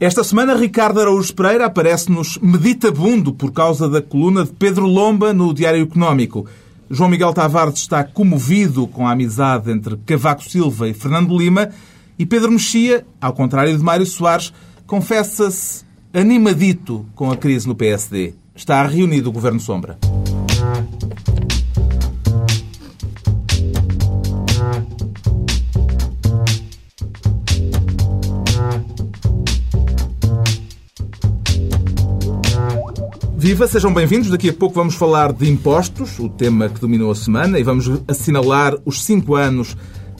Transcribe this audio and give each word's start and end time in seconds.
Esta 0.00 0.22
semana, 0.22 0.54
Ricardo 0.54 1.00
Araújo 1.00 1.34
Pereira 1.34 1.66
aparece-nos 1.66 2.38
meditabundo 2.40 3.32
por 3.32 3.50
causa 3.50 3.88
da 3.88 4.00
coluna 4.00 4.44
de 4.44 4.52
Pedro 4.52 4.86
Lomba 4.86 5.32
no 5.32 5.52
Diário 5.52 5.82
Económico. 5.82 6.46
João 6.88 7.10
Miguel 7.10 7.32
Tavares 7.32 7.80
está 7.80 8.04
comovido 8.04 8.86
com 8.86 9.08
a 9.08 9.10
amizade 9.10 9.72
entre 9.72 9.96
Cavaco 10.06 10.44
Silva 10.44 10.88
e 10.88 10.94
Fernando 10.94 11.36
Lima 11.36 11.70
e 12.16 12.24
Pedro 12.24 12.52
Mexia, 12.52 13.04
ao 13.20 13.32
contrário 13.32 13.76
de 13.76 13.82
Mário 13.82 14.06
Soares, 14.06 14.52
confessa-se 14.86 15.84
animadito 16.14 17.04
com 17.16 17.32
a 17.32 17.36
crise 17.36 17.66
no 17.66 17.74
PSD. 17.74 18.34
Está 18.54 18.86
reunido 18.86 19.30
o 19.30 19.32
Governo 19.32 19.58
Sombra. 19.58 19.98
Viva, 33.48 33.66
sejam 33.66 33.94
bem-vindos. 33.94 34.28
Daqui 34.28 34.50
a 34.50 34.52
pouco 34.52 34.74
vamos 34.74 34.94
falar 34.94 35.32
de 35.32 35.48
impostos, 35.48 36.18
o 36.18 36.28
tema 36.28 36.68
que 36.68 36.78
dominou 36.78 37.10
a 37.10 37.14
semana, 37.14 37.58
e 37.58 37.62
vamos 37.62 37.90
assinalar 38.06 38.76
os 38.84 39.02
cinco 39.02 39.36
anos 39.36 39.74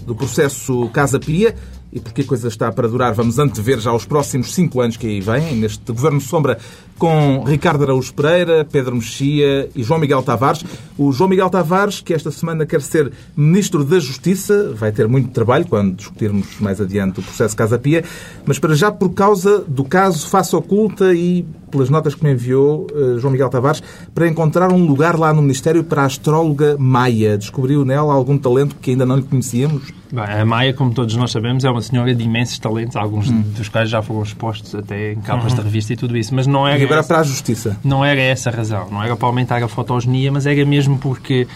do 0.06 0.14
processo 0.14 0.88
Casa 0.94 1.20
Pia. 1.20 1.54
E 1.92 2.00
porque 2.00 2.22
a 2.22 2.24
coisa 2.24 2.48
está 2.48 2.72
para 2.72 2.88
durar, 2.88 3.12
vamos 3.12 3.38
antever 3.38 3.80
já 3.80 3.92
os 3.92 4.06
próximos 4.06 4.54
cinco 4.54 4.80
anos 4.80 4.96
que 4.96 5.06
aí 5.06 5.20
vêm, 5.20 5.56
neste 5.56 5.92
Governo 5.92 6.22
Sombra, 6.22 6.58
com 6.98 7.44
Ricardo 7.44 7.84
Araújo 7.84 8.12
Pereira, 8.12 8.66
Pedro 8.70 8.96
Mexia 8.96 9.70
e 9.74 9.82
João 9.82 10.00
Miguel 10.00 10.22
Tavares. 10.22 10.64
O 10.96 11.12
João 11.12 11.30
Miguel 11.30 11.48
Tavares, 11.48 12.00
que 12.00 12.12
esta 12.12 12.30
semana 12.30 12.66
quer 12.66 12.82
ser 12.82 13.12
Ministro 13.36 13.84
da 13.84 14.00
Justiça, 14.00 14.72
vai 14.74 14.90
ter 14.90 15.06
muito 15.06 15.30
trabalho 15.30 15.64
quando 15.66 15.94
discutirmos 15.94 16.58
mais 16.60 16.80
adiante 16.80 17.20
o 17.20 17.22
processo 17.22 17.56
Casa 17.56 17.78
Pia, 17.78 18.04
mas 18.44 18.58
para 18.58 18.74
já 18.74 18.90
por 18.90 19.10
causa 19.10 19.64
do 19.66 19.84
caso 19.84 20.28
Face 20.28 20.54
Oculta 20.54 21.14
e 21.14 21.46
pelas 21.70 21.90
notas 21.90 22.14
que 22.14 22.24
me 22.24 22.32
enviou 22.32 22.86
uh, 22.92 23.18
João 23.18 23.30
Miguel 23.30 23.48
Tavares, 23.48 23.82
para 24.14 24.26
encontrar 24.26 24.72
um 24.72 24.86
lugar 24.86 25.18
lá 25.18 25.32
no 25.32 25.42
Ministério 25.42 25.84
para 25.84 26.02
a 26.02 26.06
astróloga 26.06 26.76
Maia. 26.78 27.36
Descobriu 27.36 27.84
nela 27.84 28.12
algum 28.12 28.38
talento 28.38 28.76
que 28.76 28.92
ainda 28.92 29.06
não 29.06 29.16
lhe 29.16 29.22
conhecíamos? 29.22 29.92
Bem, 30.10 30.24
a 30.24 30.44
Maia, 30.44 30.72
como 30.72 30.92
todos 30.92 31.14
nós 31.16 31.30
sabemos, 31.30 31.64
é 31.64 31.70
uma 31.70 31.82
senhora 31.82 32.14
de 32.14 32.24
imensos 32.24 32.58
talentos, 32.58 32.96
alguns 32.96 33.28
hum. 33.28 33.42
dos 33.54 33.68
quais 33.68 33.90
já 33.90 34.00
foram 34.00 34.22
expostos 34.22 34.74
até 34.74 35.12
em 35.12 35.20
capas 35.20 35.52
uhum. 35.52 35.58
de 35.58 35.64
revista 35.64 35.92
e 35.92 35.96
tudo 35.96 36.16
isso, 36.16 36.34
mas 36.34 36.46
não 36.46 36.66
era... 36.66 36.78
Agora 36.88 37.00
essa, 37.00 37.08
para 37.08 37.20
a 37.20 37.22
Justiça. 37.22 37.76
Não 37.84 38.04
era 38.04 38.20
essa 38.20 38.50
a 38.50 38.52
razão, 38.52 38.88
não 38.90 39.02
era 39.02 39.16
para 39.16 39.28
aumentar 39.28 39.62
a 39.62 39.68
fotogenia, 39.68 40.32
mas 40.32 40.46
era 40.46 40.64
mesmo 40.64 40.98
porque 40.98 41.46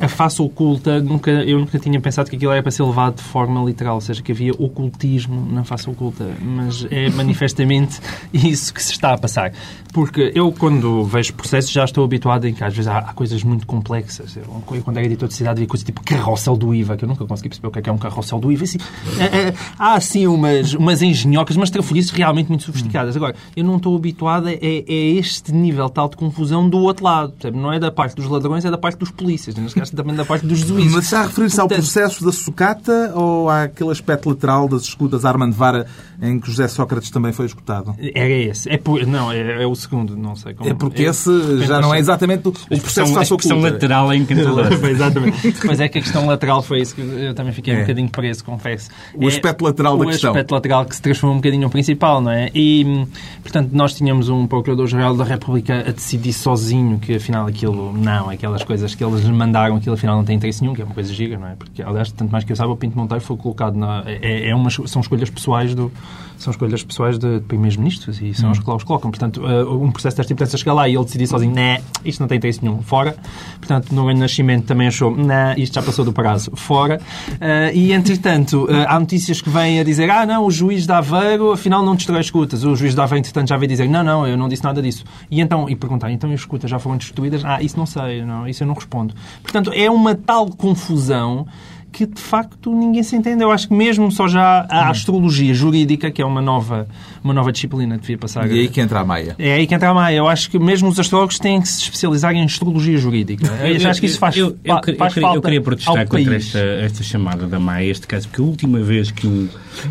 a 0.00 0.08
face 0.08 0.40
oculta, 0.40 1.00
nunca, 1.00 1.30
eu 1.30 1.58
nunca 1.58 1.78
tinha 1.78 2.00
pensado 2.00 2.30
que 2.30 2.36
aquilo 2.36 2.52
era 2.52 2.62
para 2.62 2.70
ser 2.70 2.82
levado 2.82 3.16
de 3.16 3.22
forma 3.22 3.62
literal, 3.64 3.96
ou 3.96 4.00
seja, 4.00 4.22
que 4.22 4.32
havia 4.32 4.52
ocultismo 4.52 5.46
na 5.52 5.64
face 5.64 5.88
oculta, 5.88 6.26
mas 6.40 6.86
é 6.90 7.08
manifestamente 7.14 8.00
isso 8.32 8.72
que 8.72 8.82
se 8.82 8.92
está 8.92 9.12
a 9.12 9.18
passar. 9.18 9.52
Porque 9.92 10.32
eu, 10.34 10.52
quando 10.52 11.04
vejo 11.04 11.32
processos, 11.34 11.70
já 11.70 11.84
estou 11.84 12.04
habituado 12.04 12.46
em 12.46 12.54
que 12.54 12.62
às 12.62 12.74
vezes 12.74 12.88
há, 12.88 12.98
há 12.98 13.12
coisas 13.12 13.42
muito 13.42 13.66
complexas. 13.66 14.36
Eu, 14.36 14.44
quando 14.82 14.96
era 14.96 15.06
editor 15.06 15.28
de 15.28 15.34
cidade, 15.34 15.58
havia 15.58 15.66
coisas 15.66 15.84
tipo 15.84 16.02
carrossel 16.02 16.56
do 16.56 16.74
IVA, 16.74 16.96
que 16.96 17.04
eu 17.04 17.08
nunca 17.08 17.24
consegui 17.26 17.48
perceber 17.48 17.68
o 17.68 17.70
que 17.70 17.78
é, 17.78 17.82
que 17.82 17.90
é 17.90 17.92
um 17.92 17.98
carrossel 17.98 18.38
do 18.38 18.52
IVA. 18.52 18.64
Assim, 18.64 18.78
é, 19.18 19.24
é, 19.24 19.54
há, 19.78 19.94
assim, 19.94 20.26
umas, 20.26 20.74
umas 20.74 21.02
engenhocas, 21.02 21.56
mas 21.56 21.70
traforices 21.70 22.10
realmente 22.10 22.48
muito 22.48 22.64
sofisticadas. 22.64 23.16
Agora, 23.16 23.34
eu 23.56 23.64
não 23.64 23.76
estou 23.76 23.96
habituado 23.96 24.46
a, 24.46 24.50
a, 24.50 24.52
a 24.52 25.18
este 25.18 25.52
nível 25.52 25.88
tal 25.88 26.08
de 26.08 26.16
confusão 26.16 26.68
do 26.68 26.78
outro 26.78 27.04
lado. 27.04 27.32
Não 27.52 27.72
é 27.72 27.78
da 27.78 27.90
parte 27.90 28.14
dos 28.14 28.26
ladrões, 28.26 28.64
é 28.64 28.70
da 28.70 28.78
parte 28.78 28.98
dos 28.98 29.10
polícias 29.10 29.57
neste 29.60 29.78
caso 29.78 29.94
também 29.94 30.14
da 30.14 30.24
parte 30.24 30.46
dos 30.46 30.60
juízes. 30.60 30.92
Mas 30.92 31.04
está 31.04 31.20
a 31.20 31.26
referir-se 31.26 31.60
ao 31.60 31.68
processo 31.68 32.24
da 32.24 32.32
sucata 32.32 33.12
ou 33.14 33.48
àquele 33.48 33.90
aspecto 33.90 34.28
lateral 34.28 34.68
das 34.68 34.82
escutas 34.82 35.24
Armand 35.24 35.52
Vara 35.52 35.86
em 36.20 36.40
que 36.40 36.48
José 36.48 36.66
Sócrates 36.66 37.10
também 37.10 37.32
foi 37.32 37.46
escutado? 37.46 37.94
Era 38.14 38.28
esse. 38.28 38.68
É 38.68 38.76
por... 38.76 39.06
Não, 39.06 39.30
é, 39.30 39.62
é, 39.62 39.66
o 39.66 39.74
segundo, 39.74 40.16
não 40.16 40.34
sei 40.34 40.54
como. 40.54 40.68
É 40.68 40.74
porque 40.74 41.04
é, 41.04 41.06
esse 41.06 41.66
já 41.66 41.80
não 41.80 41.94
é 41.94 41.98
exatamente 41.98 42.48
o, 42.48 42.52
processo 42.52 43.14
face 43.14 43.32
A 43.32 43.36
questão 43.36 43.60
lateral 43.60 44.12
é 44.12 44.16
encantadora. 44.16 44.74
exatamente. 44.90 45.54
Mas 45.64 45.80
é 45.80 45.88
que 45.88 45.98
a 45.98 46.02
questão 46.02 46.26
lateral 46.26 46.62
foi 46.62 46.80
isso 46.80 46.94
que 46.94 47.00
eu 47.00 47.34
também 47.34 47.52
fiquei 47.52 47.74
é. 47.74 47.78
um 47.78 47.80
bocadinho 47.80 48.08
preso, 48.08 48.44
confesso. 48.44 48.90
O 49.14 49.24
é 49.24 49.28
aspecto 49.28 49.62
lateral 49.64 49.96
da 49.96 50.06
questão. 50.06 50.30
O 50.30 50.32
aspecto 50.32 50.52
lateral 50.52 50.84
que 50.84 50.96
se 50.96 51.02
transformou 51.02 51.36
um 51.36 51.38
bocadinho 51.40 51.62
no 51.62 51.70
principal, 51.70 52.20
não 52.20 52.32
é? 52.32 52.50
E, 52.54 53.06
portanto, 53.42 53.70
nós 53.72 53.94
tínhamos 53.94 54.28
um 54.28 54.46
Procurador-Geral 54.46 55.16
da 55.16 55.24
República 55.24 55.84
a 55.86 55.92
decidir 55.92 56.32
sozinho 56.32 56.98
que 56.98 57.14
afinal 57.14 57.46
aquilo 57.46 57.92
não, 57.96 58.28
aquelas 58.28 58.64
coisas 58.64 58.94
que 58.94 59.04
eles 59.04 59.24
mandaram, 59.24 59.47
aquilo 59.56 59.94
afinal 59.94 60.16
não 60.16 60.24
tem 60.24 60.36
interesse 60.36 60.60
nenhum, 60.60 60.74
que 60.74 60.82
é 60.82 60.84
uma 60.84 60.94
coisa 60.94 61.12
giga, 61.12 61.38
não 61.38 61.48
é? 61.48 61.54
Porque, 61.54 61.82
aliás, 61.82 62.10
tanto 62.12 62.30
mais 62.30 62.44
que 62.44 62.52
eu 62.52 62.56
saiba, 62.56 62.72
o 62.72 62.76
Pinto 62.76 62.96
Monteiro 62.96 63.22
foi 63.22 63.36
colocado 63.36 63.76
na... 63.76 64.02
É, 64.06 64.50
é 64.50 64.70
são 64.86 65.00
escolhas 65.00 65.30
pessoais 65.30 65.74
do 65.74 65.92
são 66.38 66.52
escolhas 66.52 66.82
pessoais 66.82 67.18
de, 67.18 67.40
de 67.40 67.44
primeiros 67.44 67.76
ministros 67.76 68.20
e 68.22 68.32
são 68.32 68.50
os 68.50 68.58
que 68.58 68.68
lá 68.68 68.76
os 68.76 68.84
colocam. 68.84 69.10
Portanto, 69.10 69.42
uh, 69.42 69.82
um 69.82 69.90
processo 69.90 70.16
desta 70.16 70.32
importância 70.32 70.56
chegar 70.56 70.72
lá 70.72 70.88
e 70.88 70.94
ele 70.94 71.04
decidir 71.04 71.26
sozinho, 71.26 71.52
né, 71.52 71.82
isto 72.04 72.20
não 72.20 72.28
tem 72.28 72.38
interesse 72.38 72.62
nenhum, 72.62 72.80
fora. 72.80 73.16
Portanto, 73.58 73.92
no 73.92 74.12
Nascimento 74.14 74.64
também 74.66 74.86
achou, 74.86 75.14
né, 75.14 75.54
isto 75.58 75.74
já 75.74 75.82
passou 75.82 76.04
do 76.04 76.12
prazo, 76.12 76.52
fora. 76.54 77.00
Uh, 77.32 77.74
e, 77.74 77.92
entretanto, 77.92 78.64
uh, 78.64 78.86
há 78.86 78.98
notícias 78.98 79.40
que 79.40 79.50
vêm 79.50 79.80
a 79.80 79.84
dizer, 79.84 80.08
ah, 80.10 80.24
não, 80.24 80.46
o 80.46 80.50
juiz 80.50 80.86
de 80.86 80.92
Aveiro 80.92 81.52
afinal 81.52 81.82
não 81.82 81.96
destrói 81.96 82.20
escutas. 82.20 82.64
O 82.64 82.76
juiz 82.76 82.94
de 82.94 83.00
Aveiro, 83.00 83.18
entretanto, 83.18 83.48
já 83.48 83.56
veio 83.56 83.68
dizer, 83.68 83.88
não, 83.88 84.04
não, 84.04 84.26
eu 84.26 84.36
não 84.36 84.48
disse 84.48 84.62
nada 84.62 84.80
disso. 84.80 85.04
E 85.30 85.40
então, 85.40 85.68
e 85.68 85.74
perguntar, 85.74 86.10
então 86.12 86.32
as 86.32 86.40
escutas 86.40 86.70
já 86.70 86.78
foram 86.78 86.96
destruídas? 86.96 87.44
Ah, 87.44 87.60
isso 87.60 87.76
não 87.76 87.86
sei, 87.86 88.24
não, 88.24 88.46
isso 88.46 88.62
eu 88.62 88.66
não 88.66 88.74
respondo. 88.74 89.14
Portanto, 89.42 89.72
é 89.74 89.90
uma 89.90 90.14
tal 90.14 90.48
confusão 90.50 91.46
que 91.90 92.06
de 92.06 92.20
facto 92.20 92.72
ninguém 92.72 93.02
se 93.02 93.16
entende. 93.16 93.42
Eu 93.42 93.50
acho 93.50 93.68
que 93.68 93.74
mesmo 93.74 94.10
só 94.12 94.28
já 94.28 94.66
a 94.68 94.86
hum. 94.86 94.90
astrologia 94.90 95.52
jurídica, 95.54 96.10
que 96.10 96.22
é 96.22 96.24
uma 96.24 96.40
nova, 96.40 96.86
uma 97.22 97.34
nova 97.34 97.50
disciplina 97.50 97.96
que 97.96 98.02
devia 98.02 98.18
passar. 98.18 98.50
E 98.50 98.58
é 98.58 98.60
aí 98.62 98.68
que 98.68 98.80
entra 98.80 99.00
a 99.00 99.04
Maia. 99.04 99.34
É 99.38 99.54
aí 99.54 99.66
que 99.66 99.74
entra 99.74 99.88
a 99.90 99.94
Maia. 99.94 100.16
Eu 100.16 100.28
acho 100.28 100.50
que 100.50 100.58
mesmo 100.58 100.88
os 100.88 100.98
astrólogos 100.98 101.38
têm 101.38 101.60
que 101.60 101.68
se 101.68 101.82
especializar 101.82 102.34
em 102.34 102.44
astrologia 102.44 102.96
jurídica. 102.98 103.46
Eu, 103.62 103.76
eu 103.76 103.90
acho 103.90 104.00
que 104.00 104.06
isso 104.06 104.18
faz, 104.18 104.36
eu, 104.36 104.56
eu, 104.62 104.80
eu, 104.86 104.96
faz 104.96 105.14
falta. 105.14 105.36
Eu 105.36 105.42
queria 105.42 105.60
protestar 105.60 106.06
contra 106.06 106.36
esta, 106.36 106.58
esta 106.58 107.02
chamada 107.02 107.46
da 107.46 107.58
Maia, 107.58 107.90
este 107.90 108.06
caso, 108.06 108.28
porque 108.28 108.42
a 108.42 108.44
última 108.44 108.80
vez 108.80 109.10
que 109.10 109.26
um, 109.26 109.48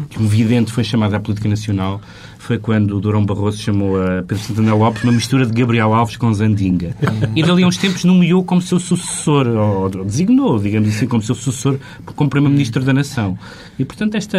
que 0.09 0.22
um 0.22 0.28
vidente 0.28 0.72
foi 0.72 0.84
chamado 0.84 1.13
à 1.16 1.19
política 1.19 1.50
nacional 1.50 2.02
foi 2.47 2.58
quando 2.58 2.96
o 2.96 3.02
Durão 3.02 3.25
Barroso 3.25 3.62
chamou 3.62 4.02
a 4.02 4.24
Pedro 4.24 4.40
Santana 4.40 4.74
Lopes 4.74 5.03
uma 5.03 5.12
mistura 5.12 5.46
de 5.46 5.52
Gabriel 5.52 5.94
Alves 5.94 6.16
com 6.16 6.34
Zandinga. 6.34 6.96
E 7.35 7.44
dali 7.44 7.63
a 7.63 7.68
uns 7.68 7.75
tempos 7.75 8.06
nomeou 8.06 8.41
como 8.41 8.62
seu 8.62 8.80
sucessor, 8.80 9.46
ou 9.47 9.90
designou, 10.06 10.57
digamos 10.57 10.88
assim, 10.88 11.07
como 11.07 11.22
seu 11.22 11.36
sucessor 11.36 11.78
como 12.16 12.30
Primeiro-Ministro 12.30 12.86
da 12.86 12.94
Nação. 12.94 13.38
E, 13.78 13.84
portanto, 13.84 14.16
esta, 14.16 14.38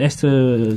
esta 0.00 0.28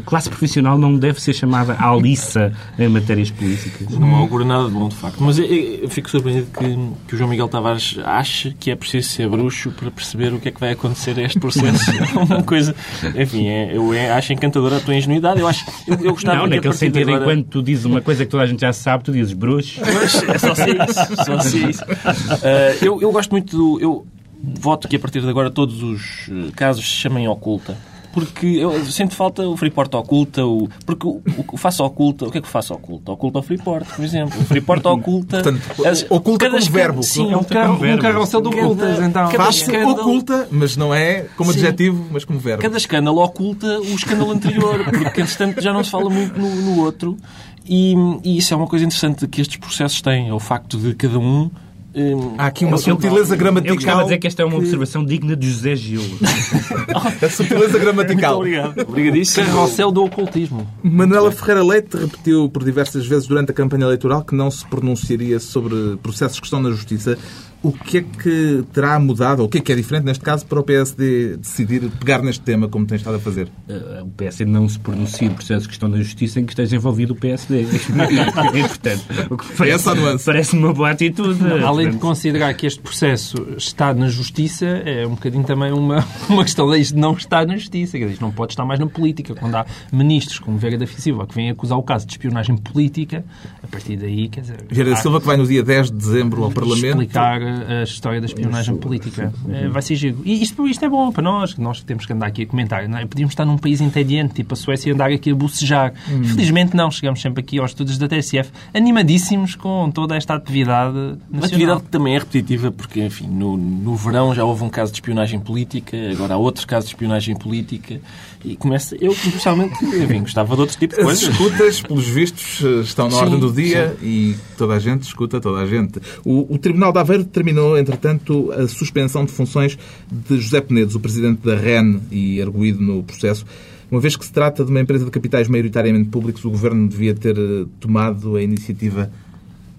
classe 0.08 0.28
profissional 0.28 0.76
não 0.76 0.98
deve 0.98 1.22
ser 1.22 1.34
chamada 1.34 1.76
Alissa 1.80 2.52
em 2.80 2.88
matérias 2.88 3.30
políticas. 3.30 3.88
Não 4.00 4.16
augura 4.16 4.44
nada 4.44 4.66
de 4.66 4.72
bom, 4.72 4.90
de 4.90 4.96
facto. 4.96 5.22
Mas 5.24 5.38
eu, 5.38 5.46
eu 5.46 5.90
fico 5.90 6.10
surpreendido 6.10 6.48
que, 6.48 6.66
que 7.08 7.14
o 7.14 7.18
João 7.18 7.30
Miguel 7.30 7.48
Tavares 7.48 8.00
ache 8.04 8.56
que 8.60 8.72
é 8.72 8.76
preciso 8.76 9.08
ser 9.08 9.30
bruxo 9.30 9.70
para 9.70 9.92
perceber 9.92 10.34
o 10.34 10.40
que 10.40 10.50
é 10.50 10.52
que 10.52 10.60
vai 10.60 10.72
acontecer 10.72 11.18
a 11.20 11.22
este 11.22 11.40
processo. 11.40 11.92
É 12.02 12.18
uma 12.18 12.44
coisa... 12.44 12.76
Enfim, 13.16 13.48
é, 13.48 13.76
eu 13.76 13.94
é, 13.94 14.12
acho 14.12 14.34
encantadora 14.34 14.78
a 14.78 14.80
tua 14.80 14.96
ingenuidade. 14.96 15.40
Eu 15.40 15.48
acho... 15.48 15.64
Eu, 15.88 15.96
eu 16.00 16.14
gostava 16.14 16.40
não, 16.40 16.48
naquele 16.48 16.71
sentido, 16.74 17.10
agora... 17.10 17.24
enquanto 17.24 17.48
tu 17.48 17.64
dizes 17.64 17.86
uma 17.86 18.02
coisa 18.02 18.26
que 18.26 18.32
toda 18.32 18.44
a 18.44 18.46
gente 18.46 18.62
já 18.62 18.74
sabe, 18.74 19.04
tu 19.04 19.12
dizes 19.12 19.34
bruxo. 19.34 19.80
Mas 19.82 20.24
é 20.24 20.38
só 20.38 20.56
ser 20.56 20.78
isso. 20.82 21.26
Só 21.26 21.40
ser 21.40 21.70
isso. 21.70 21.84
Uh, 21.84 22.86
eu, 22.86 23.02
eu 23.02 23.12
gosto 23.12 23.32
muito 23.32 23.56
do... 23.56 23.80
Eu 23.80 24.06
voto 24.44 24.88
que 24.88 24.96
a 24.96 25.00
partir 25.00 25.22
de 25.22 25.30
agora 25.30 25.52
todos 25.52 25.84
os 25.84 26.28
eh, 26.30 26.52
casos 26.56 26.84
se 26.84 26.96
chamem 26.96 27.28
oculta 27.28 27.78
porque 28.14 28.48
eu 28.48 28.86
sinto 28.86 29.16
falta 29.16 29.48
o 29.48 29.56
Freeport 29.56 29.94
oculta, 29.96 30.46
o, 30.46 30.68
porque 30.86 31.08
o, 31.08 31.22
o 31.52 31.58
faço 31.58 31.84
oculta, 31.84 32.26
o 32.26 32.32
que 32.32 32.38
é 32.38 32.42
que 32.42 32.48
faço 32.48 32.74
oculta? 32.74 33.12
Oculta 33.12 33.40
o 33.40 33.42
Freeport, 33.42 33.88
por 33.96 34.04
exemplo. 34.04 34.40
O 34.40 34.46
Freeport 34.46 34.86
oculta. 34.86 35.42
Portanto, 35.42 35.86
as, 35.86 36.06
oculta 36.10 36.50
como 36.50 36.62
verbo. 36.62 37.04
Sim, 37.04 37.34
um, 37.34 37.44
carro, 37.44 37.86
um 37.86 37.98
carrossel 37.98 38.42
de 38.42 38.48
ocultas. 38.50 39.00
Então, 39.00 39.50
escândalo, 39.50 39.92
oculta, 39.92 40.48
mas 40.52 40.78
não 40.78 40.94
é 40.94 41.26
como 41.36 41.52
adjetivo, 41.52 42.08
mas 42.12 42.26
como 42.26 42.40
verbo. 42.40 42.62
Cada 42.62 42.78
escândalo 42.78 43.22
oculta 43.22 43.80
o 43.80 43.96
escândalo 43.96 44.32
anterior, 44.32 44.84
porque 44.86 45.22
entretanto 45.22 45.62
já 45.62 45.74
não 45.74 45.84
se 45.84 45.92
fala 45.92 46.10
muito 46.10 46.40
no, 46.40 46.50
no 46.50 46.80
outro. 46.82 47.18
E, 47.66 47.94
e 48.24 48.38
isso 48.38 48.54
é 48.54 48.58
uma 48.58 48.68
coisa 48.68 48.86
interessante 48.86 49.28
que 49.28 49.42
estes 49.42 49.58
processos 49.58 50.02
têm, 50.02 50.30
é 50.30 50.34
o 50.34 50.40
facto 50.40 50.78
de 50.78 50.96
cada 50.96 51.20
um 51.20 51.50
Hum, 51.94 52.36
Há 52.38 52.46
aqui 52.48 52.64
uma 52.64 52.78
sutileza 52.78 53.36
gramatical. 53.36 53.74
Eu 53.74 53.76
gostava 53.76 54.00
de 54.00 54.04
dizer 54.06 54.18
que 54.18 54.28
esta 54.28 54.42
é 54.42 54.46
uma 54.46 54.58
observação 54.58 55.04
que... 55.04 55.10
digna 55.10 55.36
de 55.36 55.50
José 55.50 55.76
Gil. 55.76 56.02
a 57.22 57.30
sutileza 57.30 57.78
gramatical. 57.78 58.38
Muito 58.38 58.58
obrigado. 58.58 58.90
Obrigadíssimo. 58.90 59.46
Carrossel 59.46 59.92
do 59.92 60.04
ocultismo. 60.06 60.68
Manuela 60.82 61.32
Ferreira 61.32 61.64
Leite 61.64 61.98
repetiu 61.98 62.50
por 62.50 62.64
diversas 62.64 63.06
vezes 63.06 63.28
durante 63.28 63.52
a 63.52 63.54
campanha 63.54 63.84
eleitoral 63.84 64.24
que 64.24 64.34
não 64.34 64.50
se 64.50 64.66
pronunciaria 64.68 65.40
sobre 65.40 65.98
processos 66.02 66.40
que 66.40 66.46
estão 66.46 66.62
na 66.62 66.70
Justiça. 66.70 67.18
O 67.64 67.72
que 67.72 68.00
é 68.00 68.02
que 68.02 68.64
terá 68.74 69.00
mudado, 69.00 69.42
ou 69.42 69.46
o 69.46 69.50
que 69.50 69.60
é 69.60 69.62
que 69.62 69.72
é 69.72 69.76
diferente 69.76 70.04
neste 70.04 70.24
caso 70.24 70.44
para 70.48 70.60
o 70.60 70.64
PSD 70.64 71.38
decidir 71.38 71.92
pegar 71.92 72.24
neste 72.24 72.42
tema 72.42 72.68
como 72.68 72.88
tem 72.88 72.96
estado 72.96 73.18
a 73.18 73.20
fazer? 73.20 73.50
Uh, 73.70 74.04
o 74.04 74.10
PSD 74.10 74.46
não 74.46 74.68
se 74.68 74.80
pronuncia 74.80 75.28
em 75.28 75.30
processos 75.30 75.68
que 75.68 75.74
estão 75.74 75.88
na 75.88 75.98
justiça 75.98 76.40
em 76.40 76.46
que 76.46 76.54
esteja 76.54 76.76
envolvido 76.76 77.14
o 77.14 77.16
PSD. 77.16 77.62
e, 78.56 78.68
portanto, 78.68 79.04
o 79.30 79.38
que 79.38 79.54
parece, 79.56 79.86
parece 80.26 80.56
uma 80.56 80.74
boa 80.74 80.90
atitude. 80.90 81.40
Não, 81.44 81.68
além 81.68 81.92
de 81.92 81.98
considerar 81.98 82.52
que 82.56 82.66
este 82.66 82.80
processo 82.80 83.38
está 83.56 83.94
na 83.94 84.08
justiça, 84.08 84.66
é 84.66 85.06
um 85.06 85.12
bocadinho 85.12 85.44
também 85.44 85.72
uma, 85.72 86.04
uma 86.28 86.44
questão 86.44 86.68
de 86.72 86.96
não 86.96 87.14
estar 87.14 87.46
na 87.46 87.58
justiça. 87.58 87.96
Quer 87.96 88.08
dizer, 88.08 88.22
não 88.22 88.32
pode 88.32 88.54
estar 88.54 88.66
mais 88.66 88.80
na 88.80 88.88
política. 88.88 89.36
Quando 89.36 89.54
há 89.54 89.68
ministros 89.92 90.40
como 90.40 90.58
Vera 90.58 90.80
da 90.80 90.88
Silva 90.88 91.28
que 91.28 91.36
vêm 91.36 91.52
acusar 91.52 91.78
o 91.78 91.84
caso 91.84 92.08
de 92.08 92.14
espionagem 92.14 92.58
política, 92.58 93.24
a 93.62 93.68
partir 93.68 93.98
daí, 93.98 94.28
quer 94.30 94.42
dizer... 94.42 94.66
Vera 94.68 94.90
da 94.90 94.96
Silva 94.96 95.20
que 95.20 95.28
vai 95.28 95.38
no 95.38 95.46
dia 95.46 95.62
10 95.62 95.92
de 95.92 95.98
dezembro 95.98 96.44
ao 96.44 96.50
Parlamento... 96.52 97.02
Explicar 97.02 97.51
a 97.52 97.84
história 97.84 98.20
da 98.20 98.26
espionagem 98.26 98.76
política. 98.76 99.34
É, 99.50 99.68
vai 99.68 99.82
ser 99.82 99.96
giro. 99.96 100.22
E 100.24 100.42
isto, 100.42 100.68
isto 100.68 100.84
é 100.84 100.90
bom 100.90 101.12
para 101.12 101.24
nós, 101.24 101.58
nós 101.58 101.82
temos 101.82 102.06
que 102.06 102.14
andar 102.14 102.28
aqui 102.28 102.44
a 102.44 102.46
comentar. 102.46 102.88
Não 102.88 102.98
é? 102.98 103.06
Podíamos 103.06 103.32
estar 103.34 103.46
num 103.46 103.58
país 103.58 103.82
entediante, 103.82 104.36
tipo 104.36 104.54
a 104.54 104.58
Suécia, 104.58 104.90
e 104.90 104.94
andar 104.94 105.12
aqui 105.12 105.32
a 105.32 105.36
bocejar. 105.36 105.94
Hum. 106.10 106.24
Felizmente 106.24 106.76
não, 106.76 106.90
chegamos 106.90 107.22
sempre 107.22 107.42
aqui 107.42 107.60
aos 107.60 107.72
estudos 107.72 107.98
da 107.98 108.08
TSF, 108.08 108.52
animadíssimos 108.74 109.56
com 109.56 109.92
toda 109.92 110.16
esta 110.16 110.36
atividade 110.36 110.96
nacional. 110.96 111.20
Uma 111.32 111.46
atividade 111.46 111.82
que 111.82 111.90
também 111.90 112.16
é 112.16 112.20
repetitiva, 112.20 112.72
porque, 112.72 113.02
enfim, 113.02 113.28
no, 113.28 113.58
no 113.58 113.96
verão 113.96 114.34
já 114.34 114.44
houve 114.44 114.64
um 114.64 114.70
caso 114.70 114.92
de 114.92 114.98
espionagem 114.98 115.40
política, 115.40 115.98
agora 116.12 116.36
há 116.36 116.38
outro 116.38 116.66
caso 116.68 116.88
de 116.88 116.94
espionagem 116.94 117.36
política, 117.36 118.00
e 118.44 118.56
começa... 118.56 118.96
Eu, 119.00 119.12
especialmente, 119.12 119.84
enfim, 119.86 120.22
gostava 120.22 120.56
de 120.56 120.62
outro 120.62 120.78
tipo 120.78 120.96
de 120.96 121.04
coisas. 121.04 121.24
As 121.24 121.30
escutas, 121.30 121.82
pelos 121.82 122.08
vistos, 122.08 122.62
estão 122.84 123.06
na 123.06 123.12
sim, 123.12 123.18
ordem 123.18 123.40
do 123.40 123.52
dia 123.52 123.96
sim. 124.00 124.06
e 124.06 124.36
toda 124.58 124.74
a 124.74 124.80
gente 124.80 125.04
escuta 125.04 125.40
toda 125.40 125.62
a 125.62 125.66
gente. 125.66 126.00
O, 126.26 126.54
o 126.54 126.58
Tribunal 126.58 126.92
de 126.92 127.00
Aveiro 127.00 127.26
determinou, 127.42 127.78
entretanto, 127.78 128.52
a 128.52 128.68
suspensão 128.68 129.26
de 129.26 129.32
funções 129.32 129.78
de 130.12 130.38
José 130.38 130.62
Penedos, 130.62 130.96
o 130.96 131.00
presidente 131.00 131.46
da 131.46 131.56
REN 131.56 132.00
e 132.12 132.42
arguído 132.42 132.82
no 132.82 133.04
processo. 133.04 133.46
Uma 133.90 134.00
vez 134.00 134.16
que 134.16 134.26
se 134.26 134.32
trata 134.32 134.64
de 134.64 134.72
uma 134.72 134.80
empresa 134.80 135.04
de 135.04 135.12
capitais 135.12 135.48
maioritariamente 135.48 136.10
públicos, 136.10 136.46
o 136.46 136.50
Governo 136.50 136.88
devia 136.88 137.14
ter 137.14 137.38
eh, 137.38 137.66
tomado 137.80 138.38
a 138.38 138.42
iniciativa 138.42 139.12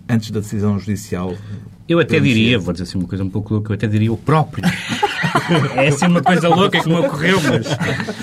antes 0.09 0.31
da 0.31 0.41
decisão 0.41 0.79
judicial 0.79 1.35
eu 1.89 1.99
até 1.99 2.19
diria, 2.21 2.59
vou 2.59 2.73
dizer 2.73 2.85
assim 2.85 2.99
uma 2.99 3.07
coisa 3.07 3.25
um 3.25 3.29
pouco 3.29 3.53
louca, 3.55 3.73
eu 3.73 3.75
até 3.75 3.87
diria 3.87 4.13
o 4.13 4.17
próprio. 4.17 4.65
é 5.77 5.89
assim 5.89 6.07
uma 6.07 6.23
coisa 6.23 6.49
louca 6.49 6.81
que 6.81 6.89
me 6.89 6.97
ocorreu, 6.97 7.41
mas, 7.41 7.67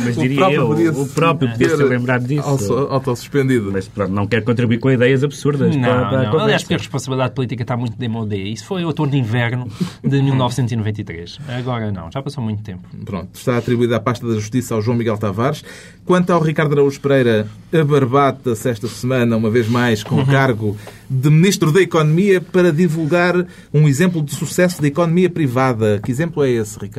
mas 0.03 0.17
o 0.17 0.21
diria 0.21 0.51
eu, 0.51 0.71
o 1.01 1.07
próprio 1.09 1.51
podia 1.51 1.69
ser 1.69 1.83
lembrado 1.83 2.25
disso. 2.25 2.73
Autossuspendido. 2.89 3.71
Mas 3.71 3.87
pronto, 3.87 4.11
não 4.11 4.27
quero 4.27 4.43
contribuir 4.43 4.79
com 4.79 4.91
ideias 4.91 5.23
absurdas. 5.23 5.75
Não, 5.75 5.81
para, 5.81 6.09
para 6.09 6.23
não. 6.31 6.39
Aliás, 6.39 6.63
porque 6.63 6.75
a 6.75 6.77
responsabilidade 6.77 7.33
política 7.33 7.63
está 7.63 7.75
muito 7.77 7.97
demodé. 7.97 8.37
Isso 8.37 8.65
foi 8.65 8.83
o 8.83 8.87
outono 8.87 9.11
de 9.11 9.17
inverno 9.17 9.67
de 10.03 10.21
1993. 10.21 11.39
Agora 11.47 11.91
não, 11.91 12.11
já 12.11 12.21
passou 12.21 12.43
muito 12.43 12.63
tempo. 12.63 12.87
Pronto, 13.05 13.29
está 13.33 13.57
atribuída 13.57 13.97
a 13.97 13.99
pasta 13.99 14.27
da 14.27 14.35
Justiça 14.35 14.75
ao 14.75 14.81
João 14.81 14.97
Miguel 14.97 15.17
Tavares. 15.17 15.63
Quanto 16.05 16.31
ao 16.31 16.41
Ricardo 16.41 16.73
Araújo 16.73 16.99
Pereira, 16.99 17.47
abarbata-se 17.71 18.67
esta 18.67 18.87
semana, 18.87 19.37
uma 19.37 19.49
vez 19.49 19.67
mais, 19.67 20.03
com 20.03 20.19
o 20.19 20.25
cargo 20.25 20.75
de 21.09 21.29
Ministro 21.29 21.71
da 21.71 21.81
Economia 21.81 22.41
para 22.41 22.71
divulgar 22.71 23.45
um 23.73 23.87
exemplo 23.87 24.21
de 24.21 24.33
sucesso 24.35 24.81
da 24.81 24.87
economia 24.87 25.29
privada. 25.29 25.99
Que 26.03 26.11
exemplo 26.11 26.43
é 26.43 26.49
esse, 26.49 26.79
Ricardo? 26.79 26.98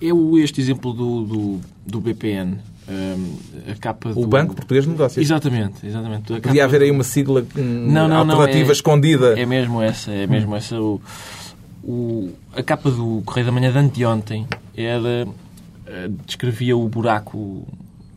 Eu, 0.00 0.38
este 0.38 0.60
exemplo 0.60 0.92
do, 0.92 1.24
do, 1.24 1.60
do 1.86 2.00
BPN, 2.00 2.58
um, 2.88 3.70
a 3.70 3.74
capa 3.76 4.12
o 4.14 4.26
Banco 4.26 4.54
Português 4.54 4.84
de 4.84 4.90
Negócios. 4.90 5.24
Exatamente, 5.24 5.86
exatamente. 5.86 6.34
A 6.34 6.40
Podia 6.40 6.64
haver 6.64 6.82
aí 6.82 6.90
uma 6.90 7.04
sigla 7.04 7.46
um, 7.56 7.62
não, 7.62 8.08
não, 8.08 8.18
alternativa 8.18 8.64
não, 8.64 8.68
é, 8.68 8.72
escondida. 8.72 9.40
É 9.40 9.46
mesmo 9.46 9.80
essa, 9.80 10.10
é 10.10 10.26
mesmo 10.26 10.52
hum. 10.52 10.56
essa. 10.56 10.80
O, 10.80 11.00
o, 11.82 12.32
a 12.54 12.62
capa 12.62 12.90
do 12.90 13.22
Correio 13.24 13.46
da 13.46 13.52
Manhã 13.52 13.70
de 13.70 13.78
anteontem 13.78 14.46
era, 14.76 15.26
eh, 15.86 16.10
descrevia 16.26 16.76
o 16.76 16.88
buraco 16.88 17.66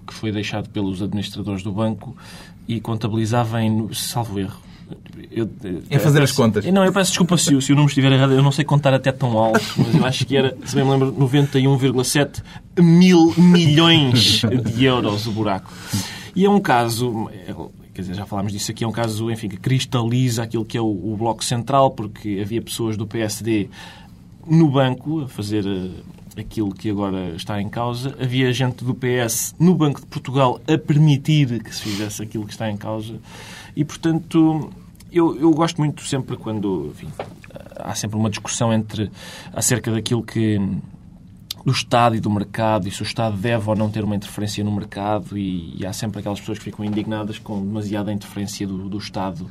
que 0.05 0.13
foi 0.13 0.31
deixado 0.31 0.69
pelos 0.69 1.01
administradores 1.01 1.63
do 1.63 1.71
banco 1.71 2.15
e 2.67 2.79
contabilizava 2.79 3.61
em, 3.61 3.93
salvo 3.93 4.39
erro, 4.39 4.59
eu, 5.31 5.49
em 5.89 5.99
fazer 5.99 6.21
as 6.21 6.31
contas. 6.31 6.65
Não, 6.65 6.83
eu 6.83 6.91
peço 6.91 7.11
desculpa 7.11 7.37
se, 7.37 7.61
se 7.61 7.71
o 7.71 7.75
número 7.75 7.89
estiver 7.89 8.11
errado. 8.11 8.33
Eu 8.33 8.43
não 8.43 8.51
sei 8.51 8.65
contar 8.65 8.93
até 8.93 9.11
tão 9.11 9.37
alto, 9.37 9.61
mas 9.77 9.95
eu 9.95 10.05
acho 10.05 10.25
que 10.25 10.35
era, 10.35 10.57
se 10.65 10.75
bem 10.75 10.83
me 10.83 10.91
lembro, 10.91 11.13
91,7 11.13 12.41
mil 12.79 13.33
milhões 13.37 14.41
de 14.41 14.85
euros 14.85 15.27
o 15.27 15.31
buraco. 15.31 15.71
E 16.35 16.45
é 16.45 16.49
um 16.49 16.59
caso, 16.59 17.29
quer 17.93 18.01
dizer, 18.01 18.13
já 18.13 18.25
falámos 18.25 18.51
disso 18.51 18.71
aqui, 18.71 18.83
é 18.83 18.87
um 18.87 18.91
caso, 18.91 19.31
enfim, 19.31 19.49
que 19.49 19.57
cristaliza 19.57 20.43
aquilo 20.43 20.63
que 20.63 20.77
é 20.77 20.81
o, 20.81 20.85
o 20.85 21.15
Bloco 21.17 21.43
Central, 21.43 21.91
porque 21.91 22.39
havia 22.41 22.61
pessoas 22.61 22.95
do 22.95 23.07
PSD 23.07 23.69
no 24.45 24.69
banco 24.69 25.21
a 25.21 25.27
fazer 25.27 25.65
eh, 25.65 26.41
aquilo 26.41 26.73
que 26.73 26.89
agora 26.89 27.35
está 27.35 27.61
em 27.61 27.67
causa. 27.67 28.15
Havia 28.21 28.51
gente 28.53 28.83
do 28.83 28.95
PS 28.95 29.55
no 29.59 29.75
Banco 29.75 29.99
de 29.99 30.07
Portugal 30.07 30.61
a 30.67 30.77
permitir 30.77 31.61
que 31.61 31.75
se 31.75 31.81
fizesse 31.81 32.21
aquilo 32.21 32.45
que 32.45 32.51
está 32.51 32.69
em 32.69 32.77
causa. 32.77 33.15
E, 33.77 33.85
portanto, 33.85 34.71
eu, 35.11 35.39
eu 35.39 35.51
gosto 35.51 35.77
muito 35.77 36.01
sempre 36.01 36.35
quando 36.35 36.87
enfim, 36.87 37.09
há 37.75 37.93
sempre 37.93 38.17
uma 38.17 38.27
discussão 38.27 38.73
entre 38.73 39.11
acerca 39.53 39.91
daquilo 39.91 40.23
que 40.23 40.59
do 41.63 41.71
Estado 41.71 42.15
e 42.15 42.19
do 42.19 42.29
mercado 42.31 42.87
e 42.87 42.91
se 42.91 43.01
o 43.01 43.03
Estado 43.03 43.37
deve 43.37 43.69
ou 43.69 43.75
não 43.75 43.87
ter 43.87 44.03
uma 44.03 44.15
interferência 44.15 44.63
no 44.63 44.71
mercado 44.71 45.37
e, 45.37 45.75
e 45.77 45.85
há 45.85 45.93
sempre 45.93 46.21
aquelas 46.21 46.39
pessoas 46.39 46.57
que 46.57 46.63
ficam 46.63 46.83
indignadas 46.83 47.37
com 47.37 47.63
demasiada 47.63 48.11
interferência 48.11 48.65
do, 48.65 48.89
do 48.89 48.97
Estado 48.97 49.47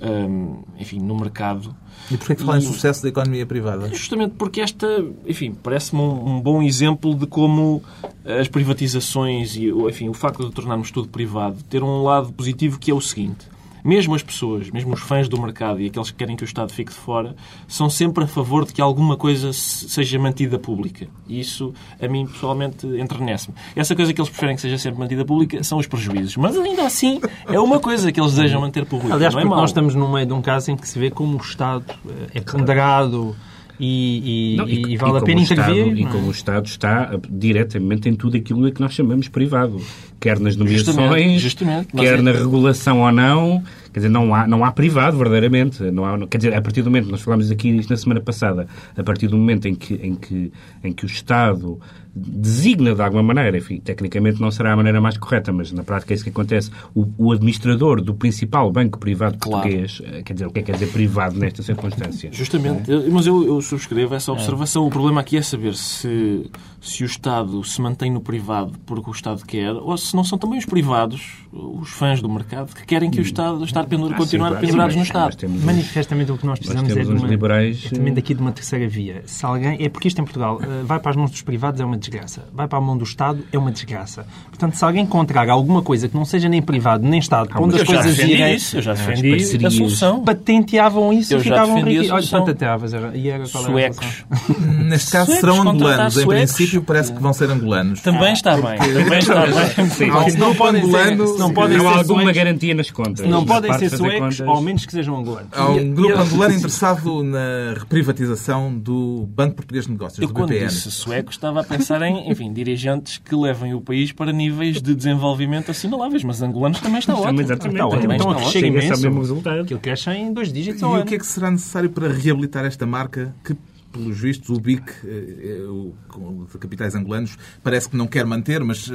um, 0.00 0.62
enfim, 0.76 0.98
no 0.98 1.14
mercado. 1.14 1.76
E 2.10 2.16
porquê 2.16 2.34
que 2.34 2.42
fala 2.42 2.58
em 2.58 2.62
sucesso 2.62 3.02
da 3.02 3.10
economia 3.10 3.46
privada? 3.46 3.88
Justamente 3.88 4.34
porque 4.36 4.60
esta, 4.60 4.86
enfim, 5.26 5.52
parece-me 5.52 6.00
um, 6.00 6.36
um, 6.36 6.40
bom 6.40 6.60
exemplo 6.60 7.14
de 7.14 7.26
como 7.26 7.82
as 8.24 8.48
privatizações 8.48 9.54
e 9.54 9.68
enfim, 9.68 10.08
o 10.08 10.14
facto 10.14 10.44
de 10.44 10.50
tornarmos 10.50 10.90
tudo 10.90 11.08
privado 11.08 11.62
ter 11.68 11.84
um 11.84 12.02
lado 12.02 12.32
positivo 12.32 12.80
que 12.80 12.90
é 12.90 12.94
o 12.94 13.00
seguinte 13.00 13.46
mesmo 13.84 14.14
as 14.14 14.22
pessoas, 14.22 14.70
mesmo 14.70 14.94
os 14.94 15.00
fãs 15.00 15.28
do 15.28 15.40
mercado 15.40 15.80
e 15.80 15.86
aqueles 15.86 16.10
que 16.10 16.16
querem 16.16 16.36
que 16.36 16.42
o 16.42 16.46
Estado 16.46 16.72
fique 16.72 16.92
de 16.92 16.98
fora, 16.98 17.34
são 17.66 17.88
sempre 17.88 18.24
a 18.24 18.26
favor 18.26 18.64
de 18.64 18.72
que 18.72 18.80
alguma 18.80 19.16
coisa 19.16 19.52
seja 19.52 20.18
mantida 20.18 20.58
pública. 20.58 21.06
E 21.28 21.40
isso, 21.40 21.72
a 22.00 22.08
mim, 22.08 22.26
pessoalmente, 22.26 22.86
enternece-me. 22.86 23.56
Essa 23.74 23.94
coisa 23.94 24.12
que 24.12 24.20
eles 24.20 24.30
preferem 24.30 24.56
que 24.56 24.62
seja 24.62 24.78
sempre 24.78 24.98
mantida 24.98 25.24
pública 25.24 25.62
são 25.62 25.78
os 25.78 25.86
prejuízos. 25.86 26.36
Mas, 26.36 26.56
ainda 26.56 26.86
assim, 26.86 27.20
é 27.46 27.58
uma 27.58 27.78
coisa 27.78 28.10
que 28.12 28.20
eles 28.20 28.32
desejam 28.32 28.60
manter 28.60 28.84
pública. 28.84 29.14
Aliás, 29.14 29.34
não 29.34 29.40
é 29.40 29.44
porque 29.44 29.60
nós 29.60 29.70
estamos 29.70 29.94
no 29.94 30.08
meio 30.10 30.26
de 30.26 30.32
um 30.32 30.42
caso 30.42 30.70
em 30.70 30.76
que 30.76 30.88
se 30.88 30.98
vê 30.98 31.10
como 31.10 31.38
o 31.38 31.40
Estado 31.40 31.84
eh, 32.08 32.38
é 32.38 32.40
ponderado 32.40 33.36
e, 33.80 34.52
e, 34.52 34.56
não, 34.56 34.68
e, 34.68 34.92
e 34.92 34.96
vale 34.98 35.18
a 35.18 35.22
pena 35.22 35.40
intervir. 35.40 35.98
E 35.98 36.04
como 36.04 36.28
o 36.28 36.30
Estado 36.30 36.66
está 36.66 37.18
diretamente 37.30 38.10
em 38.10 38.14
tudo 38.14 38.36
aquilo 38.36 38.66
a 38.66 38.70
que 38.70 38.80
nós 38.80 38.92
chamamos 38.92 39.26
privado. 39.26 39.80
Quer 40.20 40.38
nas 40.38 40.54
nomeações, 40.54 41.40
justamente, 41.40 41.42
justamente. 41.42 41.88
quer 41.96 42.18
é... 42.18 42.22
na 42.22 42.30
regulação 42.30 43.00
ou 43.00 43.10
não. 43.10 43.62
Quer 43.90 44.00
dizer, 44.00 44.10
não 44.10 44.34
há, 44.34 44.46
não 44.46 44.62
há 44.62 44.70
privado, 44.70 45.16
verdadeiramente. 45.16 45.82
Não 45.90 46.04
há, 46.04 46.26
quer 46.26 46.36
dizer, 46.36 46.54
a 46.54 46.60
partir 46.60 46.82
do 46.82 46.90
momento, 46.90 47.10
nós 47.10 47.22
falámos 47.22 47.50
aqui 47.50 47.70
isto 47.70 47.88
na 47.88 47.96
semana 47.96 48.20
passada, 48.20 48.68
a 48.94 49.02
partir 49.02 49.28
do 49.28 49.36
momento 49.38 49.66
em 49.66 49.74
que, 49.74 49.94
em 49.94 50.14
que, 50.14 50.52
em 50.84 50.92
que 50.92 51.04
o 51.04 51.06
Estado 51.06 51.80
designa 52.14 52.94
de 52.94 53.02
alguma 53.02 53.22
maneira, 53.22 53.56
enfim, 53.56 53.80
tecnicamente 53.80 54.40
não 54.40 54.50
será 54.50 54.72
a 54.72 54.76
maneira 54.76 55.00
mais 55.00 55.16
correta, 55.16 55.52
mas 55.52 55.70
na 55.72 55.82
prática 55.82 56.12
é 56.12 56.14
isso 56.14 56.24
que 56.24 56.30
acontece. 56.30 56.70
O, 56.94 57.06
o 57.16 57.32
administrador 57.32 58.02
do 58.02 58.14
principal 58.14 58.70
banco 58.70 58.98
privado 58.98 59.38
claro. 59.38 59.62
português, 59.62 60.02
eh, 60.04 60.22
quer 60.22 60.34
dizer, 60.34 60.46
o 60.46 60.50
que 60.50 60.58
é 60.58 60.62
que 60.62 60.72
quer 60.72 60.78
dizer 60.78 60.92
privado 60.92 61.38
nesta 61.38 61.62
circunstância? 61.62 62.30
Justamente, 62.32 62.90
é? 62.90 63.08
mas 63.08 63.26
eu, 63.26 63.44
eu, 63.44 63.60
subscrevo 63.60 64.14
essa 64.14 64.32
observação. 64.32 64.84
É. 64.84 64.86
O 64.86 64.90
problema 64.90 65.20
aqui 65.20 65.36
é 65.36 65.42
saber 65.42 65.74
se, 65.74 66.50
se 66.80 67.04
o 67.04 67.06
Estado 67.06 67.62
se 67.62 67.80
mantém 67.80 68.10
no 68.10 68.20
privado 68.20 68.72
porque 68.84 69.08
o 69.08 69.12
Estado 69.12 69.44
quer, 69.44 69.72
ou 69.72 69.96
se 69.96 70.14
não 70.16 70.24
são 70.24 70.36
também 70.36 70.58
os 70.58 70.66
privados, 70.66 71.38
os 71.52 71.90
fãs 71.90 72.20
do 72.20 72.28
mercado, 72.28 72.74
que 72.74 72.84
querem 72.84 73.10
que 73.10 73.18
o 73.18 73.20
hum. 73.20 73.24
Estado, 73.24 73.58
o 73.58 73.64
Estado 73.64 73.88
pendura, 73.88 74.14
ah, 74.14 74.18
continuar 74.18 74.54
sim, 74.54 74.60
pendurados 74.60 74.96
no 74.96 75.02
Estado. 75.02 75.36
Manifestamente 75.64 76.32
o 76.32 76.38
que 76.38 76.46
nós 76.46 76.58
precisamos 76.58 76.96
é, 76.96 77.02
de 77.02 77.08
uma, 77.08 77.26
liberais... 77.26 77.86
é 77.86 77.94
também 77.94 78.12
daqui 78.12 78.34
de 78.34 78.40
uma 78.40 78.52
terceira 78.52 78.88
via. 78.88 79.22
Se 79.26 79.44
alguém, 79.44 79.76
é 79.80 79.88
porque 79.88 80.08
isto 80.08 80.20
em 80.20 80.24
Portugal 80.24 80.58
eh, 80.60 80.82
vai 80.84 80.98
para 80.98 81.10
as 81.10 81.16
mãos 81.16 81.30
dos 81.30 81.42
privados 81.42 81.80
é 81.80 81.84
uma 81.84 81.99
desgraça. 82.00 82.44
Vai 82.52 82.66
para 82.66 82.78
a 82.78 82.80
mão 82.80 82.96
do 82.96 83.04
Estado, 83.04 83.44
é 83.52 83.58
uma 83.58 83.70
desgraça. 83.70 84.26
Portanto, 84.48 84.74
se 84.74 84.84
alguém 84.84 85.04
encontrar 85.04 85.48
alguma 85.48 85.82
coisa 85.82 86.08
que 86.08 86.16
não 86.16 86.24
seja 86.24 86.48
nem 86.48 86.60
privado 86.60 87.06
nem 87.06 87.20
Estado, 87.20 87.50
ah, 87.52 87.60
onde 87.60 87.76
as 87.76 87.82
coisas 87.84 88.18
irem... 88.18 88.54
Isso, 88.54 88.78
eu 88.78 88.82
já 88.82 88.94
defendi 88.94 89.64
a 89.64 89.70
solução. 89.70 90.24
Patenteavam 90.24 91.12
isso 91.12 91.34
eu 91.34 91.38
e 91.38 91.42
ficavam 91.42 91.82
ricos. 91.82 92.10
Olha, 92.10 92.26
patenteavas. 92.26 92.92
E 93.14 93.28
era 93.28 93.46
Suecos. 93.46 94.24
Neste 94.58 95.12
caso 95.12 95.26
suecos, 95.26 95.40
serão 95.40 95.68
angolanos. 95.68 96.16
Em 96.16 96.26
princípio, 96.26 96.82
parece 96.82 97.12
que 97.12 97.20
vão 97.20 97.32
ser 97.32 97.50
angolanos. 97.50 98.00
Também 98.00 98.32
está 98.32 98.56
bem. 98.56 98.78
Também 98.78 99.18
está 99.18 99.46
bem. 99.46 100.36
Não 100.38 100.54
podem 100.54 100.90
ser... 100.90 101.16
Não 101.16 101.52
podem 101.52 101.78
ser 101.78 101.86
alguma 101.86 102.32
garantia 102.32 102.74
nas 102.74 102.90
contas. 102.90 103.26
Não 103.26 103.44
podem 103.44 103.72
ser 103.78 103.90
suecos, 103.90 104.40
ao 104.40 104.60
menos 104.60 104.86
que 104.86 104.92
sejam 104.92 105.16
angolanos. 105.16 105.50
Há 105.52 105.68
um 105.68 105.92
grupo 105.92 106.18
angolano 106.18 106.54
interessado 106.54 107.22
na 107.22 107.74
reprivatização 107.78 108.74
do 108.76 109.28
Banco 109.34 109.56
Português 109.56 109.86
de 109.86 109.92
Negócios, 109.92 110.18
do 110.18 110.26
BPN. 110.26 110.40
Eu 110.40 110.46
quando 110.46 110.68
disse 110.68 110.90
sueco 110.90 111.30
estava 111.30 111.60
a 111.60 111.64
pensar 111.64 111.89
pensar 111.90 112.02
em, 112.02 112.30
enfim, 112.30 112.52
dirigentes 112.52 113.18
que 113.18 113.34
levem 113.34 113.74
o 113.74 113.80
país 113.80 114.12
para 114.12 114.32
níveis 114.32 114.80
de 114.80 114.94
desenvolvimento 114.94 115.70
assinaláveis, 115.72 116.22
mas 116.22 116.40
angolanos 116.40 116.80
também 116.80 117.00
está 117.00 117.14
ótimo. 117.14 117.40
Exatamente. 117.40 117.74
Está 117.74 117.86
ótimo. 117.86 118.02
Também 118.02 118.16
Então, 118.16 118.30
está 118.30 118.40
que 118.42 118.46
ótimo. 118.46 118.52
chega 118.52 118.66
Chega-se 118.66 118.86
ao 118.86 118.86
imenso. 118.98 119.02
mesmo 119.06 119.20
resultado. 119.20 119.60
Aquilo 119.62 119.80
cresce 119.80 120.10
em 120.10 120.32
dois 120.32 120.52
dígitos 120.52 120.80
E 120.80 120.84
ao 120.84 120.92
o 120.92 120.94
ano. 120.94 121.04
que 121.04 121.14
é 121.16 121.18
que 121.18 121.26
será 121.26 121.50
necessário 121.50 121.90
para 121.90 122.08
reabilitar 122.08 122.64
esta 122.64 122.86
marca 122.86 123.34
que, 123.44 123.56
pelos 123.92 124.20
vistos, 124.20 124.48
o 124.50 124.60
BIC, 124.60 124.82
eh, 125.04 125.08
eh, 125.08 126.52
de 126.52 126.58
capitais 126.58 126.94
angolanos, 126.94 127.36
parece 127.62 127.88
que 127.90 127.96
não 127.96 128.06
quer 128.06 128.24
manter, 128.24 128.62
mas 128.62 128.88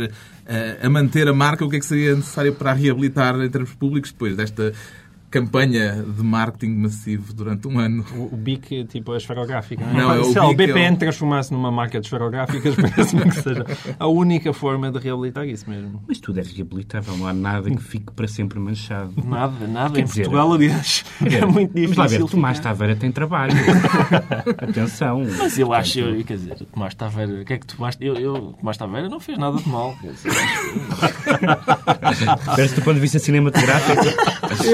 eh, 0.48 0.80
a 0.82 0.90
manter 0.90 1.28
a 1.28 1.34
marca, 1.34 1.66
o 1.66 1.70
que 1.70 1.76
é 1.76 1.80
que 1.80 1.86
seria 1.86 2.16
necessário 2.16 2.54
para 2.56 2.72
a 2.72 2.74
reabilitar 2.74 3.36
em 3.42 3.50
termos 3.50 3.74
públicos 3.74 4.12
depois 4.12 4.38
desta 4.38 4.72
campanha 5.40 6.02
de 6.02 6.24
marketing 6.24 6.76
massivo 6.78 7.34
durante 7.34 7.68
um 7.68 7.78
ano? 7.78 8.06
O, 8.16 8.34
o 8.34 8.38
BIC, 8.38 8.86
tipo 8.86 9.12
a 9.12 9.18
esferográfica. 9.18 9.84
Não, 9.86 9.94
Não, 9.94 10.14
é 10.14 10.20
o 10.20 10.24
Se 10.26 10.40
lá, 10.40 10.48
o 10.48 10.52
é 10.52 10.56
BPN 10.56 10.96
o- 10.96 11.00
transformasse 11.00 11.52
numa 11.52 11.70
marca 11.70 12.00
de 12.00 12.06
esferográficas, 12.08 12.74
parece-me 12.80 13.24
que 13.24 13.32
seja 13.42 13.66
a 14.00 14.08
única 14.08 14.54
forma 14.54 14.90
de 14.90 14.98
reabilitar 15.00 15.46
isso 15.46 15.70
mesmo. 15.70 16.02
Mas 16.08 16.20
tudo 16.20 16.40
é 16.40 16.44
reabilitável, 16.44 17.18
não 17.18 17.28
há 17.28 17.34
nada 17.34 17.70
que 17.70 17.84
fique 17.84 18.14
para 18.14 18.28
sempre 18.30 18.58
manchado. 18.60 19.12
Nada, 19.26 19.68
nada. 19.68 19.94
Quer 19.96 20.02
em 20.02 20.04
dizer, 20.06 20.22
Portugal, 20.24 20.54
aliás, 20.54 21.04
é 21.22 21.46
muito 21.46 21.74
difícil. 21.74 21.96
Vamos 21.96 22.12
lá 22.14 22.18
ver, 22.20 22.26
Tomás. 22.26 22.60
Taveira 22.60 22.96
tem 22.96 23.12
trabalho. 23.12 23.54
Atenção. 24.58 25.22
Mas 25.38 25.60
eu 25.60 25.74
acho, 25.74 26.00
eu, 26.00 26.24
quer 26.24 26.38
dizer, 26.38 26.54
o 26.62 26.66
Tomás 26.66 26.96
Taveira, 26.96 27.42
o 27.42 27.46
que 27.46 27.54
é 27.54 27.58
que 27.58 27.68
Tomás, 27.68 27.98
eu, 28.00 28.16
eu, 28.16 28.34
o 28.36 28.54
Tomás 28.54 28.78
Taveira 28.78 29.10
não 29.10 29.20
fez 29.20 29.38
nada 29.38 29.58
de 29.58 29.68
mal. 29.68 29.94
Quer 30.02 30.12
dizer, 30.14 30.32
Parece 32.46 32.76
do 32.76 32.82
ponto 32.82 32.96
de 32.96 33.02
vista 33.02 33.20
cinematográfico. 33.20 34.04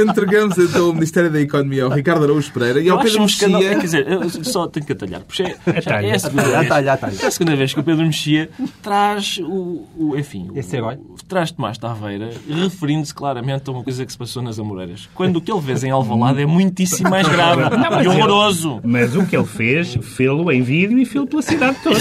Entregamos 0.07 0.50
então 0.57 0.89
o 0.89 0.93
Ministério 0.93 1.29
da 1.29 1.39
Economia 1.41 1.83
ao 1.85 1.89
Ricardo 1.91 2.23
Araújo 2.23 2.51
Pereira 2.51 2.79
e 2.81 2.87
eu 2.87 2.95
ao 2.97 3.03
Pedro 3.03 3.19
um. 3.19 3.21
Mexia. 3.23 3.49
Quer 3.49 3.79
dizer, 3.81 4.07
eu 4.11 4.29
só 4.43 4.67
tenho 4.67 4.85
que 4.85 4.93
atalhar. 4.93 5.21
Porque 5.21 5.43
é, 5.43 5.55
Atalha. 5.79 6.07
é, 6.07 6.15
a 6.15 6.19
segunda 6.19 6.43
vez, 6.43 6.55
Atalha, 6.55 6.93
atalha. 6.93 7.15
é 7.21 7.25
a 7.25 7.31
segunda 7.31 7.55
vez 7.55 7.73
que 7.73 7.79
o 7.79 7.83
Pedro 7.83 8.05
Mexia 8.05 8.49
traz 8.81 9.37
o, 9.41 9.85
o 9.97 10.15
enfim, 10.17 10.49
o- 10.49 11.15
traz 11.27 11.51
Tomás 11.51 11.77
Taveira 11.77 12.29
referindo-se 12.49 13.13
claramente 13.13 13.63
a 13.69 13.71
uma 13.71 13.83
coisa 13.83 14.05
que 14.05 14.11
se 14.11 14.17
passou 14.17 14.41
nas 14.41 14.59
Amoreiras. 14.59 15.09
Quando 15.13 15.37
o 15.37 15.41
que 15.41 15.51
ele 15.51 15.61
vês 15.61 15.83
em 15.83 15.91
Alvalade 15.91 16.41
é 16.41 16.45
muitíssimo 16.45 17.09
mais 17.09 17.27
grave 17.27 17.61
e 18.03 18.07
horroroso. 18.07 18.79
Mas 18.83 19.15
o 19.15 19.25
que 19.25 19.35
ele 19.35 19.45
fez, 19.45 19.97
fê-lo 20.01 20.51
em 20.51 20.61
vídeo 20.61 20.97
e 20.99 21.05
fê-lo 21.05 21.27
pela 21.27 21.41
cidade 21.41 21.77
toda. 21.83 21.97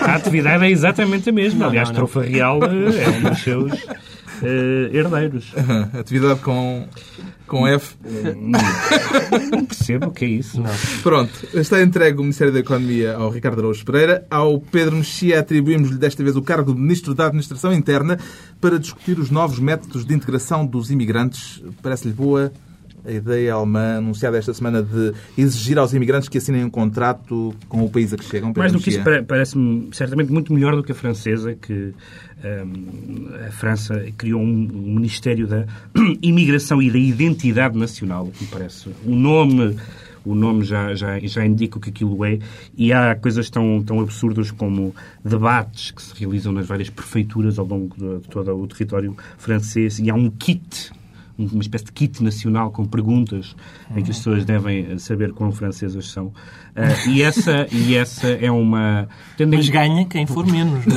A 0.00 0.14
atividade 0.16 0.64
é 0.64 0.70
exatamente 0.70 1.30
a 1.30 1.32
mesma. 1.32 1.66
Aliás, 1.66 1.88
não, 1.88 1.94
não. 1.94 2.06
Trofa 2.06 2.22
Real 2.22 2.58
eh, 2.64 3.04
é 3.04 3.08
um 3.10 3.30
dos 3.30 3.38
seus 3.42 3.72
eh, 4.44 4.90
herdeiros. 4.96 5.52
Atividade 5.98 6.40
com, 6.40 6.86
com 7.46 7.66
F. 7.66 7.96
Não 9.50 9.64
percebo 9.64 10.06
o 10.06 10.10
que 10.10 10.24
é 10.24 10.28
isso. 10.28 10.62
Pronto, 11.02 11.32
está 11.54 11.82
entregue 11.82 12.18
o 12.18 12.22
Ministério 12.22 12.52
da 12.52 12.60
Economia 12.60 13.16
ao 13.16 13.30
Ricardo 13.30 13.60
Araújo 13.60 13.84
Pereira. 13.84 14.26
Ao 14.30 14.60
Pedro 14.60 14.96
Mexia 14.96 15.40
atribuímos-lhe 15.40 15.96
desta 15.96 16.22
vez 16.22 16.36
o 16.36 16.42
cargo 16.42 16.72
de 16.72 16.80
Ministro 16.80 17.14
da 17.14 17.26
Administração 17.26 17.72
Interna 17.72 18.18
para 18.60 18.78
discutir 18.78 19.18
os 19.18 19.30
novos 19.30 19.58
métodos 19.58 20.04
de 20.04 20.14
integração 20.14 20.66
dos 20.66 20.90
imigrantes. 20.90 21.62
Parece-lhe 21.82 22.12
boa 22.12 22.52
a 23.04 23.12
ideia 23.12 23.52
alemã 23.52 23.98
anunciada 23.98 24.38
esta 24.38 24.54
semana 24.54 24.82
de 24.82 25.12
exigir 25.36 25.78
aos 25.78 25.92
imigrantes 25.92 26.28
que 26.28 26.38
assinem 26.38 26.64
um 26.64 26.70
contrato 26.70 27.54
com 27.68 27.84
o 27.84 27.90
país 27.90 28.12
a 28.12 28.16
que 28.16 28.24
chegam? 28.24 28.52
Mais 28.56 28.72
do 28.72 28.80
que 28.80 28.90
isso, 28.90 29.00
parece-me 29.26 29.88
certamente 29.92 30.32
muito 30.32 30.52
melhor 30.52 30.74
do 30.74 30.82
que 30.82 30.92
a 30.92 30.94
francesa, 30.94 31.54
que 31.54 31.92
hum, 32.44 33.28
a 33.46 33.50
França 33.50 34.04
criou 34.16 34.40
um, 34.40 34.94
Ministério 34.94 35.46
da 35.46 35.66
Imigração 36.22 36.80
e 36.80 36.90
da 36.90 36.98
Identidade 36.98 37.78
Nacional, 37.78 38.26
que 38.26 38.44
me 38.44 38.50
parece 38.50 38.88
um 39.06 39.14
nome. 39.14 39.76
O 40.24 40.34
nome 40.34 40.64
já, 40.64 40.94
já, 40.94 41.18
já 41.20 41.44
indica 41.44 41.76
o 41.76 41.80
que 41.82 41.90
aquilo 41.90 42.24
é, 42.24 42.38
e 42.74 42.94
há 42.94 43.14
coisas 43.14 43.50
tão, 43.50 43.82
tão 43.82 44.00
absurdas 44.00 44.50
como 44.50 44.96
debates 45.22 45.90
que 45.90 46.00
se 46.00 46.14
realizam 46.18 46.50
nas 46.50 46.66
várias 46.66 46.88
prefeituras 46.88 47.58
ao 47.58 47.66
longo 47.66 47.94
de, 47.94 48.20
de 48.20 48.28
todo 48.28 48.56
o 48.56 48.66
território 48.66 49.14
francês, 49.36 49.98
e 49.98 50.08
há 50.08 50.14
um 50.14 50.30
kit 50.30 50.90
uma 51.38 51.60
espécie 51.62 51.84
de 51.84 51.92
kit 51.92 52.22
nacional 52.22 52.70
com 52.70 52.84
perguntas 52.84 53.56
em 53.90 54.02
que 54.02 54.10
as 54.10 54.18
pessoas 54.18 54.44
devem 54.44 54.98
saber 54.98 55.32
quão 55.32 55.50
francesas 55.50 56.10
são. 56.10 56.32
Ah, 56.76 57.08
e, 57.08 57.22
essa, 57.22 57.68
e 57.70 57.94
essa 57.94 58.26
é 58.26 58.50
uma... 58.50 59.08
tendo 59.36 59.54
em- 59.54 59.58
Mas 59.58 59.68
ganha 59.68 60.04
quem 60.06 60.26
for 60.26 60.44
menos. 60.44 60.84
não 60.84 60.96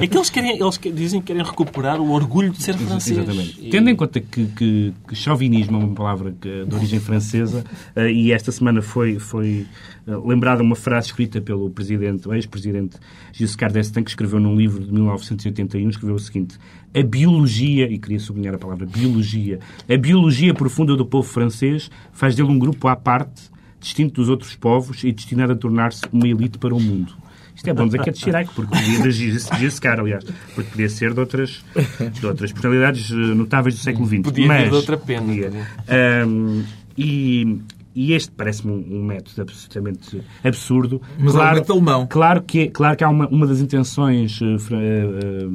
é? 0.00 0.04
É 0.04 0.06
que 0.08 0.16
eles, 0.16 0.28
querem, 0.28 0.60
eles 0.60 0.78
dizem 0.92 1.20
que 1.20 1.28
querem 1.28 1.42
recuperar 1.44 2.00
o 2.00 2.10
orgulho 2.10 2.50
de 2.50 2.60
ser 2.60 2.74
francês. 2.76 3.16
Exatamente. 3.18 3.58
E- 3.64 3.70
Tendo 3.70 3.88
em 3.90 3.94
conta 3.94 4.20
que, 4.20 4.46
que, 4.46 4.92
que 5.06 5.14
chauvinismo 5.14 5.80
é 5.80 5.84
uma 5.84 5.94
palavra 5.94 6.34
que- 6.40 6.64
de 6.64 6.74
origem 6.74 6.98
francesa, 6.98 7.64
eh, 7.94 8.10
e 8.10 8.32
esta 8.32 8.50
semana 8.50 8.82
foi, 8.82 9.20
foi 9.20 9.66
eh, 10.06 10.16
lembrada 10.24 10.64
uma 10.64 10.74
frase 10.74 11.06
escrita 11.08 11.40
pelo 11.40 11.70
presidente, 11.70 12.28
ex-presidente 12.30 12.96
Giscard 13.32 13.74
d'Estaing, 13.74 14.02
que 14.02 14.10
escreveu 14.10 14.40
num 14.40 14.56
livro 14.56 14.82
de 14.84 14.92
1981, 14.92 15.88
escreveu 15.90 16.16
o 16.16 16.18
seguinte, 16.18 16.56
a 16.92 17.02
biologia, 17.04 17.88
e 17.88 17.98
queria 17.98 18.18
sublinhar 18.18 18.54
a 18.54 18.58
palavra 18.58 18.84
biologia, 18.84 19.60
a 19.88 19.96
biologia 19.96 20.52
profunda 20.52 20.96
do 20.96 21.06
povo 21.06 21.28
francês 21.28 21.88
faz 22.12 22.34
dele 22.34 22.48
um 22.48 22.58
grupo 22.58 22.88
à 22.88 22.96
parte, 22.96 23.42
distinto 23.80 24.14
dos 24.20 24.28
outros 24.28 24.54
povos 24.56 25.04
e 25.04 25.12
destinado 25.12 25.52
a 25.52 25.56
tornar-se 25.56 26.02
uma 26.12 26.26
elite 26.26 26.58
para 26.58 26.74
o 26.74 26.80
mundo. 26.80 27.12
Isto 27.54 27.70
é 27.70 27.72
bom 27.74 27.86
dizer 27.86 28.00
que 28.02 28.10
é 28.10 28.12
de 28.12 28.18
Chirac, 28.20 28.50
porque 28.54 28.72
podia 28.76 29.02
de 29.02 29.10
Gis- 29.10 29.48
Giscard, 29.58 30.00
aliás, 30.00 30.24
porque 30.54 30.70
podia 30.70 30.88
ser 30.88 31.12
de 31.12 31.18
outras, 31.20 31.64
de 32.12 32.24
outras 32.26 32.52
personalidades 32.52 33.10
eh, 33.10 33.14
notáveis 33.14 33.74
do 33.74 33.80
século 33.80 34.06
XX. 34.06 34.20
Podia 34.22 34.46
Mas, 34.46 34.68
de 34.68 34.74
outra 34.76 34.96
pena. 34.96 35.26
podia. 35.26 35.50
Ahm, 35.88 36.62
e, 36.96 37.58
e 37.96 38.12
este 38.12 38.30
parece-me 38.30 38.72
um, 38.72 39.00
um 39.00 39.04
método 39.04 39.42
absolutamente 39.42 40.22
absurdo. 40.44 41.02
Mas 41.18 41.34
é 41.34 41.38
um 41.38 41.54
método 41.54 41.72
alemão. 41.72 42.06
Claro 42.08 42.42
que, 42.42 42.60
é- 42.60 42.68
claro 42.68 42.96
que 42.96 43.02
há 43.02 43.08
uma, 43.08 43.26
uma 43.26 43.44
das 43.46 43.60
intenções 43.60 44.38
eh, 44.40 44.56
eh, 44.70 45.48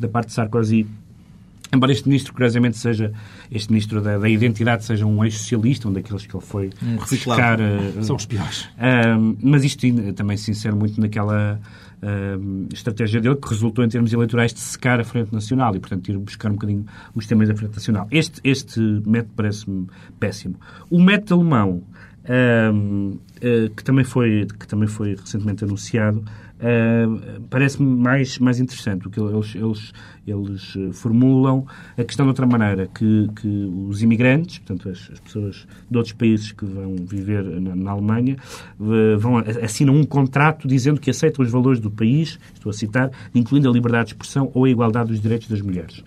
da 0.00 0.08
parte 0.08 0.28
de 0.28 0.34
Sarkozy 0.34 0.86
Embora 1.72 1.92
este 1.92 2.08
ministro, 2.08 2.32
curiosamente, 2.32 2.78
seja 2.78 3.12
este 3.50 3.70
ministro 3.70 4.00
da, 4.00 4.18
da 4.18 4.28
identidade, 4.28 4.84
seja 4.84 5.04
um 5.06 5.22
ex-socialista, 5.24 5.88
um 5.88 5.92
daqueles 5.92 6.24
que 6.26 6.34
ele 6.34 6.44
foi 6.44 6.70
Um 6.82 6.96
buscar. 6.96 7.60
eh, 7.60 8.02
São 8.02 8.16
os 8.16 8.24
piores. 8.26 8.68
Ahm, 8.78 9.36
mas 9.42 9.64
isto 9.64 9.86
também 10.14 10.36
se 10.36 10.50
insere 10.50 10.74
muito 10.74 10.98
naquela 11.00 11.60
ahm, 12.02 12.66
estratégia 12.72 13.20
dele 13.20 13.36
que 13.36 13.48
resultou 13.48 13.84
em 13.84 13.88
termos 13.88 14.12
eleitorais 14.12 14.54
de 14.54 14.60
secar 14.60 14.98
a 15.00 15.04
Frente 15.04 15.32
Nacional 15.32 15.74
e, 15.76 15.78
portanto, 15.80 16.08
ir 16.10 16.16
buscar 16.18 16.48
um 16.50 16.54
bocadinho 16.54 16.86
os 17.14 17.26
temas 17.26 17.48
da 17.48 17.54
Frente 17.54 17.74
Nacional. 17.74 18.08
Este, 18.10 18.40
este 18.44 18.80
método 19.06 19.32
parece-me 19.36 19.86
péssimo. 20.18 20.54
O 20.88 20.98
método 21.02 21.34
alemão, 21.40 21.82
eh, 22.24 22.70
que, 23.76 23.84
também 23.84 24.04
foi, 24.04 24.46
que 24.58 24.66
também 24.66 24.88
foi 24.88 25.14
recentemente 25.16 25.64
anunciado, 25.64 26.24
ahm, 26.60 27.42
parece-me 27.48 27.88
mais, 27.88 28.38
mais 28.38 28.60
interessante, 28.60 29.02
porque 29.02 29.20
eles, 29.20 29.54
eles, 29.54 29.92
eles 30.26 30.74
eh, 30.76 30.92
formulam 30.92 31.66
a 31.96 32.04
questão 32.04 32.26
de 32.26 32.30
outra 32.30 32.46
maneira, 32.46 32.86
que, 32.86 33.28
que 33.36 33.48
os 33.88 34.02
imigrantes, 34.02 34.58
portanto, 34.58 34.88
as, 34.88 35.10
as 35.12 35.20
pessoas 35.20 35.66
de 35.90 35.96
outros 35.96 36.14
países 36.14 36.52
que 36.52 36.64
vão 36.64 36.96
viver 36.96 37.44
na, 37.44 37.74
na 37.74 37.90
Alemanha, 37.92 38.36
eh, 38.80 39.16
vão, 39.16 39.38
assinam 39.62 39.94
um 39.94 40.04
contrato 40.04 40.66
dizendo 40.66 41.00
que 41.00 41.10
aceitam 41.10 41.44
os 41.44 41.50
valores 41.50 41.80
do 41.80 41.90
país, 41.90 42.38
estou 42.54 42.70
a 42.70 42.72
citar, 42.72 43.10
incluindo 43.34 43.68
a 43.68 43.72
liberdade 43.72 44.08
de 44.08 44.14
expressão 44.14 44.50
ou 44.54 44.64
a 44.64 44.70
igualdade 44.70 45.10
dos 45.10 45.20
direitos 45.20 45.48
das 45.48 45.60
mulheres. 45.60 46.02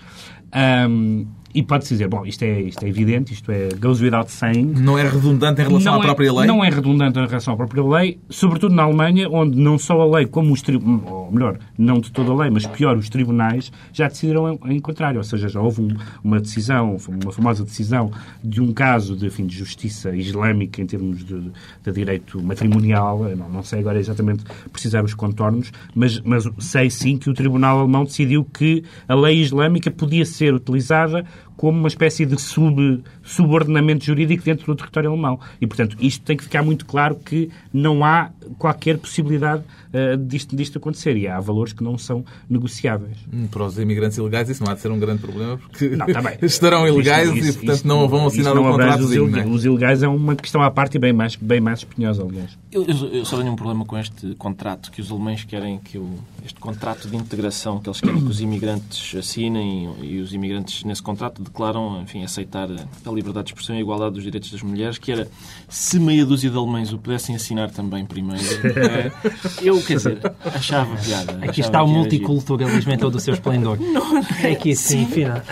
Ahm, 0.51 1.25
e 1.53 1.61
pode-se 1.63 1.93
dizer, 1.93 2.07
bom, 2.07 2.25
isto 2.25 2.43
é, 2.43 2.61
isto 2.61 2.83
é 2.85 2.89
evidente, 2.89 3.33
isto 3.33 3.51
é 3.51 3.69
goes 3.79 4.01
without 4.01 4.31
saying, 4.31 4.73
Não 4.77 4.97
é 4.97 5.07
redundante 5.07 5.61
em 5.61 5.65
relação 5.67 5.93
não 5.93 5.99
à 5.99 6.03
é- 6.03 6.05
própria 6.07 6.33
lei? 6.33 6.47
Não 6.47 6.63
é 6.63 6.69
redundante 6.69 7.19
em 7.19 7.25
relação 7.27 7.53
à 7.53 7.57
própria 7.57 7.83
lei, 7.83 8.19
sobretudo 8.29 8.73
na 8.75 8.83
Alemanha, 8.83 9.27
onde 9.29 9.57
não 9.57 9.77
só 9.77 9.99
a 10.01 10.05
lei, 10.17 10.25
como 10.25 10.53
os 10.53 10.61
tribunais, 10.61 11.03
ou 11.11 11.31
melhor, 11.31 11.57
não 11.77 11.99
de 11.99 12.11
toda 12.11 12.31
a 12.31 12.35
lei, 12.35 12.49
mas 12.49 12.65
pior, 12.65 12.97
os 12.97 13.09
tribunais 13.09 13.71
já 13.93 14.07
decidiram 14.07 14.59
em, 14.65 14.75
em 14.75 14.79
contrário. 14.79 15.17
Ou 15.17 15.23
seja, 15.23 15.47
já 15.49 15.59
houve 15.61 15.81
um- 15.81 15.95
uma 16.23 16.39
decisão, 16.39 16.97
uma 17.07 17.31
famosa 17.31 17.63
decisão 17.63 18.11
de 18.43 18.61
um 18.61 18.71
caso 18.73 19.15
de, 19.15 19.25
enfim, 19.27 19.45
de 19.45 19.55
justiça 19.57 20.15
islâmica 20.15 20.81
em 20.81 20.85
termos 20.85 21.23
de, 21.23 21.39
de 21.83 21.91
direito 21.91 22.41
matrimonial. 22.41 23.19
Não, 23.37 23.49
não 23.49 23.63
sei 23.63 23.79
agora 23.79 23.99
exatamente 23.99 24.43
precisar 24.71 25.03
os 25.03 25.13
contornos, 25.13 25.71
mas, 25.95 26.19
mas 26.21 26.47
sei 26.59 26.89
sim 26.89 27.17
que 27.17 27.29
o 27.29 27.33
Tribunal 27.33 27.79
Alemão 27.79 28.03
decidiu 28.03 28.43
que 28.45 28.83
a 29.07 29.15
lei 29.15 29.39
islâmica 29.41 29.89
podia 29.91 30.25
ser 30.25 30.53
utilizada 30.53 31.25
como 31.61 31.77
uma 31.77 31.87
espécie 31.87 32.25
de 32.25 32.41
sub, 32.41 33.03
subordinamento 33.23 34.03
jurídico 34.03 34.43
dentro 34.43 34.65
do 34.65 34.75
território 34.75 35.11
alemão. 35.11 35.39
E, 35.61 35.67
portanto, 35.67 35.95
isto 35.99 36.23
tem 36.25 36.35
que 36.35 36.43
ficar 36.43 36.63
muito 36.63 36.87
claro 36.87 37.15
que 37.15 37.51
não 37.71 38.03
há 38.03 38.31
qualquer 38.57 38.97
possibilidade 38.97 39.61
eh, 39.93 40.17
disto, 40.17 40.55
disto 40.55 40.79
acontecer. 40.79 41.15
E 41.17 41.27
há 41.27 41.39
valores 41.39 41.71
que 41.71 41.83
não 41.83 41.99
são 41.99 42.25
negociáveis. 42.49 43.15
Hum, 43.31 43.45
Para 43.45 43.65
os 43.65 43.77
imigrantes 43.77 44.17
ilegais 44.17 44.49
isso 44.49 44.63
não 44.63 44.71
há 44.71 44.73
de 44.73 44.81
ser 44.81 44.89
um 44.89 44.97
grande 44.99 45.21
problema, 45.21 45.55
porque 45.59 45.89
Não, 45.89 46.07
tá 46.07 46.33
estarão 46.41 46.87
ilegais 46.87 47.27
Isto- 47.29 47.37
e, 47.37 47.49
isto- 47.49 47.63
portanto, 47.63 47.85
não 47.85 48.09
vão 48.09 48.25
assinar 48.25 48.55
não 48.55 48.63
um 48.65 48.71
contrato. 48.71 49.01
Os, 49.03 49.13
ilegais, 49.13 49.47
os 49.51 49.63
ilegais 49.65 50.01
é 50.01 50.07
uma 50.07 50.35
questão 50.35 50.63
à 50.63 50.71
parte 50.71 50.95
e 50.95 50.99
bem 50.99 51.13
mais, 51.13 51.35
bem 51.35 51.61
mais 51.61 51.79
espinhosa, 51.79 52.23
aliás. 52.23 52.57
Eu, 52.71 52.83
eu- 52.85 53.07
eu 53.09 53.23
só 53.25 53.37
tenho 53.37 53.51
um 53.51 53.55
problema 53.55 53.85
com 53.85 53.95
este 53.99 54.33
contrato 54.35 54.89
que 54.91 54.99
os 54.99 55.11
alemães 55.11 55.43
querem 55.43 55.77
que 55.77 55.99
o, 55.99 56.09
este 56.43 56.59
contrato 56.59 57.07
de 57.07 57.15
integração 57.15 57.79
que 57.79 57.87
eles 57.87 58.01
querem 58.01 58.19
que 58.19 58.27
os 58.29 58.41
imigrantes 58.41 59.13
assinem 59.15 59.93
e 60.01 60.19
os 60.19 60.33
imigrantes 60.33 60.83
nesse 60.85 61.03
contrato 61.03 61.41
declaram, 61.51 62.01
enfim, 62.01 62.23
aceitar 62.23 62.69
a 62.69 63.11
liberdade 63.11 63.47
de 63.47 63.51
expressão 63.51 63.75
e 63.75 63.79
a 63.79 63.81
igualdade 63.81 64.15
dos 64.15 64.23
direitos 64.23 64.51
das 64.51 64.61
mulheres, 64.63 64.97
que 64.97 65.11
era 65.11 65.27
se 65.67 65.99
meia 65.99 66.25
dúzia 66.25 66.49
de 66.49 66.57
alemães 66.57 66.93
o 66.93 66.97
pudessem 66.97 67.35
assinar 67.35 67.69
também 67.69 68.05
primeiro. 68.05 68.43
É, 68.79 69.11
eu, 69.61 69.81
quer 69.81 69.97
dizer, 69.97 70.19
achava 70.43 70.95
piada. 70.95 71.45
Aqui 71.45 71.61
está 71.61 71.83
o 71.83 71.87
multiculturalismo 71.87 72.91
em 72.91 72.97
todo 72.97 73.15
o 73.15 73.19
seu 73.19 73.33
esplendor. 73.33 73.77
Não, 73.91 74.17
é 74.41 74.51
aqui 74.51 74.75
sim, 74.75 75.05
fina. 75.05 75.43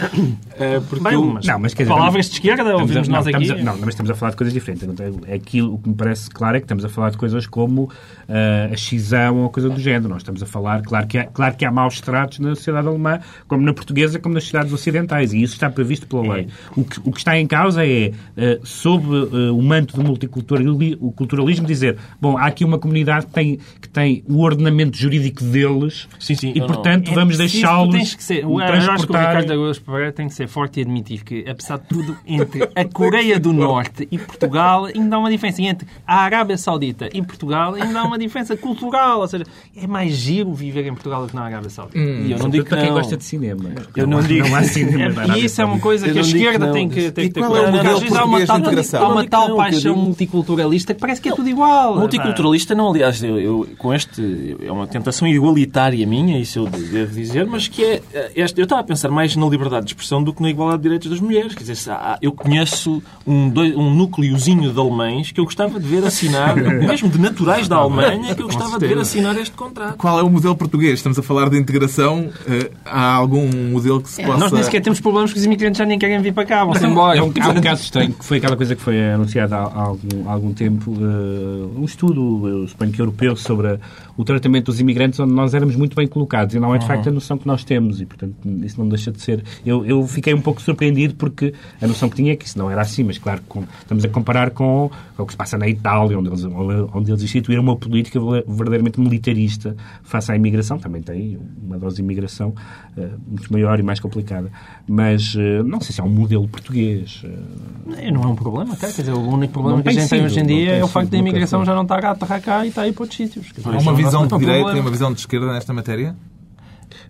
É, 0.58 0.80
porque 0.80 1.04
Bem, 1.04 1.18
mas, 1.18 1.46
não, 1.46 1.60
mas 1.60 1.74
quer 1.74 1.84
dizer, 1.84 1.94
palavras 1.94 2.26
de 2.28 2.34
esquerda 2.34 2.78
ouvimos 2.78 3.08
nós 3.08 3.28
aqui. 3.28 3.52
A, 3.52 3.56
não, 3.64 3.78
mas 3.78 3.90
estamos 3.90 4.10
a 4.10 4.16
falar 4.16 4.32
de 4.32 4.38
coisas 4.38 4.54
diferentes. 4.54 4.88
Aquilo 5.34 5.78
que 5.80 5.90
me 5.90 5.96
parece 5.96 6.30
claro 6.30 6.58
é 6.58 6.60
que 6.60 6.66
estamos 6.66 6.86
a 6.86 6.90
falar 6.90 7.10
de 7.12 7.18
coisas 7.18 7.46
como 7.46 7.84
uh, 7.84 8.74
a 8.74 8.78
cisão 8.78 9.44
ou 9.44 9.50
coisa 9.50 9.70
do 9.70 9.80
género. 9.80 10.10
Nós 10.10 10.22
estamos 10.22 10.42
a 10.42 10.46
falar, 10.46 10.82
claro 10.82 11.08
que, 11.08 11.18
há, 11.18 11.26
claro 11.26 11.56
que 11.56 11.66
há 11.66 11.72
maus 11.72 12.00
tratos 12.00 12.40
na 12.40 12.56
sociedade 12.56 12.88
alemã, 12.88 13.20
como 13.48 13.64
na 13.64 13.74
portuguesa, 13.74 14.20
como 14.20 14.34
nas 14.34 14.44
sociedades 14.44 14.74
ocidentais, 14.74 15.34
e 15.34 15.42
isso 15.42 15.54
está 15.54 15.70
previsto 15.70 15.89
pela 15.98 16.34
lei. 16.34 16.44
É. 16.44 16.80
O, 16.80 16.84
que, 16.84 17.00
o 17.04 17.12
que 17.12 17.18
está 17.20 17.38
em 17.38 17.48
causa 17.48 17.86
é, 17.86 18.10
uh, 18.10 18.66
sob 18.66 19.08
uh, 19.08 19.58
o 19.58 19.62
manto 19.62 19.96
do 19.96 20.04
multiculturalismo, 20.04 21.66
dizer, 21.66 21.98
bom, 22.20 22.38
há 22.38 22.48
aqui 22.48 22.66
uma 22.66 22.78
comunidade 22.78 23.28
que 23.28 23.34
tem, 23.34 23.60
que 23.82 23.90
tem 23.90 24.24
o 24.28 24.42
ordenamento 24.42 24.98
jurídico 24.98 25.44
deles 25.44 26.08
sim, 26.20 26.36
sim, 26.36 26.52
e, 26.56 26.62
portanto, 26.62 27.08
não. 27.08 27.14
É 27.14 27.16
vamos 27.16 27.38
deixá-los 27.38 27.96
tens 27.96 28.16
que 28.16 28.24
ser, 28.24 28.46
o, 28.46 28.60
Eu 28.60 28.92
acho 28.92 29.06
que 29.06 29.14
o 29.14 29.18
Ricardo 29.18 29.52
Araújo 29.52 29.82
Pereira 29.82 30.12
tem 30.12 30.28
que 30.28 30.34
ser 30.34 30.48
forte 30.48 30.80
e 30.80 30.84
admitir 30.84 31.24
que, 31.24 31.46
apesar 31.48 31.78
de 31.78 31.88
tudo, 31.88 32.18
entre 32.26 32.70
a 32.76 32.86
Coreia 32.86 33.40
do 33.40 33.54
Norte 33.54 34.08
e 34.12 34.18
Portugal 34.18 34.86
ainda 34.86 35.16
há 35.16 35.20
uma 35.20 35.30
diferença. 35.30 35.62
Entre 35.62 35.88
a 36.06 36.18
Arábia 36.18 36.58
Saudita 36.58 37.10
e 37.14 37.22
Portugal 37.22 37.74
ainda 37.74 38.00
há 38.00 38.04
uma 38.04 38.18
diferença 38.18 38.56
cultural. 38.56 39.20
Ou 39.20 39.28
seja, 39.28 39.46
é 39.76 39.88
mais 39.88 40.14
giro 40.14 40.54
viver 40.54 40.86
em 40.86 40.94
Portugal 40.94 41.24
do 41.24 41.30
que 41.30 41.36
na 41.36 41.44
Arábia 41.44 41.70
Saudita. 41.70 42.00
Hum, 42.00 42.26
e 42.26 42.32
eu 42.32 42.40
não 42.40 42.50
digo 42.50 42.66
para 42.66 42.82
quem 42.82 42.92
gosta 42.92 43.18
de 43.18 43.24
cinema. 43.24 43.70
Eu 43.96 44.08
não, 44.08 44.20
não 44.20 44.28
digo. 44.28 44.48
Não 44.48 44.56
há 44.56 44.64
cinema 44.64 45.24
é, 45.36 45.40
e 45.40 45.46
isso 45.46 45.62
é 45.62 45.66
uma 45.70 45.80
coisa 45.80 46.10
que 46.10 46.18
a 46.18 46.22
esquerda 46.22 46.68
que 46.68 46.74
tem 46.74 46.90
que, 46.90 47.12
tem 47.12 47.28
que 47.28 47.34
ter 47.34 47.46
cuidado. 47.46 47.76
É 47.76 47.88
Às 47.88 48.00
vezes 48.00 48.16
há 48.16 48.26
uma 48.26 48.46
tal, 48.46 48.62
há 49.02 49.08
uma 49.08 49.28
tal 49.28 49.56
paixão 49.56 49.96
multiculturalista 49.96 50.94
que 50.94 51.00
parece 51.00 51.22
que 51.22 51.30
é 51.30 51.36
tudo 51.36 51.50
igual. 51.50 51.98
Multiculturalista 51.98 52.76
não, 52.76 52.90
aliás, 52.90 53.24
eu, 53.24 53.40
eu, 53.40 53.68
com 53.78 53.94
este 53.94 54.58
é 54.62 54.72
uma 54.72 54.88
tentação 54.88 55.28
igualitária 55.28 56.06
minha, 56.06 56.40
isso 56.40 56.60
eu 56.60 56.66
devo 56.68 57.14
dizer, 57.14 57.46
mas 57.46 57.68
que 57.68 57.84
é 57.84 58.02
este, 58.36 58.60
eu 58.60 58.64
estava 58.64 58.82
a 58.82 58.84
pensar 58.84 59.10
mais 59.10 59.36
na 59.36 59.46
liberdade 59.48 59.86
de 59.86 59.92
expressão 59.92 60.24
do 60.24 60.34
que 60.34 60.42
na 60.42 60.50
igualdade 60.50 60.82
de 60.82 60.84
direitos 60.84 61.10
das 61.10 61.20
mulheres. 61.20 61.54
Quer 61.54 61.64
dizer, 61.64 61.92
eu 62.22 62.32
conheço 62.32 63.02
um, 63.26 63.50
dois, 63.50 63.76
um 63.76 63.94
núcleozinho 63.94 64.72
de 64.72 64.80
alemães 64.80 65.32
que 65.32 65.40
eu 65.40 65.46
gostava 65.46 65.80
de 65.80 65.88
ver 65.88 66.06
assinar, 66.06 66.56
mesmo 66.58 67.10
de 67.10 67.20
naturais 67.20 67.68
da 67.68 67.78
Alemanha, 67.78 68.36
que 68.36 68.42
eu 68.42 68.48
gostava 68.48 68.80
de 68.80 68.88
ver 68.88 68.98
assinar 68.98 69.38
este 69.38 69.56
contrato. 69.56 69.98
Qual 69.98 70.20
é 70.20 70.24
o 70.24 70.30
modelo 70.30 70.56
português? 70.56 70.96
Estamos 70.96 71.18
a 71.20 71.24
falar 71.24 71.50
de 71.50 71.58
integração. 71.58 72.30
Eh, 72.48 72.72
há 72.86 73.14
algum 73.14 73.48
modelo 73.72 74.02
que 74.02 74.10
se 74.10 74.24
possa... 74.24 74.38
Nós 74.38 74.52
nem 74.52 74.64
sequer 74.64 74.82
temos 74.82 75.00
problemas 75.00 75.32
que 75.32 75.40
os 75.40 75.46
imigrantes 75.46 75.59
já 75.60 75.86
nem 75.86 76.00
querem 76.00 76.22
vir 76.22 76.34
para 76.34 76.46
cá, 76.46 76.66
vão-se 76.66 76.86
embora. 76.86 77.20
Há 77.20 77.24
um, 77.24 77.34
há 77.42 77.50
um 77.50 77.62
caso 77.62 77.84
estranho, 77.84 78.14
que 78.14 78.26
foi 78.26 78.38
aquela 78.38 78.56
coisa 78.56 78.76
que 78.76 78.82
foi 78.82 79.12
anunciada 79.12 79.58
há, 79.58 79.82
algum, 79.82 80.28
há 80.28 80.32
algum 80.32 80.54
tempo, 80.54 80.92
uh, 80.92 81.80
um 81.80 81.86
estudo, 81.86 82.48
eu 82.48 82.68
suponho 82.68 82.92
que 82.92 83.02
europeu, 83.02 83.36
sobre 83.36 83.68
a, 83.68 83.80
o 84.18 84.24
tratamento 84.24 84.66
dos 84.66 84.80
imigrantes, 84.80 85.20
onde 85.20 85.34
nós 85.34 85.54
éramos 85.54 85.76
muito 85.76 85.96
bem 85.96 86.08
colocados. 86.08 86.56
E 86.56 86.60
não 86.60 86.74
é, 86.74 86.78
de 86.78 86.88
facto, 86.88 87.08
a 87.08 87.12
noção 87.12 87.38
que 87.38 87.48
nós 87.48 87.64
temos. 87.64 88.02
E, 88.02 88.06
portanto, 88.06 88.36
isso 88.64 88.80
não 88.80 88.88
deixa 88.88 89.12
de 89.12 89.22
ser... 89.22 89.44
Eu, 89.66 89.86
eu 89.86 90.06
fiquei 90.08 90.34
um 90.34 90.42
pouco 90.42 90.62
surpreendido 90.62 91.16
porque 91.16 91.54
a 91.82 91.88
noção 91.88 92.10
que 92.10 92.16
tinha 92.16 92.34
é 92.34 92.36
que 92.36 92.46
isso 92.46 92.58
não 92.58 92.70
era 92.70 92.82
assim, 92.82 93.04
mas, 93.04 93.18
claro, 93.18 93.42
com, 93.48 93.64
estamos 93.80 94.04
a 94.04 94.10
comparar 94.10 94.52
com, 94.52 94.92
com 95.16 95.24
o 95.24 95.26
que 95.26 95.34
se 95.34 95.38
passa 95.38 95.58
na 95.58 95.68
Itália, 95.68 96.18
onde 96.18 96.30
eles, 96.30 96.44
onde 96.44 97.12
eles 97.12 97.24
instituíram 97.24 97.64
uma 97.64 97.76
política 97.76 98.20
verdadeiramente 98.48 99.00
militarista 99.00 99.76
face 100.04 100.32
à 100.32 100.36
imigração. 100.36 100.78
Também 100.78 101.02
tem 101.02 101.40
uma 101.64 101.78
dose 101.78 101.98
de 101.98 102.02
imigração 102.02 102.54
uh, 102.98 103.10
muito 103.28 103.52
maior 103.52 103.80
e 103.80 103.84
mais 103.84 104.00
complicada. 104.00 104.52
Mas 104.88 105.34
uh, 105.36 105.40
não 105.64 105.82
sei 105.82 105.94
se 105.94 106.02
é 106.02 106.04
um 106.04 106.10
modelo 106.10 106.48
português. 106.48 107.24
Uh... 107.24 108.12
Não 108.12 108.24
é 108.24 108.28
um 108.28 108.36
problema. 108.36 108.76
Quer 108.76 108.88
dizer, 108.88 109.14
o 109.14 109.20
único 109.20 109.54
problema 109.54 109.78
não 109.78 109.84
que 109.84 109.90
a 109.90 109.92
gente 109.92 110.04
sido, 110.04 110.10
tem 110.10 110.26
hoje 110.26 110.40
em 110.40 110.46
dia 110.46 110.72
é 110.76 110.84
o 110.84 110.88
facto 110.88 111.10
da 111.10 111.18
imigração 111.18 111.64
já 111.66 111.74
não 111.74 111.84
estar 111.84 112.04
a 112.04 112.12
aterrar 112.12 112.42
cá 112.42 112.66
e 112.66 112.70
está 112.70 112.84
aí 112.84 112.92
para 112.92 113.04
outros 113.04 113.18
sítios. 113.18 113.48
Há 113.64 113.70
uma 113.80 113.94
visão 113.94 114.28
de 114.28 114.38
direita 114.38 114.78
e 114.78 114.80
uma 114.80 114.92
visão 114.92 115.14
de 115.14 115.20
esquerda 115.20 115.52
nesta 115.54 115.74
matéria? 115.74 116.16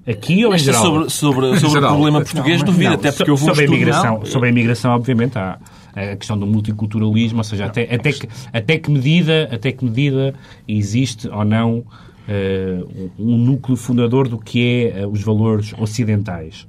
Aqui 0.08 0.46
ou 0.46 0.54
em 0.56 0.58
geral? 0.58 0.82
Sobre, 0.82 1.10
sobre, 1.10 1.60
sobre 1.60 1.80
o 1.80 1.88
problema 1.88 2.22
português, 2.22 2.64
duvido, 2.64 2.94
até 2.94 3.12
porque 3.12 3.30
eu 3.30 3.36
vou 3.36 3.50
sobre 3.50 3.66
a 3.66 3.68
imigração, 3.68 4.26
Sobre 4.26 4.48
a 4.48 4.52
imigração, 4.52 4.92
obviamente, 4.92 5.38
há 5.38 5.60
a 5.96 6.16
questão 6.16 6.38
do 6.38 6.48
multiculturalismo, 6.48 7.40
ou 7.40 7.44
seja, 7.44 7.66
até, 7.66 7.84
até, 7.94 8.12
que, 8.12 8.30
até, 8.54 8.78
que 8.78 8.92
medida, 8.92 9.50
até 9.52 9.72
que 9.72 9.84
medida 9.84 10.34
existe 10.68 11.28
ou 11.28 11.44
não 11.44 11.80
uh, 11.80 13.12
um 13.18 13.38
núcleo 13.38 13.76
fundador 13.76 14.28
do 14.28 14.38
que 14.38 14.92
é 14.94 15.06
uh, 15.06 15.10
os 15.10 15.22
valores 15.22 15.74
ocidentais. 15.78 16.68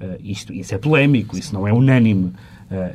Uh, 0.00 0.16
isto, 0.22 0.52
isso 0.52 0.74
é 0.74 0.78
polémico, 0.78 1.36
isso 1.38 1.54
não 1.54 1.66
é 1.66 1.72
unânime. 1.72 2.32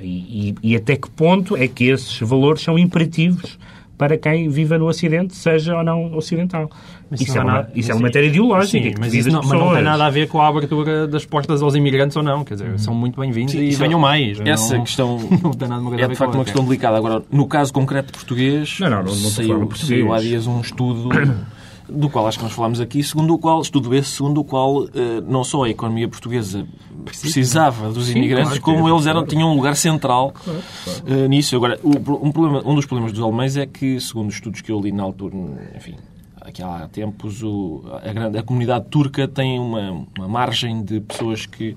E, 0.01 0.53
e, 0.63 0.72
e 0.72 0.75
até 0.75 0.98
que 0.98 1.10
ponto 1.10 1.55
é 1.55 1.65
que 1.65 1.86
esses 1.86 2.20
valores 2.20 2.62
são 2.62 2.77
imperativos 2.77 3.58
para 4.01 4.17
quem 4.17 4.50
viva 4.50 4.79
no 4.79 4.88
Ocidente, 4.88 5.36
seja 5.36 5.77
ou 5.77 5.84
não 5.84 6.17
ocidental. 6.17 6.72
Mas 7.08 7.22
isso, 7.22 7.38
é 7.38 7.41
uma, 7.41 7.53
nada, 7.53 7.72
isso 7.75 7.91
é 7.91 7.93
uma 7.93 8.01
matéria 8.01 8.25
ideológica. 8.25 8.89
Sim, 8.89 8.96
mas, 9.00 9.13
isso 9.13 9.29
não, 9.29 9.43
mas 9.43 9.60
não 9.60 9.74
tem 9.75 9.84
nada 9.84 10.05
a 10.05 10.10
ver 10.10 10.27
com 10.27 10.41
a 10.41 10.48
abertura 10.48 11.08
das 11.08 11.24
portas 11.24 11.62
aos 11.62 11.75
imigrantes 11.75 12.17
ou 12.17 12.24
não. 12.24 12.43
Quer 12.43 12.55
dizer, 12.55 12.79
são 12.79 12.96
muito 12.96 13.20
bem-vindos 13.20 13.53
e 13.53 13.70
venham 13.70 14.00
mais. 14.00 14.39
Essa 14.39 14.75
não, 14.75 14.84
questão 14.84 15.20
não 15.43 15.51
tem 15.51 15.67
nada 15.67 16.01
é 16.01 16.08
de 16.08 16.15
facto 16.15 16.34
uma 16.34 16.43
questão 16.43 16.63
delicada. 16.63 16.98
Agora, 16.98 17.22
no 17.31 17.46
caso 17.46 17.72
concreto 17.72 18.12
português, 18.12 18.79
não, 18.79 18.90
não, 18.90 19.03
não, 19.03 19.05
não 19.05 19.14
saiu, 19.14 19.59
português. 19.68 19.87
saiu 19.87 20.11
há 20.11 20.20
dias 20.20 20.48
um 20.48 20.61
estudo 20.61 21.09
do 21.91 22.09
qual 22.09 22.27
acho 22.27 22.37
que 22.37 22.43
nós 22.43 22.53
falamos 22.53 22.79
aqui, 22.79 23.03
segundo 23.03 23.33
o 23.33 23.37
qual, 23.37 23.61
estudo 23.61 23.93
esse, 23.93 24.09
segundo 24.09 24.41
o 24.41 24.43
qual 24.43 24.85
eh, 24.85 25.21
não 25.27 25.43
só 25.43 25.63
a 25.63 25.69
economia 25.69 26.07
portuguesa 26.07 26.65
precisava 27.03 27.91
dos 27.91 28.05
Sim, 28.05 28.17
imigrantes, 28.17 28.59
claro, 28.59 28.79
como 28.79 28.89
eles 28.89 29.05
eram, 29.05 29.25
tinham 29.25 29.51
um 29.51 29.55
lugar 29.55 29.75
central 29.75 30.31
claro, 30.31 30.61
claro. 30.83 31.23
Uh, 31.23 31.27
nisso. 31.27 31.55
Agora, 31.55 31.79
um, 31.83 32.31
problema, 32.31 32.61
um 32.65 32.75
dos 32.75 32.85
problemas 32.85 33.11
dos 33.11 33.21
alemães 33.21 33.57
é 33.57 33.65
que, 33.65 33.99
segundo 33.99 34.29
os 34.29 34.35
estudos 34.35 34.61
que 34.61 34.71
eu 34.71 34.79
li 34.79 34.91
na 34.91 35.03
altura, 35.03 35.35
enfim, 35.75 35.95
aqui 36.39 36.61
há 36.61 36.87
tempos, 36.91 37.43
o, 37.43 37.83
a, 38.03 38.13
grande, 38.13 38.37
a 38.37 38.43
comunidade 38.43 38.85
turca 38.89 39.27
tem 39.27 39.59
uma, 39.59 40.05
uma 40.17 40.27
margem 40.27 40.83
de 40.83 40.99
pessoas 41.01 41.45
que, 41.45 41.75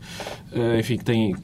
uh, 0.52 0.78
enfim, 0.78 0.98
que 0.98 1.04
têm 1.04 1.34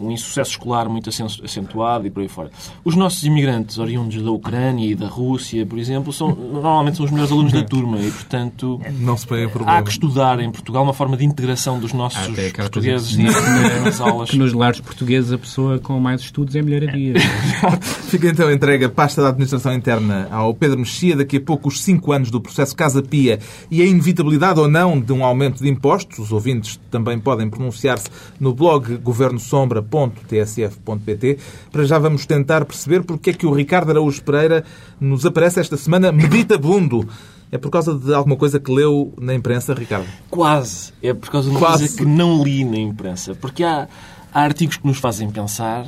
um 0.00 0.10
insucesso 0.10 0.52
escolar 0.52 0.88
muito 0.88 1.10
acentuado 1.10 2.06
e 2.06 2.10
por 2.10 2.22
aí 2.22 2.28
fora. 2.28 2.50
Os 2.84 2.94
nossos 2.94 3.22
imigrantes 3.22 3.78
oriundos 3.78 4.22
da 4.22 4.30
Ucrânia 4.30 4.90
e 4.90 4.94
da 4.94 5.06
Rússia, 5.06 5.64
por 5.66 5.78
exemplo, 5.78 6.12
são, 6.12 6.34
normalmente 6.34 6.96
são 6.96 7.06
os 7.06 7.10
melhores 7.10 7.32
alunos 7.32 7.52
da 7.52 7.62
turma 7.64 7.98
e, 7.98 8.10
portanto, 8.10 8.80
não 8.98 9.16
se 9.16 9.26
há 9.66 9.82
que 9.82 9.90
estudar 9.90 10.40
em 10.40 10.50
Portugal 10.50 10.82
uma 10.82 10.94
forma 10.94 11.16
de 11.16 11.24
integração 11.24 11.78
dos 11.78 11.92
nossos 11.92 12.28
portugueses 12.54 13.16
nas 13.16 14.00
aulas. 14.00 14.30
Que 14.30 14.38
nos 14.38 14.52
lares 14.52 14.80
portugueses 14.80 15.32
a 15.32 15.38
pessoa 15.38 15.78
com 15.78 15.98
mais 15.98 16.20
estudos 16.20 16.54
é 16.54 16.62
melhoraria. 16.62 17.14
Fica 18.08 18.28
então 18.28 18.50
entregue 18.50 18.84
a 18.84 18.88
pasta 18.88 19.22
da 19.22 19.28
Administração 19.28 19.72
Interna 19.72 20.28
ao 20.30 20.54
Pedro 20.54 20.78
Mexia. 20.78 21.16
Daqui 21.16 21.36
a 21.36 21.40
pouco 21.40 21.68
os 21.68 21.82
cinco 21.82 22.12
anos 22.12 22.30
do 22.30 22.40
processo 22.40 22.74
Casa 22.74 23.02
Pia 23.02 23.38
e 23.70 23.82
a 23.82 23.86
inevitabilidade 23.86 24.60
ou 24.60 24.68
não 24.68 25.00
de 25.00 25.12
um 25.12 25.24
aumento 25.24 25.62
de 25.62 25.68
impostos. 25.68 26.18
Os 26.18 26.32
ouvintes 26.32 26.78
também 26.90 27.18
podem 27.18 27.48
pronunciar-se 27.48 28.08
no 28.38 28.54
blog 28.54 28.96
Governo 28.98 29.38
Sombra 29.38 29.82
tsf.pt. 30.28 31.38
Para 31.70 31.84
já 31.84 31.98
vamos 31.98 32.26
tentar 32.26 32.64
perceber 32.64 33.02
porque 33.04 33.30
é 33.30 33.32
que 33.32 33.46
o 33.46 33.52
Ricardo 33.52 33.90
Araújo 33.90 34.22
Pereira 34.22 34.64
nos 35.00 35.24
aparece 35.24 35.60
esta 35.60 35.76
semana 35.76 36.10
meditabundo. 36.12 37.08
É 37.50 37.58
por 37.58 37.70
causa 37.70 37.94
de 37.94 38.12
alguma 38.12 38.36
coisa 38.36 38.58
que 38.58 38.72
leu 38.72 39.14
na 39.20 39.32
imprensa, 39.34 39.72
Ricardo? 39.72 40.06
Quase. 40.28 40.92
É 41.02 41.14
por 41.14 41.30
causa 41.30 41.48
de 41.48 41.54
uma 41.54 41.60
Quase. 41.60 41.78
coisa 41.84 41.96
que 41.98 42.04
não 42.04 42.42
li 42.42 42.64
na 42.64 42.78
imprensa. 42.78 43.34
Porque 43.34 43.62
há, 43.62 43.88
há 44.34 44.40
artigos 44.40 44.76
que 44.76 44.86
nos 44.86 44.98
fazem 44.98 45.30
pensar 45.30 45.86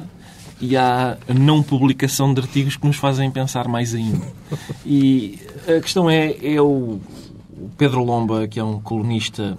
e 0.61 0.77
há 0.77 1.19
a 1.29 1.35
não 1.35 1.63
publicação 1.63 2.33
de 2.33 2.41
artigos 2.41 2.77
que 2.77 2.87
nos 2.87 2.97
fazem 2.97 3.31
pensar 3.31 3.69
mais 3.69 3.95
ainda. 3.95 4.27
E 4.85 5.39
a 5.67 5.81
questão 5.81 6.09
é, 6.09 6.37
é 6.43 6.61
o 6.61 7.01
Pedro 7.77 8.05
Lomba, 8.05 8.47
que 8.47 8.59
é 8.59 8.65
um 8.65 8.81
colunista 8.81 9.59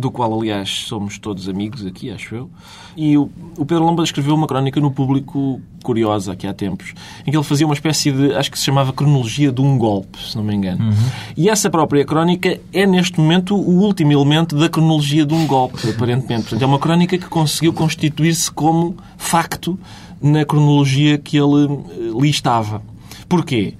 do 0.00 0.10
qual, 0.10 0.38
aliás, 0.38 0.68
somos 0.68 1.18
todos 1.18 1.48
amigos 1.48 1.86
aqui, 1.86 2.10
acho 2.10 2.34
eu. 2.34 2.50
E 2.96 3.16
o, 3.16 3.30
o 3.56 3.64
Pedro 3.64 3.84
Lomba 3.84 4.02
escreveu 4.02 4.34
uma 4.34 4.46
crónica 4.46 4.80
no 4.80 4.90
público 4.90 5.60
curiosa, 5.82 6.32
aqui 6.32 6.46
há 6.46 6.52
tempos, 6.52 6.92
em 7.26 7.30
que 7.30 7.36
ele 7.36 7.44
fazia 7.44 7.66
uma 7.66 7.74
espécie 7.74 8.10
de, 8.10 8.34
acho 8.34 8.50
que 8.50 8.58
se 8.58 8.64
chamava 8.64 8.92
cronologia 8.92 9.52
de 9.52 9.60
um 9.60 9.78
golpe, 9.78 10.18
se 10.18 10.36
não 10.36 10.42
me 10.42 10.54
engano. 10.54 10.84
Uhum. 10.84 11.10
E 11.36 11.48
essa 11.48 11.70
própria 11.70 12.04
crónica 12.04 12.58
é, 12.72 12.86
neste 12.86 13.20
momento, 13.20 13.54
o 13.54 13.80
último 13.82 14.12
elemento 14.12 14.56
da 14.56 14.68
cronologia 14.68 15.24
de 15.24 15.34
um 15.34 15.46
golpe, 15.46 15.88
aparentemente. 15.88 16.42
Portanto, 16.42 16.62
é 16.62 16.66
uma 16.66 16.78
crónica 16.78 17.16
que 17.16 17.26
conseguiu 17.26 17.72
constituir-se 17.72 18.50
como 18.50 18.96
facto 19.16 19.78
na 20.20 20.44
cronologia 20.44 21.16
que 21.16 21.36
ele 21.38 21.66
eh, 21.66 22.20
listava. 22.20 22.82
Porquê? 23.28 23.74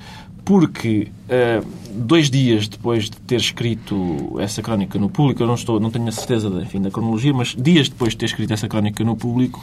Porque 0.44 1.08
uh, 1.28 1.66
dois 1.90 2.30
dias 2.30 2.68
depois 2.68 3.04
de 3.04 3.16
ter 3.18 3.36
escrito 3.36 4.36
essa 4.38 4.62
crónica 4.62 4.98
no 4.98 5.08
público, 5.08 5.42
eu 5.42 5.46
não, 5.46 5.54
estou, 5.54 5.80
não 5.80 5.90
tenho 5.90 6.08
a 6.08 6.12
certeza 6.12 6.48
da, 6.48 6.62
enfim, 6.62 6.80
da 6.80 6.90
cronologia, 6.90 7.32
mas 7.32 7.54
dias 7.56 7.88
depois 7.88 8.12
de 8.12 8.18
ter 8.18 8.26
escrito 8.26 8.52
essa 8.52 8.68
crónica 8.68 9.04
no 9.04 9.16
público. 9.16 9.62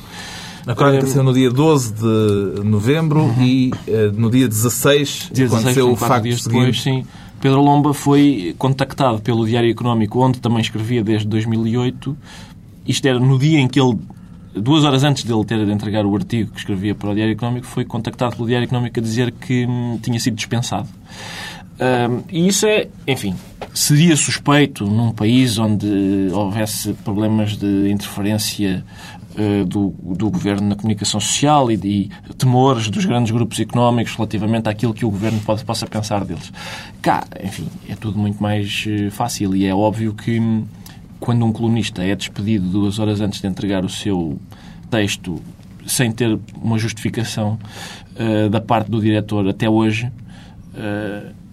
A 0.65 0.75
crónica 0.75 1.07
saiu 1.07 1.23
no 1.23 1.33
dia 1.33 1.49
12 1.49 1.93
de 1.93 2.63
novembro 2.63 3.21
uhum. 3.21 3.41
e 3.41 3.71
uh, 3.87 4.11
no 4.13 4.29
dia 4.29 4.47
16 4.47 5.31
dia 5.33 5.45
aconteceu 5.45 5.87
16, 5.87 5.93
o 5.93 5.95
facto 5.95 6.23
dias 6.23 6.43
depois, 6.43 6.81
sim. 6.81 7.05
Pedro 7.39 7.61
Lomba 7.61 7.93
foi 7.93 8.55
contactado 8.57 9.19
pelo 9.21 9.45
Diário 9.45 9.69
Económico, 9.69 10.19
onde 10.19 10.39
também 10.39 10.59
escrevia 10.59 11.03
desde 11.03 11.27
2008. 11.27 12.17
Isto 12.85 13.07
era 13.07 13.19
no 13.19 13.37
dia 13.37 13.59
em 13.59 13.67
que 13.67 13.79
ele 13.79 13.97
duas 14.61 14.83
horas 14.83 15.03
antes 15.03 15.23
dele 15.23 15.43
ter 15.45 15.63
de 15.65 15.71
entregar 15.71 16.05
o 16.05 16.15
artigo 16.15 16.51
que 16.51 16.59
escrevia 16.59 16.95
para 16.95 17.11
o 17.11 17.15
Diário 17.15 17.33
Económico, 17.33 17.65
foi 17.65 17.85
contactado 17.85 18.35
pelo 18.35 18.47
Diário 18.47 18.65
Económico 18.65 18.99
a 18.99 19.03
dizer 19.03 19.31
que 19.31 19.65
hum, 19.65 19.99
tinha 20.01 20.19
sido 20.19 20.35
dispensado. 20.35 20.87
Um, 21.79 22.23
e 22.31 22.47
isso 22.47 22.65
é, 22.65 22.87
enfim, 23.07 23.35
seria 23.73 24.15
suspeito 24.15 24.85
num 24.85 25.11
país 25.11 25.59
onde 25.59 26.29
houvesse 26.33 26.93
problemas 26.93 27.55
de 27.55 27.91
interferência 27.91 28.83
uh, 29.37 29.63
do, 29.63 29.93
do 30.01 30.31
governo 30.31 30.69
na 30.69 30.75
comunicação 30.75 31.19
social 31.19 31.71
e 31.71 31.77
de 31.77 32.09
temores 32.35 32.89
dos 32.89 33.05
grandes 33.05 33.31
grupos 33.31 33.59
económicos 33.59 34.15
relativamente 34.15 34.67
àquilo 34.67 34.91
que 34.91 35.05
o 35.05 35.11
governo 35.11 35.39
pode, 35.41 35.63
possa 35.63 35.85
pensar 35.85 36.25
deles. 36.25 36.51
Cá, 36.99 37.23
enfim, 37.43 37.67
é 37.87 37.95
tudo 37.95 38.17
muito 38.17 38.41
mais 38.41 38.85
uh, 38.87 39.11
fácil 39.11 39.55
e 39.55 39.65
é 39.67 39.73
óbvio 39.73 40.15
que 40.15 40.39
hum, 40.39 40.65
quando 41.19 41.45
um 41.45 41.51
colunista 41.51 42.03
é 42.03 42.15
despedido 42.15 42.67
duas 42.67 42.97
horas 42.97 43.21
antes 43.21 43.39
de 43.39 43.45
entregar 43.45 43.85
o 43.85 43.89
seu 43.89 44.39
texto 44.89 45.39
sem 45.85 46.11
ter 46.11 46.39
uma 46.59 46.79
justificação 46.79 47.59
uh, 48.15 48.49
da 48.49 48.59
parte 48.59 48.89
do 48.89 48.99
diretor 48.99 49.47
até 49.47 49.69
hoje, 49.69 50.11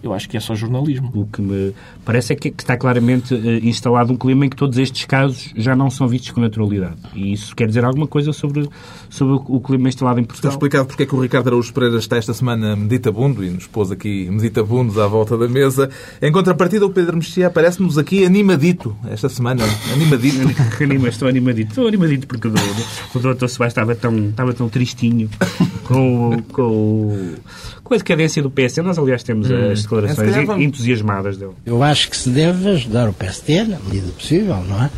eu 0.05 0.13
acho 0.13 0.29
que 0.29 0.37
é 0.37 0.41
só 0.41 0.55
jornalismo. 0.55 1.11
O 1.15 1.27
que 1.27 1.41
me 1.41 1.75
parece 2.05 2.35
é 2.35 2.37
que 2.37 2.49
está 2.49 2.77
claramente 2.77 3.35
uh, 3.35 3.67
instalado 3.67 4.13
um 4.13 4.17
clima 4.17 4.47
em 4.47 4.49
que 4.51 4.57
todos 4.57 4.77
estes 4.79 5.05
casos 5.07 5.53
já 5.57 5.75
não 5.75 5.91
são 5.91 6.07
vistos 6.07 6.31
com 6.31 6.41
naturalidade. 6.41 6.97
E 7.15 7.33
isso 7.33 7.57
quer 7.57 7.67
dizer 7.67 7.85
alguma 7.85 8.07
coisa 8.07 8.33
sobre, 8.33 8.69
sobre 9.09 9.41
o 9.49 9.61
clima 9.61 9.89
instalado 9.89 10.21
em 10.21 10.25
Portugal. 10.25 10.51
Está 10.51 10.57
explicado 10.57 10.87
porque 10.87 11.05
é 11.05 11.07
que 11.07 11.15
o 11.15 11.21
Ricardo 11.21 11.49
Araújo 11.49 11.73
Pereira 11.73 11.97
está 11.97 12.17
esta 12.17 12.35
semana 12.35 12.77
meditabundo 12.77 13.43
e 13.43 13.51
nos 13.51 13.67
pôs 13.67 13.91
aqui 13.91 14.29
meditabundos 14.31 14.99
à 14.99 15.07
volta 15.07 15.39
da 15.39 15.49
mesa. 15.49 15.89
Em 16.21 16.31
contrapartida, 16.31 16.85
o 16.85 16.91
Pedro 16.91 17.17
Mexia 17.17 17.47
aparece-nos 17.47 17.97
aqui 17.97 18.25
animadito 18.25 18.95
esta 19.09 19.29
semana. 19.29 19.65
Animadito. 19.93 20.39
Anima, 20.83 21.09
estou 21.09 21.29
animadito. 21.29 21.71
Estou 21.71 21.89
animadito 21.89 22.27
porque 22.27 22.49
o, 22.49 22.53
o 23.15 23.19
doutor 23.19 23.49
Soares 23.49 23.73
estava 23.73 23.95
tão, 23.95 24.29
estava 24.29 24.53
tão 24.53 24.69
tristinho 24.69 25.31
com, 25.85 26.43
com, 26.53 27.35
com 27.95 27.97
a 27.97 27.99
decadência 27.99 28.43
do 28.43 28.51
PS. 28.51 28.77
Nós, 28.79 28.99
aliás, 28.99 29.23
temos 29.23 29.51
hum. 29.51 29.71
as 29.71 29.83
declarações 29.83 30.37
entusiasmadas 30.59 31.37
dele. 31.37 31.53
Eu 31.65 31.83
acho 31.83 32.11
que 32.11 32.17
se 32.17 32.29
deve 32.29 32.69
ajudar 32.71 33.09
o 33.09 33.13
PSD 33.13 33.65
na 33.65 33.79
medida 33.79 34.11
possível, 34.13 34.57
não 34.69 34.85
é? 34.85 34.91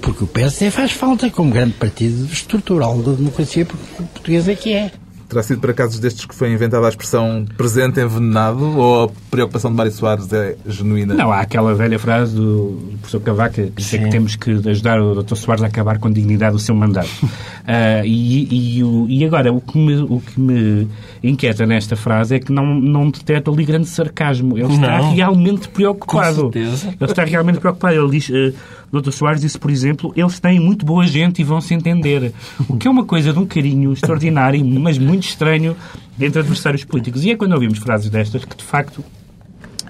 Porque 0.00 0.24
o 0.24 0.26
PSD 0.26 0.70
faz 0.70 0.92
falta 0.92 1.30
como 1.30 1.52
grande 1.52 1.74
partido 1.74 2.24
estrutural 2.32 2.98
da 3.02 3.12
democracia 3.12 3.66
portuguesa 3.66 4.54
que 4.54 4.72
é. 4.72 4.90
Terá 5.32 5.42
sido 5.42 5.62
para 5.62 5.72
casos 5.72 5.98
destes 5.98 6.26
que 6.26 6.34
foi 6.34 6.52
inventada 6.52 6.84
a 6.84 6.90
expressão 6.90 7.46
presente 7.56 7.98
envenenado 7.98 8.78
ou 8.78 9.04
a 9.04 9.08
preocupação 9.30 9.70
de 9.70 9.76
Mário 9.78 9.90
Soares 9.90 10.30
é 10.30 10.58
genuína? 10.66 11.14
Não, 11.14 11.32
há 11.32 11.40
aquela 11.40 11.74
velha 11.74 11.98
frase 11.98 12.36
do 12.36 12.78
professor 13.00 13.20
Cavaca 13.20 13.62
que 13.62 13.70
diz 13.74 13.88
que 13.88 14.10
temos 14.10 14.36
que 14.36 14.50
ajudar 14.68 15.00
o 15.00 15.22
Dr. 15.22 15.34
Soares 15.36 15.64
a 15.64 15.68
acabar 15.68 15.98
com 15.98 16.08
a 16.08 16.10
dignidade 16.10 16.52
do 16.52 16.58
seu 16.58 16.74
mandato. 16.74 17.08
uh, 17.22 17.30
e, 18.04 18.78
e, 18.78 19.20
e, 19.20 19.24
agora, 19.24 19.50
o 19.50 19.62
que, 19.62 19.78
me, 19.78 20.02
o 20.02 20.20
que 20.20 20.38
me 20.38 20.86
inquieta 21.22 21.64
nesta 21.64 21.96
frase 21.96 22.34
é 22.34 22.38
que 22.38 22.52
não, 22.52 22.66
não 22.74 23.10
detecta 23.10 23.50
ali 23.50 23.64
grande 23.64 23.88
sarcasmo. 23.88 24.58
Ele 24.58 24.74
está 24.74 24.98
não. 24.98 25.14
realmente 25.14 25.66
preocupado. 25.66 26.42
Com 26.44 26.52
certeza. 26.52 26.88
Ele 26.88 27.10
está 27.10 27.24
realmente 27.24 27.58
preocupado. 27.58 27.94
Ele 27.94 28.10
diz... 28.10 28.28
Uh, 28.28 28.54
Dr. 28.92 29.10
Soares 29.10 29.40
disse, 29.40 29.58
por 29.58 29.70
exemplo, 29.70 30.12
eles 30.14 30.38
têm 30.38 30.60
muito 30.60 30.84
boa 30.84 31.06
gente 31.06 31.40
e 31.40 31.44
vão 31.44 31.60
se 31.60 31.72
entender. 31.72 32.32
O 32.68 32.76
que 32.76 32.86
é 32.86 32.90
uma 32.90 33.04
coisa 33.04 33.32
de 33.32 33.38
um 33.38 33.46
carinho 33.46 33.92
extraordinário, 33.92 34.62
mas 34.64 34.98
muito 34.98 35.24
estranho 35.24 35.74
entre 36.20 36.40
adversários 36.40 36.84
políticos. 36.84 37.24
E 37.24 37.30
é 37.30 37.36
quando 37.36 37.52
ouvimos 37.52 37.78
frases 37.78 38.10
destas 38.10 38.44
que, 38.44 38.56
de 38.56 38.64
facto, 38.64 39.02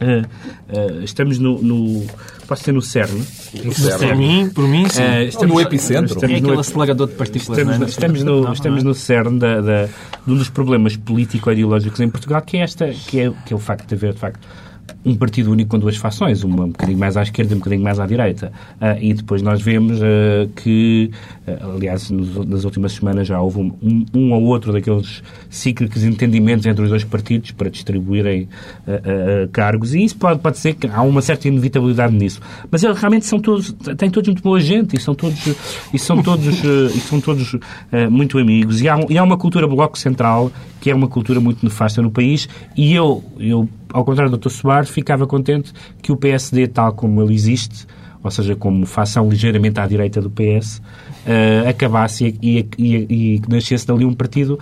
Uh, 0.03 0.27
uh, 0.77 1.05
estamos 1.05 1.39
no, 1.39 1.63
no. 1.63 2.05
Posso 2.49 2.65
ser 2.65 2.73
no 2.73 2.83
CERN? 2.83 3.25
No 3.65 3.73
CERN. 3.73 3.99
Por 3.99 4.17
mim, 4.17 4.51
por 4.51 4.69
mim 4.69 4.89
sim. 4.89 5.01
Uh, 5.01 5.23
estamos, 5.29 5.55
no 5.55 5.61
epicentro. 5.61 6.15
Estamos 6.15 6.35
é 6.35 6.39
aquele 6.39 6.55
no, 6.55 6.61
acelerador 6.61 7.09
de 7.09 7.15
partículas. 7.15 7.59
Estamos, 7.59 7.79
no, 7.79 7.87
estamos, 7.87 8.23
no, 8.25 8.41
não, 8.43 8.53
estamos 8.53 8.83
no 8.83 8.95
CERN 8.95 9.39
da, 9.39 9.61
da, 9.61 9.85
de 9.85 10.33
um 10.33 10.35
dos 10.35 10.51
problemas 10.51 10.97
político-ideológicos 10.97 12.01
em 12.01 12.09
Portugal, 12.09 12.43
que 12.43 12.57
é, 12.57 12.63
esta, 12.63 12.89
que 12.89 13.21
é, 13.21 13.33
que 13.47 13.53
é 13.53 13.57
o 13.57 13.61
facto 13.61 13.87
de 13.87 13.95
haver, 13.95 14.15
de 14.15 14.19
facto, 14.19 14.47
um 15.05 15.15
partido 15.15 15.51
único 15.51 15.71
com 15.71 15.79
duas 15.79 15.97
fações, 15.97 16.43
uma 16.45 16.65
um 16.65 16.69
bocadinho 16.69 16.99
mais 16.99 17.17
à 17.17 17.23
esquerda 17.23 17.53
e 17.53 17.57
um 17.57 17.59
bocadinho 17.59 17.83
mais 17.83 17.99
à 17.99 18.07
direita. 18.07 18.53
Uh, 18.81 18.99
e 19.01 19.15
depois 19.15 19.43
nós 19.43 19.61
vemos 19.61 20.01
uh, 20.01 20.49
que, 20.57 21.11
uh, 21.47 21.77
aliás, 21.77 22.11
nos, 22.11 22.47
nas 22.47 22.65
últimas 22.65 22.93
semanas 22.93 23.27
já 23.27 23.41
houve 23.41 23.61
um, 23.61 24.07
um, 24.15 24.33
ou 24.33 24.43
outro 24.45 24.73
daqueles 24.73 25.23
cíclicos 25.51 26.05
entendimentos 26.05 26.67
entre 26.67 26.85
os 26.85 26.91
dois 26.91 27.05
partidos 27.05 27.51
para 27.53 27.71
distribuírem 27.71 28.49
cargos, 29.53 29.95
e 29.95 30.05
isso 30.05 30.17
pode, 30.17 30.41
pode 30.41 30.59
ser 30.59 30.75
que 30.75 30.87
há 30.87 31.03
uma 31.03 31.23
certa 31.23 31.49
inevitabilidade 31.49 32.15
nisso. 32.15 32.41
Mas 32.71 32.83
eles 32.83 32.99
realmente 32.99 33.27
são 33.27 33.39
todos, 33.39 33.73
têm 33.97 34.11
todos 34.11 34.29
muito 34.29 34.43
boa 34.43 34.61
gente 34.61 34.97
e 34.97 35.01
são 35.01 35.15
todos, 35.15 35.39
e 35.93 35.99
são 35.99 36.23
todos, 36.23 36.63
e 36.65 37.01
são 37.01 37.21
todos 37.21 37.57
muito 38.11 38.39
amigos. 38.39 38.81
E 38.81 38.89
há, 38.89 38.99
e 39.09 39.19
há 39.19 39.23
uma 39.23 39.37
cultura 39.37 39.67
bloco 39.67 39.99
central 39.99 40.51
que 40.81 40.91
é 40.91 40.95
uma 40.95 41.07
cultura 41.07 41.41
muito 41.41 41.65
nefasta 41.65 42.03
no 42.03 42.11
país, 42.11 42.49
e 42.77 42.93
eu, 42.93 43.23
eu 43.39 43.69
ao 43.93 44.05
contrário 44.05 44.31
do 44.31 44.39
Dr. 44.39 44.51
Soares, 44.51 44.91
ficava 44.91 45.27
contente 45.27 45.73
que 46.01 46.11
o 46.11 46.17
PSD, 46.17 46.69
tal 46.69 46.93
como 46.93 47.23
ele 47.23 47.35
existe, 47.35 47.87
ou 48.23 48.31
seja, 48.31 48.55
como 48.55 48.87
fação 48.87 49.29
ligeiramente 49.29 49.81
à 49.81 49.87
direita 49.87 50.21
do 50.21 50.31
PS, 50.31 50.79
uh, 50.79 50.83
eh, 51.27 51.69
acabasse 51.69 52.39
e, 52.41 52.69
e, 52.79 52.87
e, 53.39 53.43
nascesse 53.49 53.87
dali 53.87 54.05
um 54.05 54.15
partido, 54.15 54.59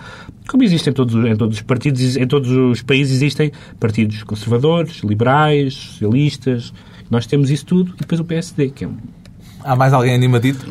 como 0.47 0.63
existe 0.63 0.89
em 0.89 0.93
todos, 0.93 1.13
em 1.25 1.35
todos 1.35 1.57
os 1.57 1.61
partidos, 1.61 2.17
em 2.17 2.27
todos 2.27 2.49
os 2.49 2.81
países 2.81 3.17
existem 3.17 3.51
partidos 3.79 4.23
conservadores, 4.23 5.01
liberais, 5.03 5.75
socialistas, 5.75 6.73
nós 7.09 7.27
temos 7.27 7.51
isso 7.51 7.65
tudo, 7.65 7.93
e 7.95 7.99
depois 7.99 8.19
o 8.19 8.25
PSD, 8.25 8.69
que 8.69 8.85
é 8.85 8.87
um... 8.87 8.97
Há 9.63 9.75
mais 9.75 9.93
alguém 9.93 10.15
animadito? 10.15 10.65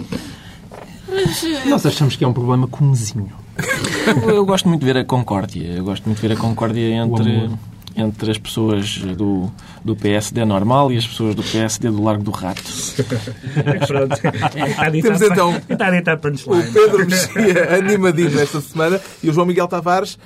Nós 1.69 1.87
achamos 1.87 2.17
que 2.17 2.25
é 2.25 2.29
um 2.29 2.33
problema 2.33 2.67
comezinho. 2.67 3.31
Eu, 4.23 4.31
eu 4.31 4.47
gosto 4.47 4.69
muito 4.69 4.81
de 4.81 4.87
ver 4.87 4.97
a 4.97 5.05
concórdia. 5.05 5.65
Eu 5.65 5.85
gosto 5.85 6.07
muito 6.07 6.21
de 6.21 6.27
ver 6.27 6.35
a 6.35 6.37
concórdia 6.37 6.95
entre 6.95 7.51
entre 8.01 8.31
as 8.31 8.39
pessoas 8.39 8.99
do, 8.99 9.51
do 9.85 9.95
PSD 9.95 10.45
normal 10.45 10.91
e 10.91 10.97
as 10.97 11.07
pessoas 11.07 11.35
do 11.35 11.43
PSD 11.43 11.91
do 11.91 12.03
Largo 12.03 12.23
do 12.23 12.31
Rato. 12.31 12.63
Pronto. 13.87 14.17
Temos 15.03 15.23
então 15.23 15.55
o 16.47 16.73
Pedro 16.73 17.07
Mexia 17.07 17.77
animadinho 17.77 18.41
esta 18.41 18.61
semana 18.61 19.01
e 19.23 19.31
o 19.31 19.33
João 19.33 19.47
Miguel 19.47 19.69
Tavares 19.69 20.19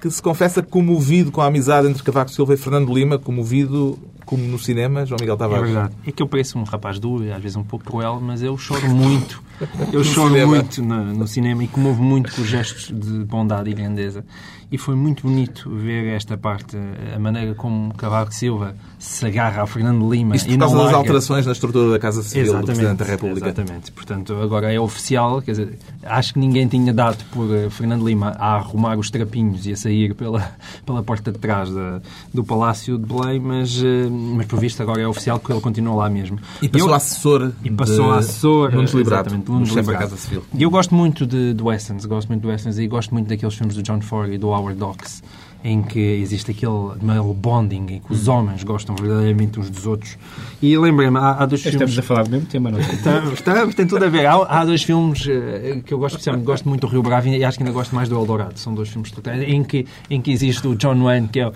que 0.00 0.10
se 0.10 0.20
confessa 0.20 0.60
comovido 0.62 1.30
com 1.30 1.40
a 1.40 1.46
amizade 1.46 1.86
entre 1.86 2.02
Cavaco 2.02 2.28
Silva 2.28 2.54
e 2.54 2.56
Fernando 2.56 2.92
Lima, 2.92 3.20
comovido 3.20 3.96
como 4.24 4.42
no 4.44 4.58
cinema, 4.58 5.04
João 5.04 5.18
Miguel 5.20 5.36
Tavares. 5.36 5.62
É 5.62 5.72
verdade. 5.72 5.94
É 6.06 6.12
que 6.12 6.22
eu 6.22 6.28
pareço 6.28 6.58
um 6.58 6.64
rapaz 6.64 6.98
duro, 6.98 7.32
às 7.32 7.42
vezes 7.42 7.56
um 7.56 7.64
pouco 7.64 7.84
cruel, 7.84 8.20
mas 8.20 8.42
eu 8.42 8.56
choro 8.56 8.88
muito. 8.88 9.42
Eu 9.92 10.02
choro 10.02 10.30
cinema. 10.30 10.56
muito 10.56 10.82
no, 10.82 11.04
no, 11.14 11.28
cinema 11.28 11.62
e 11.62 11.68
comovo 11.68 12.02
muito 12.02 12.34
com 12.34 12.42
os 12.42 12.48
gestos 12.48 12.88
de 12.88 13.24
bondade 13.24 13.70
e 13.70 13.74
grandeza. 13.74 14.24
E 14.72 14.78
foi 14.78 14.94
muito 14.94 15.24
bonito 15.24 15.68
ver 15.68 16.16
esta 16.16 16.38
parte, 16.38 16.78
a 17.14 17.18
maneira 17.18 17.54
como 17.54 17.92
Cavaco 17.92 18.32
Silva 18.32 18.74
se 18.98 19.26
agarra 19.26 19.60
ao 19.60 19.66
Fernando 19.66 20.10
Lima. 20.10 20.34
Isto 20.34 20.48
por 20.48 20.58
causa 20.58 20.76
das 20.78 20.94
alterações 20.94 21.44
na 21.44 21.52
estrutura 21.52 21.90
da 21.90 21.98
Casa 21.98 22.22
Civil 22.22 22.44
exatamente, 22.44 22.62
do 22.62 22.66
Presidente 22.66 22.98
da 22.98 23.04
República. 23.04 23.46
Exatamente. 23.48 23.92
Portanto, 23.92 24.34
agora 24.34 24.72
é 24.72 24.80
oficial, 24.80 25.42
quer 25.42 25.50
dizer, 25.50 25.78
acho 26.02 26.32
que 26.32 26.38
ninguém 26.38 26.66
tinha 26.66 26.90
dado 26.90 27.22
por 27.32 27.54
eh, 27.54 27.68
Fernando 27.68 28.02
Lima 28.02 28.30
a 28.38 28.54
arrumar 28.54 28.98
os 28.98 29.10
trapinhos 29.10 29.66
e 29.66 29.72
a 29.72 29.76
sair 29.76 30.14
pela, 30.14 30.56
pela 30.86 31.02
porta 31.02 31.30
de 31.30 31.38
trás 31.38 31.70
da, 31.70 32.00
do 32.32 32.42
Palácio 32.42 32.96
de 32.96 33.04
Belém, 33.04 33.40
mas, 33.40 33.76
eh, 33.76 34.08
mas 34.12 34.46
por 34.46 34.58
visto 34.58 34.82
agora 34.82 35.00
é 35.00 35.06
oficial 35.06 35.38
que 35.38 35.50
ele 35.50 35.60
continua 35.60 35.94
lá 35.94 36.10
mesmo. 36.10 36.38
E 36.60 36.68
passou 36.68 36.88
eu, 36.88 36.94
a 36.94 36.96
assessor. 36.96 37.52
E 37.64 37.70
passou 37.70 38.10
a 38.12 38.18
assessor. 38.18 38.72
Nunes 38.72 38.92
Liberato, 38.92 39.34
Nunes 39.34 39.70
Liberato. 39.70 40.04
Casa 40.04 40.16
Civil. 40.16 40.44
E 40.54 40.62
eu 40.62 40.70
gosto 40.70 40.94
muito 40.94 41.26
de, 41.26 41.54
de 41.54 41.62
westerns, 41.62 42.04
gosto 42.04 42.28
muito 42.28 42.42
de 42.42 42.48
westerns 42.48 42.78
e 42.78 42.86
gosto 42.86 43.12
muito 43.12 43.28
daqueles 43.28 43.54
filmes 43.54 43.76
do 43.76 43.82
John 43.82 44.00
Ford 44.00 44.32
e 44.32 44.38
do 44.38 44.48
Howard 44.48 44.82
Hawks 44.82 45.22
em 45.64 45.82
que 45.82 45.98
existe 45.98 46.50
aquele 46.50 46.96
male 47.00 47.32
bonding, 47.34 47.86
em 47.88 48.00
que 48.00 48.12
os 48.12 48.26
homens 48.26 48.64
gostam 48.64 48.96
verdadeiramente 48.96 49.60
uns 49.60 49.70
dos 49.70 49.86
outros. 49.86 50.18
E 50.60 50.76
lembrem-me, 50.76 51.18
há, 51.18 51.42
há, 51.42 51.46
dois 51.46 51.64
Estamos 51.64 51.92
filmes... 51.92 51.98
a 51.98 52.02
falar 52.02 52.24
do 52.24 52.30
mesmo 52.30 52.46
tema, 52.46 52.70
não 52.70 52.78
é? 52.78 52.82
Estamos, 52.82 53.32
estamos, 53.34 53.74
tem 53.74 53.86
tudo 53.86 54.04
a 54.04 54.08
ver. 54.08 54.26
Há, 54.26 54.34
há 54.34 54.64
dois 54.64 54.82
filmes 54.82 55.24
uh, 55.24 55.82
que 55.84 55.94
eu 55.94 55.98
gosto 55.98 56.16
especialmente, 56.16 56.44
gosto 56.44 56.68
muito 56.68 56.80
do 56.80 56.86
Rio 56.88 57.02
Bravo 57.02 57.28
e 57.28 57.44
acho 57.44 57.58
que 57.58 57.62
ainda 57.62 57.72
gosto 57.72 57.94
mais 57.94 58.08
do 58.08 58.16
Eldorado. 58.16 58.58
São 58.58 58.74
dois 58.74 58.88
filmes 58.88 59.12
em 59.46 59.62
que, 59.62 59.86
em 60.10 60.20
que 60.20 60.32
existe 60.32 60.66
o 60.66 60.74
John 60.74 61.00
Wayne, 61.02 61.28
que 61.28 61.40
é 61.40 61.52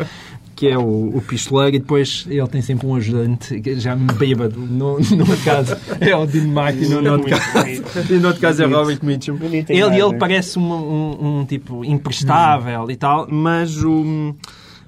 que 0.56 0.66
é 0.66 0.78
o, 0.78 1.10
o 1.14 1.20
pistoleiro, 1.20 1.76
e 1.76 1.78
depois 1.78 2.26
ele 2.28 2.48
tem 2.48 2.62
sempre 2.62 2.86
um 2.86 2.96
ajudante, 2.96 3.62
já 3.78 3.94
bêbado, 3.94 4.58
no, 4.58 4.98
no 4.98 5.36
caso 5.44 5.76
é 6.00 6.16
o 6.16 6.26
Dean 6.26 6.48
Martin, 6.48 6.86
no, 6.86 7.02
no, 7.02 7.12
outro, 7.12 7.28
caso, 7.28 7.82
e 8.10 8.14
no 8.14 8.28
outro 8.28 8.40
caso 8.40 8.62
é 8.62 8.66
o 8.66 8.70
Robert 8.70 8.98
Mitchum. 9.02 9.38
Ele, 9.42 9.66
ele 9.68 10.18
parece 10.18 10.58
um, 10.58 10.72
um, 10.72 11.40
um, 11.40 11.44
tipo 11.44 11.84
imprestável 11.84 12.90
e 12.90 12.96
tal, 12.96 13.28
mas 13.30 13.84
o 13.84 14.34
Uh, 14.34 14.34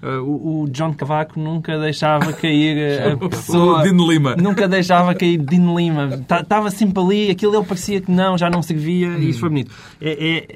o, 0.03 0.63
o 0.63 0.69
John 0.71 0.93
Cavaco 0.95 1.39
nunca 1.41 1.79
deixava 1.79 2.33
cair 2.33 3.01
a 3.13 3.17
pessoa. 3.29 3.81
O 3.81 3.83
Dino 3.83 4.11
Lima. 4.11 4.37
Nunca 4.37 4.69
deixava 4.69 5.15
cair 5.15 5.39
Dino 5.39 5.77
Lima. 5.79 6.09
Estava 6.41 6.71
sempre 6.71 7.03
ali, 7.03 7.31
aquilo 7.31 7.57
ele 7.57 7.65
parecia 7.65 8.01
que 8.01 8.11
não, 8.11 8.37
já 8.39 8.49
não 8.49 8.63
servia 8.63 9.09
e 9.19 9.31
isso 9.31 9.41
foi 9.41 9.49
bonito. 9.49 9.71
É, 10.01 10.11
é, 10.11 10.47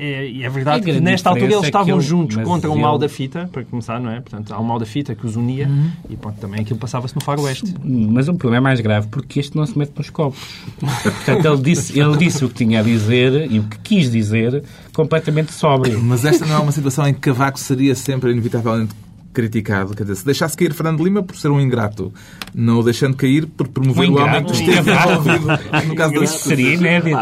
é, 0.40 0.42
é 0.42 0.48
verdade 0.48 0.90
A 0.90 0.94
que 0.94 1.00
nesta 1.00 1.30
altura 1.30 1.46
eles 1.52 1.64
é 1.64 1.66
estavam 1.66 1.94
ele- 1.96 2.00
juntos 2.02 2.36
mas 2.36 2.46
contra 2.46 2.70
o 2.70 2.74
ele- 2.74 2.82
mal 2.82 2.98
da 2.98 3.08
fita, 3.08 3.48
para 3.52 3.64
começar, 3.64 3.98
não 4.00 4.10
é? 4.10 4.20
Portanto, 4.20 4.52
há 4.52 4.58
o 4.58 4.64
mal 4.64 4.78
da 4.78 4.86
fita 4.86 5.14
que 5.14 5.26
os 5.26 5.36
unia 5.36 5.68
e 6.08 6.16
pronto, 6.16 6.38
também 6.40 6.60
aquilo 6.60 6.78
passava-se 6.78 7.14
no 7.14 7.20
faroeste. 7.20 7.74
Mas 7.84 8.28
o 8.28 8.34
problema 8.34 8.56
é 8.56 8.70
mais 8.70 8.80
grave 8.80 9.08
porque 9.08 9.40
este 9.40 9.56
não 9.56 9.66
se 9.66 9.76
mete 9.78 9.92
nos 9.96 10.10
copos. 10.10 10.38
Portanto, 10.78 11.44
ele 11.46 11.62
disse, 11.62 11.98
ele 11.98 12.16
disse 12.16 12.44
o 12.44 12.48
que 12.48 12.54
tinha 12.54 12.80
a 12.80 12.82
dizer 12.82 13.50
e 13.50 13.58
o 13.58 13.64
que 13.64 13.78
quis 13.80 14.10
dizer 14.10 14.62
completamente 14.94 15.52
sóbrio. 15.52 16.00
Mas 16.02 16.24
esta 16.24 16.44
não 16.46 16.56
é 16.56 16.58
uma 16.58 16.72
situação 16.72 17.06
em 17.08 17.14
que 17.14 17.20
Cavaco 17.20 17.58
seria 17.58 17.94
sempre 17.94 18.30
inevitavelmente 18.30 18.94
criticado. 19.32 19.94
Quer 19.94 20.04
dizer, 20.04 20.16
se 20.16 20.24
deixasse 20.24 20.56
cair 20.56 20.72
Fernando 20.72 21.02
Lima 21.02 21.22
por 21.22 21.36
ser 21.36 21.48
um 21.48 21.60
ingrato, 21.60 22.12
não 22.54 22.80
o 22.80 22.82
deixando 22.82 23.16
cair 23.16 23.46
por 23.46 23.68
promover 23.68 24.08
Um 24.08 24.12
o 24.12 24.16
homem 24.16 24.40
ingrato? 24.40 24.52
que 24.52 24.70
esteve 24.70 24.90
envolvido 24.90 25.86
no 25.88 25.94
caso 25.94 26.14
das 26.14 26.30
Isso 26.30 26.48
seria 26.48 26.74
inédito. 26.74 27.16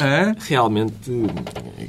Ah? 0.00 0.34
Realmente, 0.46 1.10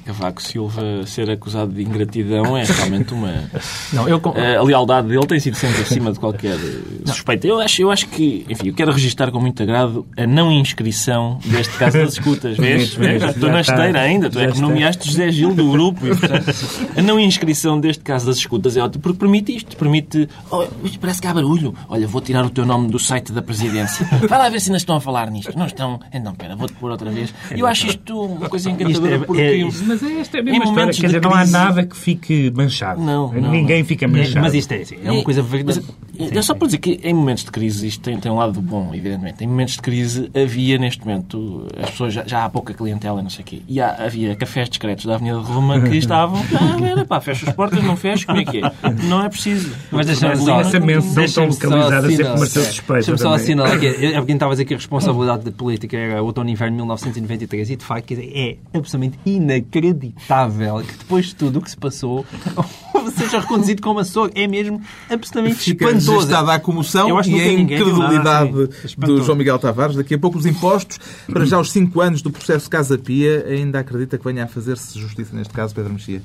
Cavaco 0.05 0.41
Silva 0.41 1.05
ser 1.05 1.29
acusado 1.29 1.71
de 1.73 1.81
ingratidão 1.83 2.57
é 2.57 2.63
realmente 2.63 3.13
uma. 3.13 3.49
Não, 3.93 4.07
eu, 4.07 4.21
A 4.59 4.63
lealdade 4.63 5.07
dele 5.07 5.25
tem 5.25 5.39
sido 5.39 5.55
sempre 5.55 5.81
acima 5.81 6.11
de 6.11 6.19
qualquer 6.19 6.57
suspeita. 7.05 7.47
Eu 7.47 7.59
acho, 7.59 7.81
eu 7.81 7.91
acho 7.91 8.07
que, 8.07 8.45
enfim, 8.49 8.67
eu 8.67 8.73
quero 8.73 8.91
registrar 8.91 9.31
com 9.31 9.39
muito 9.39 9.61
agrado 9.61 10.05
a 10.15 10.25
não 10.25 10.51
inscrição 10.51 11.39
deste 11.45 11.75
caso 11.77 11.97
das 11.97 12.13
escutas. 12.13 12.57
Vês? 12.57 12.97
Estou 12.97 13.49
na 13.49 13.61
esteira 13.61 14.01
ainda. 14.01 14.29
Tu 14.29 14.39
é 14.39 14.51
que 14.51 14.61
nomeaste 14.61 15.07
José 15.07 15.31
Gil 15.31 15.53
do 15.53 15.71
grupo. 15.71 16.05
E, 16.05 16.15
portanto, 16.15 16.53
a 16.95 17.01
não 17.01 17.19
inscrição 17.19 17.79
deste 17.79 18.03
caso 18.03 18.25
das 18.25 18.37
escutas 18.37 18.77
é 18.77 18.81
ótimo 18.81 19.01
porque 19.03 19.19
permite 19.19 19.56
isto. 19.57 19.75
Permite. 19.77 20.29
Oh, 20.51 20.63
isto 20.83 20.99
parece 20.99 21.21
que 21.21 21.27
há 21.27 21.33
barulho. 21.33 21.73
Olha, 21.89 22.07
vou 22.07 22.21
tirar 22.21 22.45
o 22.45 22.49
teu 22.49 22.65
nome 22.65 22.87
do 22.89 22.97
site 22.99 23.31
da 23.31 23.41
presidência. 23.41 24.05
Vai 24.27 24.39
lá 24.39 24.49
ver 24.49 24.59
se 24.61 24.69
ainda 24.69 24.77
estão 24.77 24.95
a 24.95 25.01
falar 25.01 25.29
nisto. 25.29 25.57
Não 25.57 25.65
estão. 25.65 25.99
Então, 26.13 26.33
pera, 26.35 26.55
vou-te 26.55 26.73
pôr 26.75 26.91
outra 26.91 27.09
vez. 27.11 27.33
Eu 27.51 27.65
acho 27.67 27.87
isto 27.87 28.19
uma 28.25 28.49
coisa 28.49 28.69
encantadora 28.69 29.15
Isto 29.15 29.23
é- 29.23 29.25
porque. 29.25 29.41
é- 29.41 29.63
Mas 29.85 30.03
é 30.03 30.19
esta 30.19 30.37
é 30.37 30.39
a 30.39 30.43
mesma 30.43 30.63
história. 30.65 30.85
Quer 30.85 30.91
de 31.01 31.05
dizer, 31.07 31.21
não 31.21 31.31
há 31.33 31.37
crise- 31.39 31.51
nada 31.51 31.85
que 31.85 31.97
fique 31.97 32.51
manchado. 32.55 33.01
Não, 33.01 33.33
não, 33.33 33.51
Ninguém 33.51 33.83
fica 33.83 34.07
manchado. 34.07 34.41
mas 34.41 34.53
isto 34.53 34.71
é 34.71 34.77
assim, 34.81 34.97
é 35.03 35.11
uma 35.11 35.23
coisa 35.23 35.41
verdade. 35.41 35.81
Mas, 35.85 35.97
é 36.19 36.41
só 36.41 36.53
para 36.53 36.67
dizer 36.67 36.77
que 36.79 36.99
em 37.03 37.13
momentos 37.13 37.43
de 37.43 37.51
crise, 37.51 37.87
isto 37.87 38.01
tem, 38.01 38.19
tem 38.19 38.31
um 38.31 38.35
lado 38.35 38.61
bom, 38.61 38.93
evidentemente. 38.93 39.43
Em 39.43 39.47
momentos 39.47 39.75
de 39.75 39.81
crise 39.81 40.29
havia 40.35 40.77
neste 40.77 41.05
momento, 41.05 41.67
as 41.81 41.89
pessoas 41.91 42.13
já, 42.13 42.23
já 42.25 42.45
há 42.45 42.49
pouca 42.49 42.73
clientela, 42.73 43.21
não 43.21 43.29
sei 43.29 43.41
o 43.43 43.45
quê. 43.45 43.61
E 43.67 43.79
há- 43.81 43.95
havia 44.05 44.35
cafés 44.35 44.69
discretos 44.69 45.05
da 45.05 45.15
Avenida 45.15 45.39
de 45.39 45.45
Roma 45.45 45.79
que 45.81 45.95
estavam, 45.97 46.39
ah, 46.53 46.85
era, 46.85 47.05
pá, 47.05 47.19
fecha 47.21 47.49
as 47.49 47.55
portas, 47.55 47.83
não 47.83 47.95
fecha, 47.95 48.25
como 48.25 48.39
é 48.39 48.45
que 48.45 48.57
é? 48.57 48.71
Não 49.03 49.23
é 49.23 49.29
preciso. 49.29 49.71
Mas 49.91 50.05
deixa-me 50.07 50.35
Portanto, 50.37 50.45
só- 50.45 50.61
Essa 50.61 50.79
menção 50.79 51.49
tão 51.49 51.69
localizada 51.77 52.01
sempre 52.09 52.13
assinalar- 52.13 52.37
pareceu 52.39 52.63
suspeita. 52.63 52.93
Deixa-me 52.93 53.17
só 53.17 53.33
assinalar 53.33 53.79
que 53.79 53.85
é, 53.87 54.15
alguém 54.17 54.35
estava 54.35 54.51
a 54.51 54.55
dizer 54.55 54.65
que 54.65 54.73
a 54.73 54.77
responsabilidade 54.77 55.43
da 55.43 55.51
política 55.51 55.97
era 55.97 56.21
outono 56.23 56.49
e 56.49 56.53
inverno 56.53 56.71
de 56.77 56.81
1993 56.83 57.69
e 57.71 57.75
de 57.75 57.83
facto 57.85 58.13
é 58.17 58.57
absolutamente 58.73 59.17
inacreditável 59.25 60.81
que 60.81 60.97
depois 60.97 61.27
de 61.27 61.35
tudo 61.35 61.59
o 61.59 61.61
que 61.61 61.69
se 61.69 61.77
passou 61.77 62.25
seja 63.17 63.39
reconduzido 63.39 63.81
como 63.81 63.99
açougue. 63.99 64.33
É 64.35 64.47
mesmo 64.47 64.81
absolutamente 65.09 65.55
Fica 65.57 65.85
espantoso. 66.11 66.27
registada 66.27 66.53
a 66.53 66.59
comoção 66.59 67.21
e 67.25 67.41
a 67.41 67.51
incredulidade 67.53 68.51
assim. 68.85 68.95
do. 68.97 69.23
João 69.23 69.37
Miguel 69.37 69.59
Tavares. 69.59 69.95
Daqui 69.95 70.15
a 70.15 70.19
pouco 70.19 70.37
os 70.37 70.45
impostos. 70.45 70.99
Para 71.31 71.45
já 71.45 71.59
os 71.59 71.71
5 71.71 71.99
anos 72.01 72.21
do 72.21 72.31
processo 72.31 72.69
Casa 72.69 72.97
Pia, 72.97 73.45
ainda 73.47 73.79
acredita 73.79 74.17
que 74.17 74.23
venha 74.23 74.43
a 74.43 74.47
fazer-se 74.47 74.99
justiça 74.99 75.35
neste 75.35 75.53
caso, 75.53 75.73
Pedro 75.75 75.93
Mexia? 75.93 76.21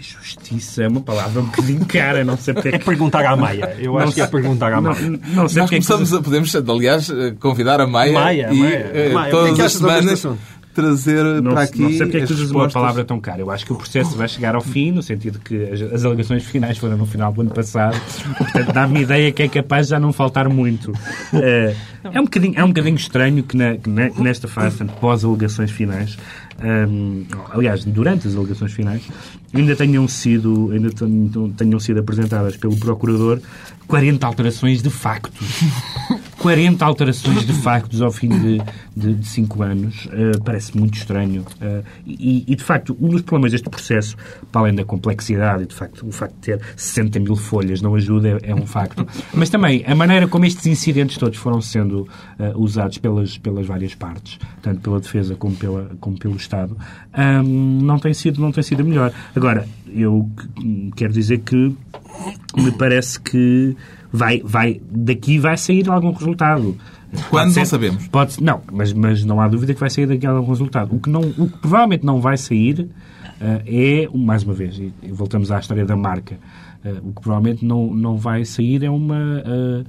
Justiça 0.00 0.84
é 0.84 0.88
uma 0.88 1.00
palavra 1.00 1.40
um 1.42 1.46
bocadinho 1.46 1.84
cara, 1.84 2.24
não 2.24 2.36
sei 2.36 2.54
porque 2.54 2.68
É 2.68 2.78
perguntar 2.78 3.26
à 3.26 3.34
Maia. 3.34 3.74
Eu 3.80 3.98
acho 3.98 4.12
que 4.12 4.20
é 4.20 4.26
perguntar 4.28 4.72
à 4.72 4.80
Não, 4.80 4.92
Maia. 4.92 5.10
não 5.10 5.18
sei 5.18 5.34
Nós 5.34 5.52
porque 5.52 5.58
é 5.58 5.64
que 5.64 5.68
começamos 5.86 6.14
a, 6.14 6.22
podemos, 6.22 6.54
aliás, 6.54 7.10
convidar 7.40 7.80
a 7.80 7.86
Maia, 7.86 8.12
Maia, 8.12 8.48
e 8.52 8.58
Maia. 8.60 8.90
eh, 8.94 9.12
Maia, 9.12 9.28
é 9.28 9.30
todas 9.32 9.58
as 9.58 9.72
semanas? 9.72 10.26
Trazer 10.82 11.24
Não, 11.42 11.42
para 11.42 11.42
não 11.42 11.58
aqui 11.58 11.76
sei 11.96 11.98
porque 12.06 12.16
é 12.16 12.20
que 12.20 12.26
tu 12.26 12.34
dizes 12.34 12.50
uma 12.50 12.64
respostas. 12.64 12.72
palavra 12.72 13.04
tão 13.04 13.20
cara. 13.20 13.40
Eu 13.40 13.50
acho 13.50 13.66
que 13.66 13.72
o 13.72 13.76
processo 13.76 14.16
vai 14.16 14.28
chegar 14.28 14.54
ao 14.54 14.60
fim, 14.60 14.92
no 14.92 15.02
sentido 15.02 15.38
que 15.40 15.64
as, 15.70 15.80
as 15.82 16.04
alegações 16.04 16.44
finais 16.44 16.78
foram 16.78 16.96
no 16.96 17.06
final 17.06 17.32
do 17.32 17.40
ano 17.40 17.50
passado. 17.50 18.00
Portanto, 18.38 18.72
dá-me 18.72 19.00
ideia 19.02 19.32
que 19.32 19.42
é 19.42 19.48
capaz 19.48 19.86
de 19.86 19.90
já 19.90 19.98
não 20.00 20.12
faltar 20.12 20.48
muito. 20.48 20.92
Eh, 21.32 21.74
é, 22.04 22.20
um 22.20 22.24
bocadinho, 22.24 22.54
é 22.56 22.64
um 22.64 22.68
bocadinho 22.68 22.96
estranho 22.96 23.42
que, 23.42 23.56
na- 23.56 23.76
que 23.76 23.90
ne- 23.90 24.10
que 24.10 24.22
nesta 24.22 24.46
fase, 24.48 24.84
pós-alegações 25.00 25.70
finais, 25.70 26.16
ehm, 26.62 27.24
aliás, 27.52 27.84
durante 27.84 28.28
as 28.28 28.36
alegações 28.36 28.72
finais, 28.72 29.02
ainda 29.52 29.74
tenham 29.74 30.06
sido, 30.06 30.70
ainda 30.72 30.90
tenham 31.56 31.80
sido 31.80 32.00
apresentadas 32.00 32.56
pelo 32.56 32.76
Procurador 32.76 33.40
40 33.86 34.26
alterações 34.26 34.82
de 34.82 34.90
facto. 34.90 35.32
40 36.38 36.84
alterações 36.84 37.44
de 37.44 37.52
factos 37.52 38.00
ao 38.00 38.10
fim 38.12 38.28
de, 38.28 38.58
de, 38.96 39.14
de 39.14 39.26
cinco 39.26 39.62
anos 39.62 40.08
eh, 40.12 40.32
parece 40.44 40.76
muito 40.78 40.94
estranho. 40.96 41.44
Eh, 41.60 41.82
e, 42.06 42.44
e, 42.46 42.54
de 42.56 42.62
facto, 42.62 42.96
um 43.00 43.08
dos 43.08 43.22
problemas 43.22 43.52
deste 43.52 43.68
processo, 43.68 44.16
para 44.52 44.62
além 44.62 44.74
da 44.74 44.84
complexidade, 44.84 45.64
e 45.64 45.66
de 45.66 45.74
facto, 45.74 46.06
o 46.06 46.12
facto 46.12 46.34
de 46.34 46.40
ter 46.40 46.60
60 46.76 47.18
mil 47.20 47.34
folhas 47.36 47.82
não 47.82 47.94
ajuda, 47.94 48.38
é, 48.42 48.50
é 48.50 48.54
um 48.54 48.66
facto, 48.66 49.06
mas 49.34 49.50
também 49.50 49.84
a 49.86 49.94
maneira 49.94 50.28
como 50.28 50.44
estes 50.44 50.66
incidentes 50.66 51.18
todos 51.18 51.38
foram 51.38 51.60
sendo 51.60 52.08
eh, 52.38 52.52
usados 52.54 52.98
pelas, 52.98 53.36
pelas 53.36 53.66
várias 53.66 53.94
partes, 53.94 54.38
tanto 54.62 54.80
pela 54.80 55.00
defesa 55.00 55.34
como, 55.34 55.56
pela, 55.56 55.90
como 56.00 56.16
pelo 56.18 56.36
Estado, 56.36 56.76
ahm, 57.12 57.82
não, 57.82 57.98
tem 57.98 58.14
sido, 58.14 58.40
não 58.40 58.52
tem 58.52 58.62
sido 58.62 58.84
melhor. 58.84 59.12
Agora, 59.34 59.66
eu 59.92 60.30
que- 60.54 60.90
quero 60.96 61.12
dizer 61.12 61.38
que 61.38 61.74
me 62.56 62.70
parece 62.78 63.18
que 63.20 63.76
vai, 64.12 64.40
vai, 64.44 64.80
daqui 64.90 65.38
vai 65.38 65.56
sair 65.56 65.88
algum 65.88 66.12
resultado. 66.12 66.76
Quando 67.10 67.30
Pode 67.30 67.46
não 67.46 67.52
ser- 67.52 67.66
sabemos. 67.66 68.08
Pode, 68.08 68.42
não, 68.42 68.60
mas, 68.72 68.92
mas 68.92 69.24
não 69.24 69.40
há 69.40 69.48
dúvida 69.48 69.72
que 69.74 69.80
vai 69.80 69.88
sair 69.90 70.06
daqui 70.06 70.26
algum 70.26 70.48
resultado. 70.48 70.94
O 70.94 71.00
que, 71.00 71.08
não, 71.08 71.20
o 71.22 71.48
que 71.48 71.58
provavelmente 71.58 72.04
não 72.04 72.20
vai 72.20 72.36
sair 72.36 72.88
eh, 73.40 74.04
é, 74.04 74.16
mais 74.16 74.42
uma 74.42 74.52
vez, 74.52 74.78
e, 74.78 74.92
voltamos 75.10 75.50
à 75.50 75.58
história 75.58 75.86
da 75.86 75.96
marca, 75.96 76.38
eh, 76.84 76.96
o 77.02 77.12
que 77.12 77.22
provavelmente 77.22 77.64
não, 77.64 77.94
não 77.94 78.16
vai 78.16 78.44
sair 78.44 78.84
é 78.84 78.90
uma. 78.90 79.42
eh, 79.44 79.84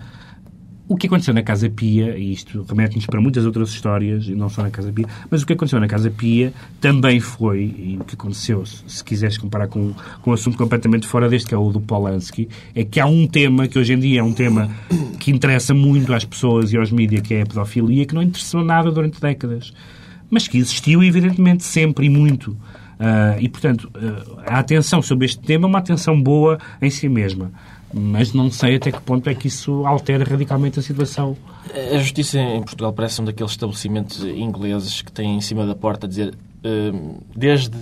o 0.89 0.97
que 0.97 1.06
aconteceu 1.06 1.36
na 1.36 1.43
Casa 1.43 1.69
Pia, 1.69 2.17
e 2.17 2.34
isto 2.34 2.65
remete-nos 2.67 3.06
para 3.06 3.21
muitas 3.21 3.45
outras 3.45 3.69
histórias, 3.69 4.28
e 4.28 4.34
não 4.34 4.49
só 4.49 4.63
na 4.63 4.71
Casa 4.71 4.91
Pia, 4.91 5.06
mas 5.30 5.43
o 5.43 5.45
que 5.45 5.54
aconteceu 5.54 5.80
na 5.80 5.88
Casa 5.88 6.10
Pia 6.10 6.52
também 6.82 7.19
foi, 7.19 7.60
e 7.78 7.97
o 8.02 8.04
que 8.04 8.15
aconteceu, 8.15 8.65
se, 8.65 8.82
se 8.88 9.04
quiseres 9.04 9.38
comparar 9.38 9.67
com, 9.67 9.93
com 10.23 10.32
um 10.32 10.34
assunto 10.34 10.58
completamente 10.58 11.06
fora 11.06 11.30
deste, 11.30 11.47
que 11.47 11.54
é 11.54 11.58
o 11.58 11.69
do 11.71 11.80
Polanski, 11.80 12.49
é 12.73 12.84
que 12.84 12.99
há 12.99 13.06
um 13.06 13.28
tema 13.28 13.67
que 13.67 13.78
hoje 13.78 13.93
em 13.93 13.99
dia 13.99 14.21
é 14.21 14.23
um 14.23 14.34
tema 14.34 14.67
que 15.19 15.30
interessa 15.30 15.75
muito 15.75 16.12
às 16.12 16.25
pessoas 16.25 16.73
e 16.73 16.78
aos 16.78 16.91
mídias, 16.91 17.21
que 17.21 17.36
é 17.36 17.43
a 17.43 17.45
pedofilia, 17.45 18.04
que 18.08 18.15
não 18.15 18.23
interessou 18.23 18.65
nada 18.65 18.91
durante 18.91 19.21
décadas. 19.21 19.71
Mas 20.28 20.47
que 20.47 20.58
existiu, 20.58 21.04
evidentemente, 21.04 21.63
sempre 21.63 22.08
e 22.08 22.10
muito. 22.10 22.58
Ah, 22.99 23.38
e, 23.39 23.47
portanto, 23.47 23.89
ah, 23.95 24.56
a 24.56 24.60
atenção 24.60 25.02
sobre 25.02 25.25
este 25.25 25.39
tema 25.39 25.65
é 25.65 25.69
uma 25.69 25.80
atenção 25.80 26.21
boa 26.21 26.60
em 26.82 26.89
si 26.89 27.08
mesma. 27.08 27.52
Mas 27.93 28.34
não 28.34 28.52
sei 28.52 28.75
até 28.75 28.91
que 28.91 29.02
ponto 29.02 29.28
é 29.30 29.34
que 29.34 29.47
isso 29.47 29.86
altera 29.86 30.23
radicalmente 30.23 30.80
a 30.80 30.82
situação. 30.82 31.36
A 31.93 31.97
justiça 31.97 32.39
em 32.39 32.62
Portugal 32.62 32.93
parece 32.93 33.21
um 33.21 33.25
daqueles 33.25 33.52
estabelecimentos 33.52 34.23
ingleses 34.23 35.02
que 35.02 35.12
tem 35.12 35.36
em 35.36 35.41
cima 35.41 35.65
da 35.65 35.73
porta 35.75 36.06
a 36.06 36.10
dizer 36.10 36.34
hum, 36.63 37.15
desde 37.36 37.75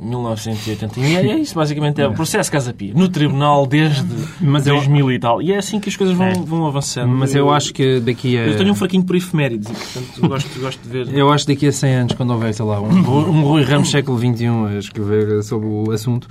1981. 0.00 1.04
E 1.04 1.16
é 1.30 1.38
isso, 1.38 1.54
basicamente, 1.54 2.00
é 2.00 2.06
o 2.06 2.12
processo 2.12 2.50
Casa 2.50 2.72
Pia. 2.72 2.92
No 2.94 3.08
tribunal 3.08 3.64
desde 3.66 4.04
Mas 4.40 4.66
eu- 4.66 4.74
2000 4.74 5.12
e 5.12 5.18
tal. 5.18 5.40
E 5.40 5.52
é 5.52 5.58
assim 5.58 5.78
que 5.78 5.88
as 5.88 5.96
coisas 5.96 6.16
vão, 6.16 6.26
É. 6.26 6.32
vão 6.34 6.66
avançando. 6.66 7.08
Mas 7.10 7.34
eu 7.34 7.50
acho 7.52 7.72
que 7.72 8.00
daqui 8.00 8.36
a... 8.36 8.46
Eu 8.46 8.56
tenho 8.56 8.72
um 8.72 8.74
fraquinho 8.74 9.04
por 9.04 9.14
efemérides 9.16 9.68
e, 9.68 9.72
portanto, 9.72 10.28
gosto, 10.28 10.60
gosto 10.60 10.82
de 10.82 10.88
ver. 10.88 11.16
Eu 11.16 11.30
acho 11.30 11.46
que 11.46 11.54
daqui 11.54 11.66
a 11.68 11.72
100 11.72 11.94
anos, 11.94 12.12
quando 12.14 12.30
houver, 12.32 12.52
sei 12.52 12.64
lá, 12.64 12.80
um, 12.80 12.88
um 12.88 13.42
Rui 13.44 13.62
Ramos 13.62 13.90
século 13.90 14.18
XXI 14.18 14.46
a 14.74 14.78
escrever 14.78 15.42
sobre 15.44 15.66
o 15.68 15.90
assunto, 15.92 16.26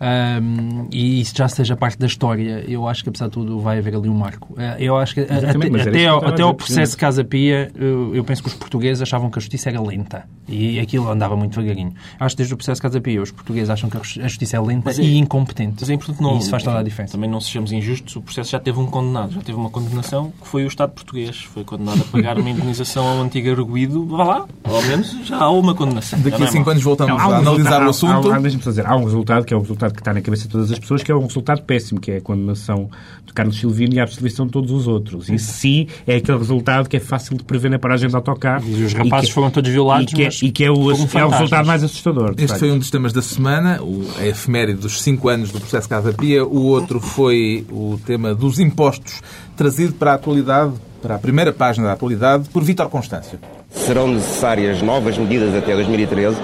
ahm, 0.00 0.86
e 0.92 1.20
isso 1.20 1.32
já 1.36 1.48
seja 1.48 1.76
parte 1.76 1.98
da 1.98 2.06
história, 2.06 2.64
eu 2.68 2.86
acho 2.88 3.02
que, 3.02 3.08
apesar 3.08 3.26
de 3.26 3.32
tudo, 3.32 3.58
vai 3.60 3.78
haver 3.78 3.94
ali 3.94 4.08
um 4.08 4.14
marco. 4.14 4.54
Eh, 4.58 4.76
Eu 4.86 4.96
acho 4.96 5.14
que 5.14 5.20
a- 5.20 5.24
Exatamente, 5.38 5.80
até, 5.80 5.88
até, 5.90 6.06
ao, 6.06 6.24
até 6.24 6.42
ao 6.42 6.54
processo 6.54 6.96
Casa 6.96 7.24
Pia, 7.24 7.70
eu, 7.74 8.14
eu 8.14 8.24
penso 8.24 8.42
que 8.42 8.48
os 8.48 8.54
portugueses 8.54 9.02
achavam 9.02 9.30
que 9.30 9.38
a 9.38 9.40
justiça 9.40 9.68
era 9.68 9.80
lenta. 9.80 10.24
E 10.48 10.78
aquilo 10.78 11.10
andava 11.10 11.36
muito 11.36 11.58
devagarinho. 11.58 11.92
Acho 12.20 12.34
que 12.36 12.38
desde 12.38 12.54
o 12.54 12.56
processo 12.56 12.80
Casa 12.80 13.00
Pia, 13.00 13.20
os 13.20 13.30
portugueses 13.30 13.68
acham 13.70 13.90
que 13.90 13.96
a 13.96 14.00
jus- 14.02 14.18
a 14.22 14.28
justiça 14.28 14.56
é 14.56 14.60
lenta 14.60 14.82
Mas 14.86 14.98
é- 14.98 15.02
e 15.02 15.18
incompetente. 15.18 15.76
Mas 15.80 15.90
é 15.90 15.94
importante 15.94 16.22
não. 16.22 16.36
E 16.36 16.38
isso 16.38 16.50
faz 16.50 16.62
toda 16.62 16.76
a 16.76 16.80
enfim, 16.80 16.88
diferença. 16.90 17.12
Também 17.12 17.28
não 17.30 17.40
sejamos 17.40 17.72
injustos, 17.72 18.14
o 18.16 18.22
processo 18.22 18.50
já 18.52 18.60
teve 18.60 18.78
um 18.78 18.86
condenado, 18.86 19.32
já 19.32 19.40
teve 19.40 19.58
uma 19.58 19.70
condenação 19.70 20.32
que 20.40 20.46
foi 20.46 20.64
o 20.64 20.68
Estado 20.68 20.90
português. 20.92 21.36
Foi 21.52 21.64
condenado 21.64 22.02
a 22.02 22.04
pagar 22.04 22.38
uma 22.38 22.48
indenização 22.48 23.06
ao 23.06 23.20
antigo 23.22 23.50
arguído. 23.50 24.06
Vá 24.06 24.24
lá, 24.24 24.46
ao 24.64 24.82
menos 24.82 25.16
já 25.26 25.36
há 25.38 25.50
uma 25.50 25.74
condenação. 25.74 26.18
Daqui 26.20 26.42
a 26.42 26.46
é 26.46 26.48
5 26.50 26.64
mau. 26.64 26.70
anos 26.72 26.82
voltamos 26.84 27.20
Há 27.20 27.24
a 27.24 27.28
um 27.28 27.32
analisar 27.32 27.52
resultado- 27.54 27.80
o 27.82 27.86
há- 27.86 27.90
assunto. 27.90 28.32
há- 28.32 28.62
só 28.62 28.70
dizer, 28.70 28.86
há 28.86 28.96
um 28.96 29.04
resultado 29.04 29.44
que 29.44 29.52
é 29.54 29.56
o 29.56 29.60
resultado 29.60 29.85
que 29.94 30.00
está 30.00 30.12
na 30.14 30.20
cabeça 30.20 30.44
de 30.44 30.48
todas 30.50 30.70
as 30.72 30.78
pessoas, 30.78 31.02
que 31.02 31.10
é 31.12 31.14
um 31.14 31.26
resultado 31.26 31.62
péssimo, 31.62 32.00
que 32.00 32.10
é 32.10 32.16
a 32.16 32.20
condenação 32.20 32.90
de 33.24 33.32
Carlos 33.32 33.58
Silvino 33.58 33.94
e 33.94 34.00
a 34.00 34.02
absolvição 34.02 34.46
de 34.46 34.52
todos 34.52 34.70
os 34.70 34.86
outros. 34.86 35.28
Isso 35.28 35.52
sim 35.52 35.86
é 36.06 36.16
aquele 36.16 36.38
resultado 36.38 36.88
que 36.88 36.96
é 36.96 37.00
fácil 37.00 37.36
de 37.36 37.44
prever 37.44 37.70
na 37.70 37.78
paragem 37.78 38.08
de 38.08 38.16
autocarro. 38.16 38.64
E 38.68 38.84
os 38.84 38.92
rapazes 38.92 39.28
que- 39.28 39.34
foram 39.34 39.50
todos 39.50 39.70
violados, 39.70 40.12
e 40.12 40.14
que, 40.16 40.22
é- 40.22 40.24
mas 40.26 40.42
e 40.42 40.50
que 40.50 40.64
é, 40.64 40.70
o, 40.70 40.90
é 40.90 41.24
o 41.24 41.28
resultado 41.28 41.66
mais 41.66 41.82
assustador. 41.84 42.34
de 42.34 42.42
Este 42.42 42.48
facto. 42.48 42.60
foi 42.60 42.70
um 42.72 42.78
dos 42.78 42.90
temas 42.90 43.12
da 43.12 43.22
semana, 43.22 43.80
a 44.18 44.26
efeméride 44.26 44.78
dos 44.80 45.00
5 45.02 45.28
anos 45.28 45.50
do 45.50 45.60
processo 45.60 45.88
Casa 45.88 46.12
Pia. 46.12 46.44
O 46.44 46.62
outro 46.66 47.00
foi 47.00 47.66
o 47.70 47.98
tema 48.06 48.34
dos 48.34 48.58
impostos, 48.60 49.20
trazido 49.56 49.92
para 49.94 50.12
a 50.12 50.14
atualidade, 50.14 50.72
para 51.02 51.14
a 51.14 51.18
primeira 51.18 51.52
página 51.52 51.86
da 51.86 51.92
atualidade, 51.92 52.48
por 52.50 52.62
Vítor 52.64 52.88
Constâncio. 52.88 53.38
Serão 53.70 54.08
necessárias 54.08 54.80
novas 54.82 55.18
medidas 55.18 55.54
até 55.54 55.74
2013 55.74 56.36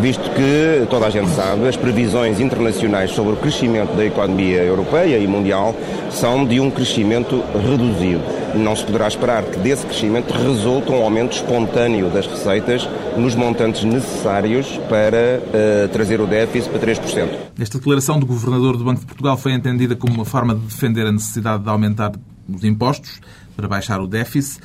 visto 0.00 0.22
que, 0.30 0.86
toda 0.88 1.06
a 1.06 1.10
gente 1.10 1.30
sabe, 1.30 1.68
as 1.68 1.76
previsões 1.76 2.40
internacionais 2.40 3.10
sobre 3.10 3.34
o 3.34 3.36
crescimento 3.36 3.94
da 3.94 4.04
economia 4.04 4.62
europeia 4.62 5.18
e 5.18 5.26
mundial 5.26 5.74
são 6.10 6.44
de 6.44 6.58
um 6.58 6.70
crescimento 6.70 7.42
reduzido. 7.54 8.22
Não 8.54 8.74
se 8.74 8.84
poderá 8.84 9.06
esperar 9.06 9.44
que 9.44 9.58
desse 9.58 9.86
crescimento 9.86 10.32
resulte 10.32 10.90
um 10.90 11.02
aumento 11.02 11.34
espontâneo 11.34 12.08
das 12.10 12.26
receitas 12.26 12.88
nos 13.16 13.34
montantes 13.34 13.84
necessários 13.84 14.80
para 14.88 15.40
uh, 15.40 15.88
trazer 15.88 16.20
o 16.20 16.26
déficit 16.26 16.70
para 16.70 16.80
3%. 16.80 17.28
Esta 17.60 17.78
declaração 17.78 18.18
do 18.18 18.26
Governador 18.26 18.76
do 18.76 18.84
Banco 18.84 19.00
de 19.00 19.06
Portugal 19.06 19.36
foi 19.36 19.52
entendida 19.52 19.94
como 19.94 20.14
uma 20.14 20.24
forma 20.24 20.54
de 20.54 20.62
defender 20.62 21.06
a 21.06 21.12
necessidade 21.12 21.62
de 21.62 21.68
aumentar 21.68 22.12
os 22.48 22.64
impostos 22.64 23.20
para 23.56 23.68
baixar 23.68 24.00
o 24.00 24.06
déficit 24.06 24.60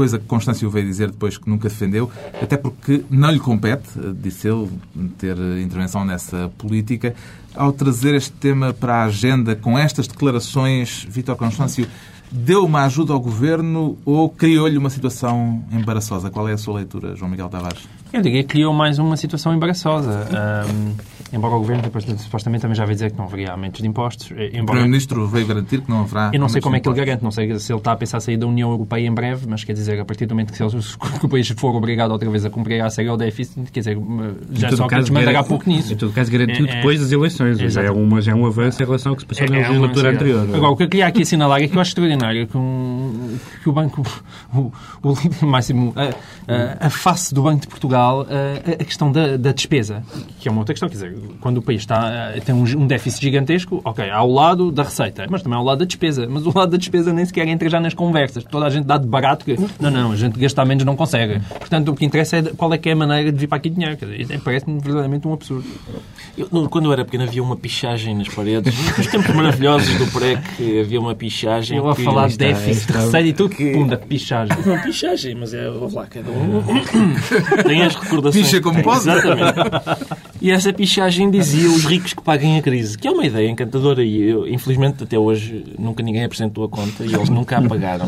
coisa 0.00 0.18
que 0.18 0.24
Constâncio 0.24 0.70
veio 0.70 0.86
dizer 0.86 1.10
depois 1.10 1.36
que 1.36 1.46
nunca 1.46 1.68
defendeu, 1.68 2.10
até 2.40 2.56
porque 2.56 3.04
não 3.10 3.30
lhe 3.30 3.38
compete, 3.38 3.90
disse 4.14 4.48
ele, 4.48 4.66
ter 5.18 5.36
intervenção 5.62 6.06
nessa 6.06 6.50
política. 6.56 7.14
Ao 7.54 7.70
trazer 7.70 8.14
este 8.14 8.32
tema 8.32 8.72
para 8.72 8.94
a 8.94 9.04
agenda 9.04 9.54
com 9.54 9.78
estas 9.78 10.06
declarações, 10.06 11.06
Vítor 11.06 11.36
Constâncio 11.36 11.86
deu 12.32 12.64
uma 12.64 12.86
ajuda 12.86 13.12
ao 13.12 13.20
governo 13.20 13.98
ou 14.06 14.30
criou-lhe 14.30 14.78
uma 14.78 14.88
situação 14.88 15.62
embaraçosa? 15.70 16.30
Qual 16.30 16.48
é 16.48 16.54
a 16.54 16.58
sua 16.58 16.76
leitura, 16.76 17.14
João 17.14 17.30
Miguel 17.30 17.50
Tavares? 17.50 17.86
Eu 18.12 18.22
diria 18.22 18.42
que 18.42 18.48
criou 18.48 18.72
mais 18.72 18.98
uma 18.98 19.16
situação 19.16 19.54
embaraçosa. 19.54 20.26
Um, 20.68 20.94
embora 21.32 21.54
o 21.54 21.58
Governo 21.58 21.82
depois, 21.82 22.04
supostamente 22.04 22.62
também 22.62 22.74
já 22.74 22.84
veio 22.84 22.96
dizer 22.96 23.12
que 23.12 23.18
não 23.18 23.24
haveria 23.24 23.52
aumentos 23.52 23.80
de 23.80 23.86
impostos. 23.86 24.32
Eh, 24.32 24.48
embora... 24.48 24.62
O 24.62 24.66
Primeiro-Ministro 24.66 25.28
veio 25.28 25.46
garantir 25.46 25.80
que 25.80 25.90
não 25.90 26.00
haverá 26.00 26.30
Eu 26.32 26.40
não 26.40 26.48
sei 26.48 26.60
como 26.60 26.76
é 26.76 26.80
que 26.80 26.88
ele 26.88 26.96
garante, 26.96 27.22
não 27.22 27.30
sei 27.30 27.58
se 27.58 27.72
ele 27.72 27.78
está 27.78 27.92
a 27.92 27.96
pensar 27.96 28.20
sair 28.20 28.36
da 28.36 28.46
União 28.46 28.70
Europeia 28.70 29.06
em 29.06 29.14
breve, 29.14 29.46
mas 29.48 29.62
quer 29.62 29.72
dizer, 29.72 30.00
a 30.00 30.04
partir 30.04 30.26
do 30.26 30.34
momento 30.34 30.52
que, 30.52 30.62
ele, 30.62 30.70
que 31.20 31.26
o 31.26 31.28
país 31.28 31.48
for 31.48 31.74
obrigado 31.74 32.10
outra 32.10 32.28
vez 32.28 32.44
a 32.44 32.50
cumprir 32.50 32.82
a 32.82 32.90
série 32.90 33.08
ao 33.08 33.16
déficit, 33.16 33.70
quer 33.70 33.80
dizer, 33.80 33.98
já 34.52 34.72
só 34.72 34.88
que 34.88 34.96
desmandará 34.96 35.44
pouco 35.44 35.68
nisso. 35.68 35.92
Em 35.92 35.96
todo 35.96 36.12
caso, 36.12 36.30
garantiu 36.32 36.66
é, 36.66 36.70
é, 36.70 36.76
depois 36.76 37.00
das 37.00 37.12
eleições. 37.12 37.58
Já 37.58 37.82
é, 37.82 37.90
uma, 37.90 38.20
já 38.20 38.32
é 38.32 38.34
um 38.34 38.46
avanço 38.46 38.82
em 38.82 38.86
relação 38.86 39.12
ao 39.12 39.16
que 39.16 39.22
se 39.22 39.26
passou 39.26 39.46
é, 39.46 39.50
na 39.50 39.56
é 39.58 39.68
legislatura 39.68 40.10
anterior. 40.10 40.48
Agora, 40.54 40.72
o 40.72 40.76
que 40.76 40.82
eu 40.82 40.88
queria 40.88 41.06
aqui 41.06 41.22
assinalar 41.22 41.62
é 41.62 41.68
que 41.68 41.76
eu 41.76 41.80
acho 41.80 41.90
extraordinário 41.90 42.46
que, 42.46 42.56
um, 42.56 43.38
que 43.62 43.68
o 43.68 43.72
Banco, 43.72 44.02
o, 44.52 44.72
o 45.02 45.46
máximo, 45.46 45.92
a, 45.94 46.82
a, 46.84 46.86
a, 46.86 46.90
face 46.90 47.32
do 47.32 47.42
Banco 47.42 47.60
de 47.60 47.68
Portugal, 47.68 47.99
a, 48.00 48.72
a 48.72 48.84
questão 48.84 49.10
da, 49.10 49.36
da, 49.36 49.52
despesa, 49.52 50.02
que 50.38 50.48
é 50.48 50.50
uma 50.50 50.60
outra 50.60 50.74
questão. 50.74 50.88
Quer 50.88 50.94
dizer, 50.94 51.18
quando 51.40 51.58
o 51.58 51.62
país 51.62 51.80
está, 51.80 52.32
tem 52.44 52.54
um, 52.54 52.62
um, 52.62 52.86
déficit 52.86 53.22
gigantesco, 53.22 53.80
ok, 53.84 54.08
há 54.08 54.22
o 54.22 54.32
lado 54.32 54.70
da 54.70 54.82
receita, 54.82 55.26
mas 55.28 55.42
também 55.42 55.58
há 55.58 55.60
o 55.60 55.64
lado 55.64 55.78
da 55.78 55.84
despesa. 55.84 56.26
Mas 56.28 56.46
o 56.46 56.52
lado 56.56 56.70
da 56.70 56.76
despesa 56.76 57.12
nem 57.12 57.24
sequer 57.24 57.46
entra 57.48 57.68
já 57.68 57.80
nas 57.80 57.94
conversas. 57.94 58.44
Toda 58.44 58.66
a 58.66 58.70
gente 58.70 58.84
dá 58.84 58.96
de 58.96 59.06
barato 59.06 59.44
que, 59.44 59.56
não, 59.80 59.90
não, 59.90 60.12
a 60.12 60.16
gente 60.16 60.38
gastar 60.38 60.64
menos 60.64 60.84
não 60.84 60.96
consegue. 60.96 61.40
Portanto, 61.58 61.90
o 61.90 61.94
que 61.94 62.04
interessa 62.04 62.38
é 62.38 62.42
qual 62.42 62.72
é 62.72 62.78
que 62.78 62.88
é 62.88 62.92
a 62.92 62.96
maneira 62.96 63.32
de 63.32 63.38
vir 63.38 63.46
para 63.46 63.58
aqui 63.58 63.70
dinheiro. 63.70 63.98
Parece-me 64.44 64.80
verdadeiramente 64.80 65.26
um 65.26 65.32
absurdo. 65.32 65.66
Eu, 66.36 66.68
quando 66.68 66.86
eu 66.86 66.92
era 66.92 67.04
pequeno 67.04 67.24
havia 67.24 67.42
uma 67.42 67.56
pichagem 67.56 68.16
nas 68.16 68.28
paredes. 68.28 68.74
Nos 68.96 69.06
tempos 69.06 69.34
maravilhosos 69.34 69.98
do 69.98 70.06
PREC 70.06 70.80
havia 70.80 71.00
uma 71.00 71.14
pichagem. 71.14 71.78
Eu 71.78 71.88
a 71.88 71.96
que... 71.96 72.02
falar 72.02 72.28
de 72.28 72.38
déficit, 72.38 72.92
receita 72.92 73.28
e 73.28 73.32
tudo, 73.32 73.54
que... 73.54 73.72
pum, 73.72 73.88
pichagem. 74.08 74.56
Uma 74.64 74.78
pichagem, 74.78 75.34
mas 75.34 75.54
é, 75.54 75.68
lá, 75.68 76.06
cada 76.06 76.30
um 76.30 76.62
tem 77.66 77.82
as 77.90 78.02
recordações. 78.02 78.46
Picha 78.46 78.60
como 78.60 78.82
pode. 78.82 79.00
Exatamente. 79.00 79.58
E 80.40 80.50
essa 80.50 80.72
pichagem 80.72 81.30
dizia 81.30 81.70
os 81.70 81.84
ricos 81.84 82.14
que 82.14 82.22
paguem 82.22 82.58
a 82.58 82.62
crise, 82.62 82.96
que 82.96 83.06
é 83.06 83.10
uma 83.10 83.26
ideia 83.26 83.48
encantadora 83.48 84.02
e 84.02 84.22
eu, 84.22 84.48
infelizmente 84.48 85.02
até 85.02 85.18
hoje 85.18 85.64
nunca 85.78 86.02
ninguém 86.02 86.24
apresentou 86.24 86.64
a 86.64 86.68
conta 86.68 87.04
e 87.04 87.14
eles 87.14 87.28
nunca 87.28 87.58
a 87.58 87.62
pagaram. 87.68 88.06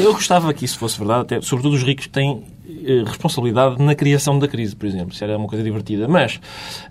Eu 0.00 0.12
gostava 0.12 0.52
que 0.54 0.64
isso 0.64 0.78
fosse 0.78 0.98
verdade, 0.98 1.22
até, 1.22 1.40
sobretudo 1.40 1.74
os 1.74 1.82
ricos 1.82 2.06
que 2.06 2.12
têm 2.12 2.44
eh, 2.84 3.02
responsabilidade 3.04 3.82
na 3.82 3.94
criação 3.94 4.38
da 4.38 4.48
crise, 4.48 4.74
por 4.74 4.86
exemplo. 4.86 5.12
Isso 5.12 5.22
era 5.22 5.36
uma 5.36 5.48
coisa 5.48 5.62
divertida. 5.62 6.08
Mas 6.08 6.40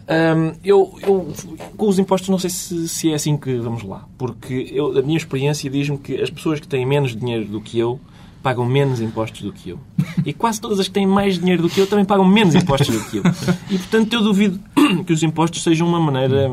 hum, 0.07 0.53
eu, 0.63 0.93
eu, 1.01 1.33
com 1.77 1.87
os 1.87 1.99
impostos, 1.99 2.29
não 2.29 2.39
sei 2.39 2.49
se, 2.49 2.87
se 2.87 3.11
é 3.11 3.15
assim 3.15 3.37
que 3.37 3.55
vamos 3.57 3.83
lá. 3.83 4.05
Porque 4.17 4.69
eu, 4.73 4.97
a 4.97 5.01
minha 5.01 5.17
experiência 5.17 5.69
diz-me 5.69 5.97
que 5.97 6.21
as 6.21 6.29
pessoas 6.29 6.59
que 6.59 6.67
têm 6.67 6.85
menos 6.85 7.15
dinheiro 7.15 7.45
do 7.45 7.61
que 7.61 7.79
eu 7.79 7.99
pagam 8.41 8.65
menos 8.65 8.99
impostos 8.99 9.41
do 9.41 9.53
que 9.53 9.69
eu. 9.69 9.79
E 10.25 10.33
quase 10.33 10.59
todas 10.59 10.79
as 10.79 10.87
que 10.87 10.93
têm 10.93 11.07
mais 11.07 11.37
dinheiro 11.37 11.61
do 11.61 11.69
que 11.69 11.79
eu 11.79 11.87
também 11.87 12.05
pagam 12.05 12.25
menos 12.25 12.55
impostos 12.55 12.95
do 12.95 13.03
que 13.05 13.17
eu. 13.17 13.23
E, 13.69 13.77
portanto, 13.77 14.13
eu 14.13 14.21
duvido 14.21 14.59
que 15.05 15.13
os 15.13 15.23
impostos 15.23 15.63
sejam 15.63 15.87
uma 15.87 15.99
maneira, 15.99 16.51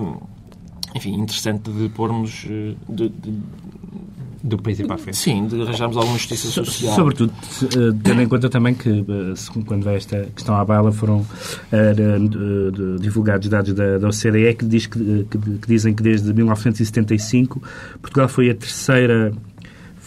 enfim, 0.95 1.15
interessante 1.15 1.71
de 1.71 1.89
pormos... 1.89 2.47
Eh, 2.49 2.75
de, 2.89 3.09
de, 3.09 3.33
do 4.41 4.57
país 4.57 4.79
ir 4.79 4.87
para 4.87 4.95
a 4.95 4.99
frente. 4.99 5.17
Sim, 5.17 5.49
de 5.49 5.61
arranjarmos 5.61 5.97
alguma 5.97 6.17
justiça 6.17 6.49
social. 6.49 6.95
Sobretudo, 6.95 7.33
eh, 7.65 7.99
tendo 8.05 8.23
em 8.23 8.29
conta 8.29 8.49
também 8.49 8.73
que, 8.73 8.89
eh, 8.89 9.63
quando 9.67 9.83
vai 9.83 9.97
esta 9.97 10.29
questão 10.35 10.55
à 10.55 10.65
baila, 10.65 10.93
foram 10.93 11.27
divulgados 13.01 13.49
dados 13.49 13.73
da, 13.73 13.99
da 13.99 14.09
OCDE 14.09 14.55
que, 14.55 14.65
diz 14.65 14.87
que, 14.87 15.27
que, 15.29 15.39
que, 15.39 15.67
dizem 15.67 15.93
que 15.93 16.03
desde 16.03 16.33
1975 16.33 17.61
Portugal 18.01 18.29
foi 18.29 18.49
a 18.51 18.55
terceira 18.55 19.33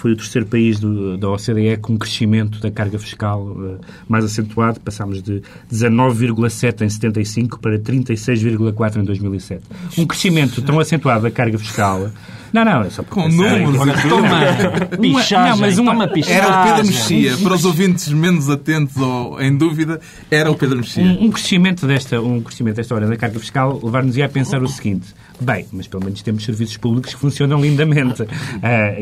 foi 0.02 0.14
o 0.14 0.16
terceiro 0.16 0.48
país 0.48 0.80
do, 0.80 1.16
da 1.16 1.30
OCDE 1.30 1.78
com 1.80 1.94
um 1.94 1.98
crescimento 1.98 2.60
da 2.60 2.72
carga 2.72 2.98
fiscal 2.98 3.46
uh, 3.46 3.80
mais 4.10 4.26
acentuado. 4.26 4.80
Passámos 4.80 5.22
de 5.22 5.44
19,7 5.72 6.82
em 6.82 6.90
75 6.90 7.60
para 7.60 7.78
36,4 7.78 8.98
em 8.98 9.04
2007. 9.04 9.64
Um 10.00 10.08
crescimento 10.08 10.60
tão 10.64 10.80
acentuado 10.80 11.22
da 11.22 11.30
carga 11.30 11.60
fiscal 11.60 12.10
não, 12.52 12.66
não, 12.66 12.82
é 12.82 12.90
só 12.90 13.02
com 13.04 13.30
números. 13.30 13.78
Toma 14.10 14.98
pichagem, 15.00 15.52
não, 15.52 15.58
mas 15.58 15.78
uma 15.78 16.08
pichagem. 16.08 16.38
Era 16.38 16.50
o 16.50 16.66
Pedro 16.66 16.88
Mexia. 16.88 17.38
Para 17.38 17.54
os 17.54 17.64
ouvintes 17.64 18.10
menos 18.10 18.50
atentos 18.50 18.98
ou 18.98 19.42
em 19.42 19.56
dúvida, 19.56 20.02
era 20.30 20.52
o 20.52 20.56
Pedro 20.56 20.78
Mexia. 20.78 21.04
Um, 21.04 21.26
um 21.26 21.32
crescimento 21.32 21.88
desta, 21.88 22.20
um 22.20 22.42
crescimento 22.42 22.76
desta 22.76 22.94
hora 22.94 23.08
da 23.08 23.16
carga 23.16 23.40
fiscal 23.40 23.80
levar-nos 23.82 24.20
a 24.20 24.28
pensar 24.28 24.62
o 24.62 24.68
seguinte. 24.68 25.14
Bem, 25.42 25.66
mas 25.72 25.88
pelo 25.88 26.04
menos 26.04 26.22
temos 26.22 26.46
serviços 26.46 26.78
públicos 26.78 27.16
que 27.16 27.20
funcionam 27.20 27.60
lindamente. 27.60 28.22
Uh, 28.22 28.28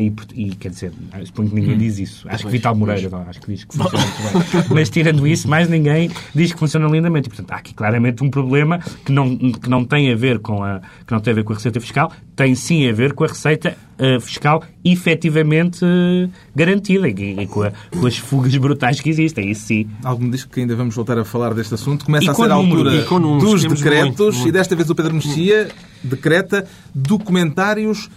e, 0.00 0.12
e, 0.34 0.54
quer 0.54 0.70
dizer, 0.70 0.92
suponho 1.26 1.50
que 1.50 1.54
ninguém 1.54 1.76
diz 1.76 1.98
isso. 1.98 2.26
Acho 2.28 2.46
que 2.46 2.50
Vital 2.50 2.74
Moreira 2.74 3.10
não, 3.10 3.28
acho 3.28 3.40
que 3.40 3.52
diz 3.52 3.64
que 3.64 3.76
funciona 3.76 4.04
muito 4.04 4.52
bem. 4.52 4.64
Mas 4.74 4.88
tirando 4.88 5.26
isso, 5.26 5.46
mais 5.48 5.68
ninguém 5.68 6.10
diz 6.34 6.52
que 6.52 6.58
funciona 6.58 6.88
lindamente. 6.88 7.26
E, 7.26 7.28
portanto, 7.28 7.52
há 7.52 7.56
aqui 7.56 7.74
claramente 7.74 8.24
um 8.24 8.30
problema 8.30 8.78
que 9.04 9.12
não, 9.12 9.36
que 9.36 9.68
não 9.68 9.84
tem 9.84 10.10
a 10.10 10.16
ver 10.16 10.38
com 10.38 10.64
a, 10.64 10.80
que 11.06 11.12
não 11.12 11.20
tem 11.20 11.32
a 11.32 11.34
ver 11.34 11.44
com 11.44 11.52
a 11.52 11.56
receita 11.56 11.78
fiscal, 11.78 12.10
tem 12.34 12.54
sim 12.54 12.88
a 12.88 12.92
ver 12.92 13.12
com 13.12 13.24
a 13.24 13.26
receita 13.26 13.76
uh, 14.00 14.20
fiscal 14.20 14.64
efetivamente 14.84 15.84
uh, 15.84 16.30
garantida 16.54 17.08
e, 17.08 17.40
e 17.40 17.46
com, 17.46 17.62
a, 17.62 17.72
com, 17.90 18.06
as 18.06 18.16
fugas 18.16 18.56
brutais 18.56 19.00
que 19.00 19.10
existem. 19.10 19.50
Isso 19.50 19.66
sim. 19.66 19.88
Algo 20.02 20.24
me 20.24 20.30
diz 20.30 20.44
que 20.44 20.60
ainda 20.60 20.74
vamos 20.74 20.94
voltar 20.94 21.18
a 21.18 21.24
falar 21.24 21.54
deste 21.54 21.74
assunto. 21.74 22.04
Começa 22.04 22.24
e 22.24 22.28
a 22.28 22.34
ser 22.34 22.50
a 22.50 22.54
altura 22.54 22.90
dos 23.38 23.62
decretos 23.62 24.06
muito, 24.06 24.22
muito. 24.32 24.48
e 24.48 24.52
desta 24.52 24.74
vez 24.74 24.88
o 24.88 24.94
Pedro 24.94 25.14
Mexia 25.14 25.68
decreta 26.02 26.66
documentários 26.94 28.08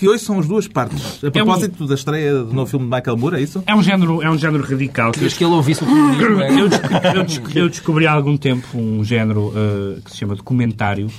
que 0.00 0.08
hoje 0.08 0.24
são 0.24 0.38
as 0.38 0.48
duas 0.48 0.66
partes. 0.66 1.22
A 1.22 1.30
propósito 1.30 1.76
é 1.78 1.84
um... 1.84 1.86
da 1.86 1.94
estreia 1.94 2.32
do 2.42 2.54
novo 2.54 2.70
filme 2.70 2.86
de 2.86 2.96
Michael 2.96 3.18
Moore, 3.18 3.36
é 3.36 3.42
isso? 3.42 3.62
É 3.66 3.74
um 3.74 3.82
género, 3.82 4.22
é 4.22 4.30
um 4.30 4.38
género 4.38 4.64
radical. 4.64 5.12
Querias 5.12 5.34
que 5.34 5.44
ele 5.44 5.52
ouvisse 5.52 5.84
o 5.84 5.86
comunismo. 5.86 6.40
eu, 7.14 7.22
descobri, 7.22 7.58
eu, 7.58 7.68
descobri 7.68 8.06
há 8.06 8.12
algum 8.12 8.34
tempo 8.34 8.78
um 8.78 9.04
género 9.04 9.48
uh, 9.48 10.00
que 10.00 10.10
se 10.10 10.16
chama 10.16 10.34
documentário, 10.34 11.10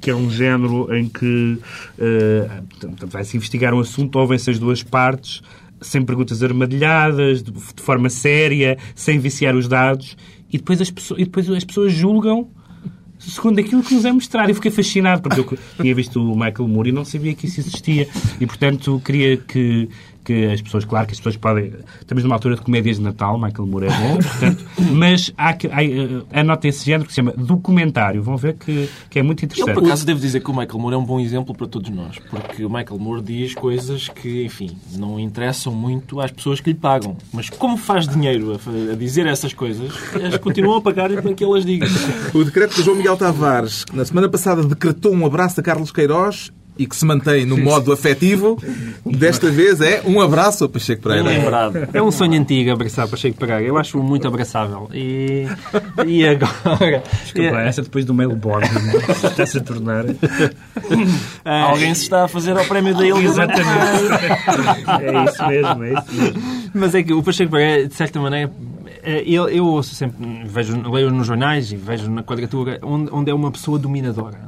que 0.00 0.10
é 0.10 0.14
um 0.14 0.30
género 0.30 0.88
em 0.96 1.06
que 1.06 1.58
uh, 1.98 3.06
vai-se 3.08 3.36
investigar 3.36 3.74
um 3.74 3.80
assunto, 3.80 4.18
ouvem-se 4.18 4.50
as 4.50 4.58
duas 4.58 4.82
partes, 4.82 5.42
sem 5.82 6.02
perguntas 6.02 6.42
armadilhadas, 6.42 7.42
de, 7.42 7.52
de 7.52 7.82
forma 7.82 8.08
séria, 8.08 8.78
sem 8.94 9.18
viciar 9.18 9.54
os 9.54 9.68
dados, 9.68 10.16
e 10.50 10.56
depois 10.56 10.80
as 10.80 10.90
pessoas, 10.90 11.20
e 11.20 11.24
depois 11.24 11.50
as 11.50 11.64
pessoas 11.64 11.92
julgam 11.92 12.48
segundo 13.30 13.58
aquilo 13.58 13.82
que 13.82 13.94
nos 13.94 14.04
é 14.04 14.12
mostrado. 14.12 14.50
Eu 14.50 14.54
fiquei 14.54 14.70
fascinado, 14.70 15.22
porque 15.22 15.40
eu 15.40 15.58
tinha 15.80 15.94
visto 15.94 16.20
o 16.20 16.34
Michael 16.34 16.68
Moore 16.68 16.90
e 16.90 16.92
não 16.92 17.04
sabia 17.04 17.34
que 17.34 17.46
isso 17.46 17.60
existia. 17.60 18.08
E, 18.40 18.46
portanto, 18.46 19.00
queria 19.04 19.36
que 19.36 19.88
que 20.24 20.46
as 20.46 20.62
pessoas, 20.62 20.84
claro 20.84 21.06
que 21.06 21.12
as 21.12 21.18
pessoas 21.18 21.36
podem. 21.36 21.72
Estamos 22.00 22.24
numa 22.24 22.34
altura 22.34 22.56
de 22.56 22.62
comédias 22.62 22.96
de 22.96 23.02
Natal, 23.02 23.38
Michael 23.38 23.66
Moore 23.66 23.86
é 23.86 23.90
bom, 23.90 24.16
portanto, 24.16 24.64
mas 24.92 25.32
há 25.36 25.52
que. 25.52 25.68
Há, 25.68 25.84
eh, 25.84 26.22
anota 26.32 26.66
esse 26.66 26.84
género 26.84 27.04
que 27.04 27.12
se 27.12 27.16
chama 27.16 27.32
documentário. 27.36 28.22
Vão 28.22 28.36
ver 28.36 28.54
que, 28.54 28.88
que 29.10 29.18
é 29.18 29.22
muito 29.22 29.44
interessante. 29.44 29.68
Eu, 29.68 29.74
por 29.74 29.84
acaso, 29.84 30.06
devo 30.06 30.18
dizer 30.18 30.40
que 30.40 30.50
o 30.50 30.56
Michael 30.56 30.78
Moore 30.78 30.94
é 30.94 30.98
um 30.98 31.04
bom 31.04 31.20
exemplo 31.20 31.54
para 31.54 31.66
todos 31.66 31.90
nós, 31.90 32.18
porque 32.30 32.64
o 32.64 32.70
Michael 32.70 32.98
Moore 32.98 33.22
diz 33.22 33.54
coisas 33.54 34.08
que, 34.08 34.44
enfim, 34.44 34.76
não 34.96 35.20
interessam 35.20 35.74
muito 35.74 36.20
às 36.20 36.30
pessoas 36.30 36.60
que 36.60 36.70
lhe 36.70 36.78
pagam. 36.78 37.16
Mas 37.32 37.50
como 37.50 37.76
faz 37.76 38.08
dinheiro 38.08 38.52
a, 38.52 38.92
a 38.92 38.96
dizer 38.96 39.26
essas 39.26 39.52
coisas, 39.52 39.92
elas 40.14 40.38
continuam 40.38 40.78
a 40.78 40.80
pagar 40.80 41.10
para 41.10 41.34
que 41.34 41.44
elas 41.44 41.64
digam. 41.64 41.88
O 42.32 42.44
decreto 42.44 42.74
de 42.74 42.82
João 42.82 42.96
Miguel 42.96 43.16
Tavares, 43.16 43.84
que 43.84 43.94
na 43.96 44.04
semana 44.04 44.28
passada 44.28 44.62
decretou 44.64 45.12
um 45.12 45.26
abraço 45.26 45.60
a 45.60 45.62
Carlos 45.62 45.92
Queiroz, 45.92 46.50
e 46.76 46.86
que 46.86 46.96
se 46.96 47.04
mantém 47.04 47.46
no 47.46 47.56
modo 47.56 47.92
afetivo, 47.92 48.58
desta 49.06 49.50
vez 49.50 49.80
é 49.80 50.02
um 50.04 50.20
abraço 50.20 50.64
a 50.64 50.68
Pacheco 50.68 51.02
Pereira. 51.02 51.28
Lembrado. 51.28 51.88
É 51.92 52.02
um 52.02 52.10
sonho 52.10 52.40
antigo 52.40 52.72
abraçar 52.72 53.08
Pacheco 53.08 53.38
Pereira. 53.38 53.62
Eu 53.62 53.78
acho 53.78 54.02
muito 54.02 54.26
abraçável. 54.26 54.88
E, 54.92 55.46
e 56.06 56.26
agora... 56.26 57.02
Desculpa, 57.22 57.60
essa 57.60 57.82
depois 57.82 58.04
do 58.04 58.12
mailboard 58.12 58.68
está-se 59.24 59.58
a 59.58 59.60
tornar... 59.60 60.04
Alguém 61.44 61.94
se 61.94 62.02
está 62.02 62.24
a 62.24 62.28
fazer 62.28 62.56
ao 62.56 62.64
prémio 62.64 62.94
da 62.94 63.06
Ilha. 63.06 63.18
Exatamente. 63.18 63.64
É 65.04 65.24
isso 65.24 65.46
mesmo, 65.46 65.84
é 65.84 65.92
isso 65.92 66.14
mesmo. 66.14 66.70
Mas 66.74 66.94
é 66.94 67.02
que 67.02 67.12
o 67.12 67.22
Pacheco 67.22 67.50
Pereira, 67.50 67.88
de 67.88 67.94
certa 67.94 68.20
maneira, 68.20 68.50
é, 69.02 69.22
eu, 69.26 69.48
eu 69.48 69.66
ouço 69.66 69.94
sempre, 69.94 70.42
vejo, 70.46 70.80
leio 70.90 71.10
nos 71.10 71.26
jornais 71.26 71.70
e 71.70 71.76
vejo 71.76 72.10
na 72.10 72.22
quadratura, 72.22 72.78
onde, 72.82 73.10
onde 73.12 73.30
é 73.30 73.34
uma 73.34 73.50
pessoa 73.50 73.78
dominadora. 73.78 74.38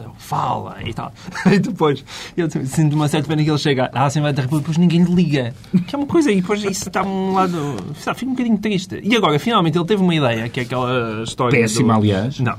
Ele 0.00 0.08
fala 0.18 0.76
e 0.84 0.92
tal. 0.92 1.12
E 1.46 1.58
depois, 1.58 2.04
eu 2.36 2.48
sinto 2.50 2.94
uma 2.94 3.08
certa 3.08 3.28
pena 3.28 3.42
que 3.42 3.50
ele 3.50 3.58
chega 3.58 3.90
à 3.92 4.06
Assembleia 4.06 4.34
da 4.34 4.42
República 4.42 4.70
e 4.70 4.72
depois 4.72 4.78
ninguém 4.78 5.02
lhe 5.04 5.14
liga. 5.14 5.54
Que 5.86 5.94
é 5.94 5.98
uma 5.98 6.06
coisa, 6.06 6.30
e 6.30 6.40
depois 6.40 6.62
isso 6.64 6.88
está 6.88 7.02
um 7.02 7.32
lado. 7.32 7.76
Sabe, 8.00 8.18
fica 8.18 8.30
um 8.30 8.34
bocadinho 8.34 8.58
triste. 8.58 9.00
E 9.02 9.16
agora, 9.16 9.38
finalmente, 9.38 9.78
ele 9.78 9.86
teve 9.86 10.02
uma 10.02 10.14
ideia, 10.14 10.48
que 10.48 10.60
é 10.60 10.62
aquela 10.64 11.22
história. 11.22 11.58
Péssima, 11.58 11.94
do, 11.94 12.00
aliás. 12.00 12.40
Não. 12.40 12.56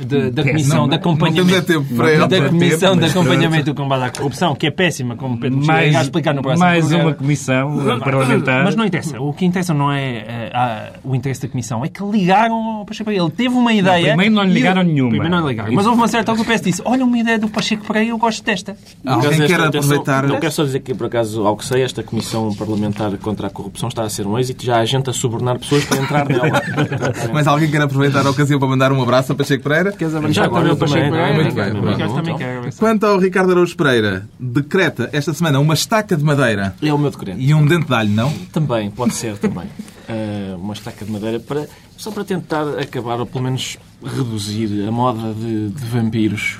De, 0.00 0.30
da 0.30 0.44
Comissão 0.44 0.82
Não, 0.82 0.88
de 0.88 0.94
Acompanhamento. 0.94 1.50
Não 1.50 1.58
é 1.58 1.60
tempo 1.60 1.94
para 1.94 2.12
ele. 2.12 2.26
da 2.26 2.48
Comissão 2.48 2.90
tempo, 2.90 3.04
de 3.04 3.10
Acompanhamento 3.10 3.64
do 3.64 3.74
Combate 3.74 4.04
à 4.04 4.10
Corrupção, 4.10 4.54
que 4.54 4.66
é 4.66 4.70
péssima, 4.70 5.16
como 5.16 5.38
Pedro 5.38 5.64
Mais, 5.64 5.90
irá 5.90 6.02
explicar 6.02 6.34
no 6.34 6.42
próximo 6.42 6.64
mais 6.64 6.84
programa. 6.84 7.10
uma 7.10 7.14
comissão 7.14 7.98
parlamentar. 7.98 8.64
Mas 8.64 8.76
não 8.76 8.84
interessa. 8.84 9.20
O 9.20 9.32
que 9.32 9.44
interessa 9.44 9.74
não 9.74 9.90
é 9.90 10.24
eh, 10.28 10.92
o 11.02 11.14
interesse 11.14 11.42
da 11.42 11.48
Comissão, 11.48 11.84
é 11.84 11.88
que 11.88 12.02
ligaram 12.04 12.54
ao 12.54 12.84
Pacheco 12.84 13.06
Pereira. 13.06 13.24
Ele 13.24 13.32
teve 13.32 13.54
uma 13.54 13.72
ideia. 13.72 14.08
primeiro 14.08 14.34
não 14.34 14.42
lhe 14.44 14.52
ligaram 14.52 14.82
nenhuma. 14.82 15.10
Primeiro 15.10 15.36
não 15.36 15.48
ligaram. 15.48 15.72
Mas 15.72 15.86
houve 15.86 15.98
uma 15.98 16.08
certa 16.08 16.32
altura 16.32 16.46
que 16.46 16.52
o 16.52 16.54
PS 16.54 16.64
disse: 16.64 16.82
Olha, 16.84 17.04
uma 17.04 17.18
ideia 17.18 17.38
do 17.38 17.48
Pacheco 17.48 17.84
Pereira, 17.86 18.10
eu 18.10 18.18
gosto 18.18 18.44
desta. 18.44 18.76
Alguém 19.04 19.46
quer 19.46 19.60
aproveitar. 19.60 20.26
Não 20.26 20.38
quero 20.38 20.52
só 20.52 20.64
dizer 20.64 20.80
que, 20.80 20.94
por 20.94 21.06
acaso, 21.06 21.46
ao 21.46 21.56
que 21.56 21.64
sei, 21.64 21.82
esta 21.82 22.02
Comissão 22.02 22.54
Parlamentar 22.54 23.16
contra 23.18 23.48
a 23.48 23.50
Corrupção 23.50 23.88
está 23.88 24.02
a 24.02 24.08
ser 24.08 24.26
um 24.26 24.38
êxito. 24.38 24.64
Já 24.64 24.78
há 24.78 24.84
gente 24.84 25.10
a 25.10 25.12
subornar 25.12 25.58
pessoas 25.58 25.84
para 25.84 25.98
entrar 25.98 26.28
nela. 26.28 26.62
Mas 27.32 27.46
alguém 27.46 27.70
quer 27.70 27.82
aproveitar 27.82 28.26
a 28.26 28.30
ocasião 28.30 28.58
para 28.58 28.68
mandar 28.68 28.92
um 28.92 29.02
abraço 29.02 29.32
a 29.32 29.34
Pacheco 29.34 29.62
Pereira? 29.64 29.87
Queres 29.92 30.14
agora? 30.14 30.76
Pereira? 30.76 31.32
Muito 31.34 31.54
bem, 31.54 31.68
O 31.68 31.70
pronto. 31.72 31.88
Ricardo 31.90 32.14
também 32.14 32.22
Então. 32.34 32.36
quer 32.38 32.58
abraçar. 32.58 32.78
Quanto 32.80 33.06
ao 33.06 33.18
Ricardo 33.18 33.50
Araújo 33.52 33.76
Pereira, 33.76 34.28
decreta 34.38 35.08
esta 35.12 35.32
semana 35.34 35.58
uma 35.60 35.74
estaca 35.74 36.16
de 36.16 36.24
madeira 36.24 36.74
É 36.82 36.92
o 36.92 36.98
meu 36.98 37.10
decreto. 37.10 37.38
e 37.40 37.52
um 37.54 37.64
dente 37.66 37.86
de 37.86 37.94
alho, 37.94 38.10
não? 38.10 38.32
Também, 38.52 38.90
pode 38.90 39.14
ser 39.14 39.36
também. 39.38 39.66
Ah, 40.08 40.56
uma 40.60 40.74
estaca 40.74 41.04
de 41.04 41.10
madeira 41.10 41.40
para, 41.40 41.66
só 41.96 42.10
para 42.10 42.24
tentar 42.24 42.66
acabar, 42.78 43.18
ou 43.20 43.26
pelo 43.26 43.44
menos 43.44 43.76
reduzir 44.04 44.86
a 44.86 44.90
moda 44.90 45.32
de, 45.34 45.68
de 45.70 45.84
vampiros. 45.86 46.58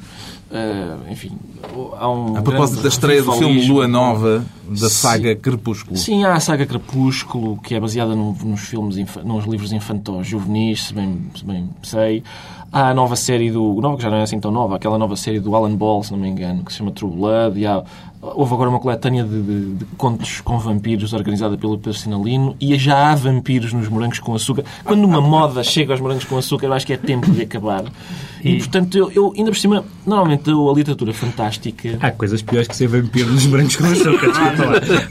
Ah, 0.51 0.97
enfim, 1.11 1.33
há 1.99 2.09
um 2.09 2.37
A 2.39 2.43
propósito 2.43 2.83
da 2.83 2.89
estreia 2.89 3.23
do 3.23 3.33
filme. 3.33 3.67
Lua 3.69 3.87
Nova 3.87 4.43
da 4.67 4.77
Sim. 4.77 4.89
saga 4.89 5.37
Crepúsculo. 5.37 5.97
Sim, 5.97 6.25
há 6.25 6.35
a 6.35 6.41
saga 6.41 6.65
Crepúsculo, 6.65 7.59
que 7.59 7.75
é 7.75 7.81
baseada 7.81 8.15
no- 8.17 8.33
nos 8.45 8.61
filmes, 8.63 8.97
nos 9.25 9.45
livros 9.45 9.73
infantos 9.73 10.27
juvenis, 10.27 10.85
se 10.85 10.95
bem, 10.95 11.19
se 11.37 11.45
bem 11.45 11.69
sei. 11.83 12.23
Há 12.73 12.91
a 12.91 12.95
nova 12.95 13.17
série 13.17 13.51
do... 13.51 13.75
Nova, 13.81 13.97
que 13.97 14.03
já 14.03 14.11
não 14.11 14.19
é 14.19 14.23
assim 14.23 14.39
tão 14.41 14.51
nova. 14.51 14.77
Aquela 14.77 14.99
nova 14.99 15.17
série 15.17 15.41
do 15.41 15.55
Alan 15.57 15.75
Ball, 15.75 16.03
se 16.03 16.13
não 16.13 16.19
me 16.19 16.29
engano, 16.29 16.63
que 16.65 16.73
se 16.73 16.79
chama 16.79 16.91
True 16.93 17.11
Blood. 17.11 17.59
E 17.59 17.67
há, 17.67 17.83
houve 18.21 18.55
agora 18.55 18.69
uma 18.71 18.81
coletânea 18.81 19.25
de, 19.25 19.43
de- 19.43 19.75
de 19.75 19.85
contos 19.97 20.41
com 20.41 20.59
vampiros 20.59 21.13
organizada 21.13 21.57
pelo 21.57 21.77
Pedro 21.79 21.95
Sinalino. 21.99 22.57
E 22.61 22.77
já 22.77 23.11
há 23.11 23.15
vampiros 23.15 23.73
nos 23.73 23.89
morangos 23.89 24.19
com 24.19 24.35
açúcar. 24.35 24.65
Quando 24.85 25.05
uma 25.05 25.21
moda 25.21 25.63
chega 25.63 25.93
aos 25.93 26.01
morangos 26.01 26.25
com 26.25 26.37
açúcar, 26.37 26.67
eu 26.67 26.73
acho 26.73 26.87
que 26.87 26.93
é 26.93 26.97
tempo 26.97 27.31
de 27.31 27.43
acabar. 27.43 27.85
E, 28.43 28.59
portanto, 28.59 28.97
eu, 28.97 29.11
eu, 29.11 29.33
ainda 29.37 29.51
por 29.51 29.57
cima, 29.59 29.85
normalmente 30.07 30.49
eu, 30.49 30.71
a 30.71 30.73
literatura 30.73 31.13
fantástica... 31.13 31.99
Há 32.01 32.11
coisas 32.13 32.41
piores 32.41 32.69
que 32.69 32.77
ser 32.77 32.87
vampiro 32.87 33.33
nos 33.33 33.47
brancos 33.47 33.75
com 33.77 33.85
açúcar. 33.85 34.29
desculpa 34.29 34.65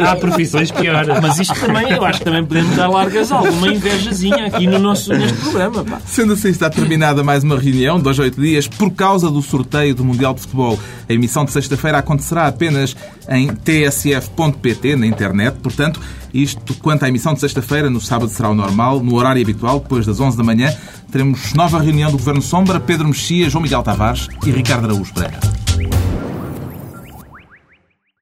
lá. 0.04 0.12
Há 0.12 0.16
profissões 0.16 0.72
piores. 0.72 1.20
Mas 1.22 1.40
isto 1.40 1.60
também, 1.60 1.90
eu 1.92 2.06
acho 2.06 2.20
que 2.20 2.26
também 2.26 2.46
podemos 2.46 2.76
dar 2.76 2.88
largas 2.88 3.32
a 3.32 3.38
alguma 3.38 3.68
invejazinha 3.68 4.46
aqui 4.48 4.66
no 4.66 4.80
nosso, 4.80 5.12
neste 5.14 5.38
programa. 5.40 5.84
Pá. 5.84 6.00
Sendo 6.06 6.34
assim, 6.34 6.50
está 6.50 6.70
terminada 6.70 7.24
mais 7.24 7.44
uma 7.44 7.60
reunião, 7.60 8.00
dois 8.00 8.18
a 8.20 8.24
oito 8.24 8.40
dias, 8.42 8.68
por 8.68 8.92
causa 8.92 9.30
do 9.30 9.42
sorteio 9.42 9.94
do 9.94 10.06
Mundial 10.06 10.34
de 10.34 10.42
Futebol. 10.42 10.80
A 11.10 11.14
emissão 11.14 11.44
de 11.44 11.52
sexta-feira 11.52 11.98
acontecerá 11.98 12.48
apenas 12.48 12.96
em 13.30 13.48
tsf.pt, 13.48 14.96
na 14.96 15.06
internet. 15.06 15.58
Portanto, 15.62 16.00
isto 16.34 16.74
quanto 16.76 17.04
à 17.04 17.08
emissão 17.08 17.34
de 17.34 17.40
sexta-feira, 17.40 17.90
no 17.90 18.02
sábado 18.02 18.30
será 18.30 18.50
o 18.50 18.56
normal, 18.56 19.02
no 19.02 19.16
horário 19.16 19.42
habitual, 19.42 19.80
depois 19.80 20.06
das 20.06 20.20
11 20.20 20.38
da 20.38 20.44
manhã, 20.44 20.76
teremos 21.12 21.54
nova 21.54 21.80
reunião 21.80 22.12
do 22.12 22.18
Governo 22.18 22.42
Sombra, 22.42 22.80
Pedro 22.80 23.08
Mexia, 23.08 23.50
João 23.50 23.62
Miguel 23.62 23.84
Tavares 23.84 24.28
e 24.46 24.52
Ricardo 24.52 24.86
Araújo 24.86 25.14
Pereira. 25.14 25.40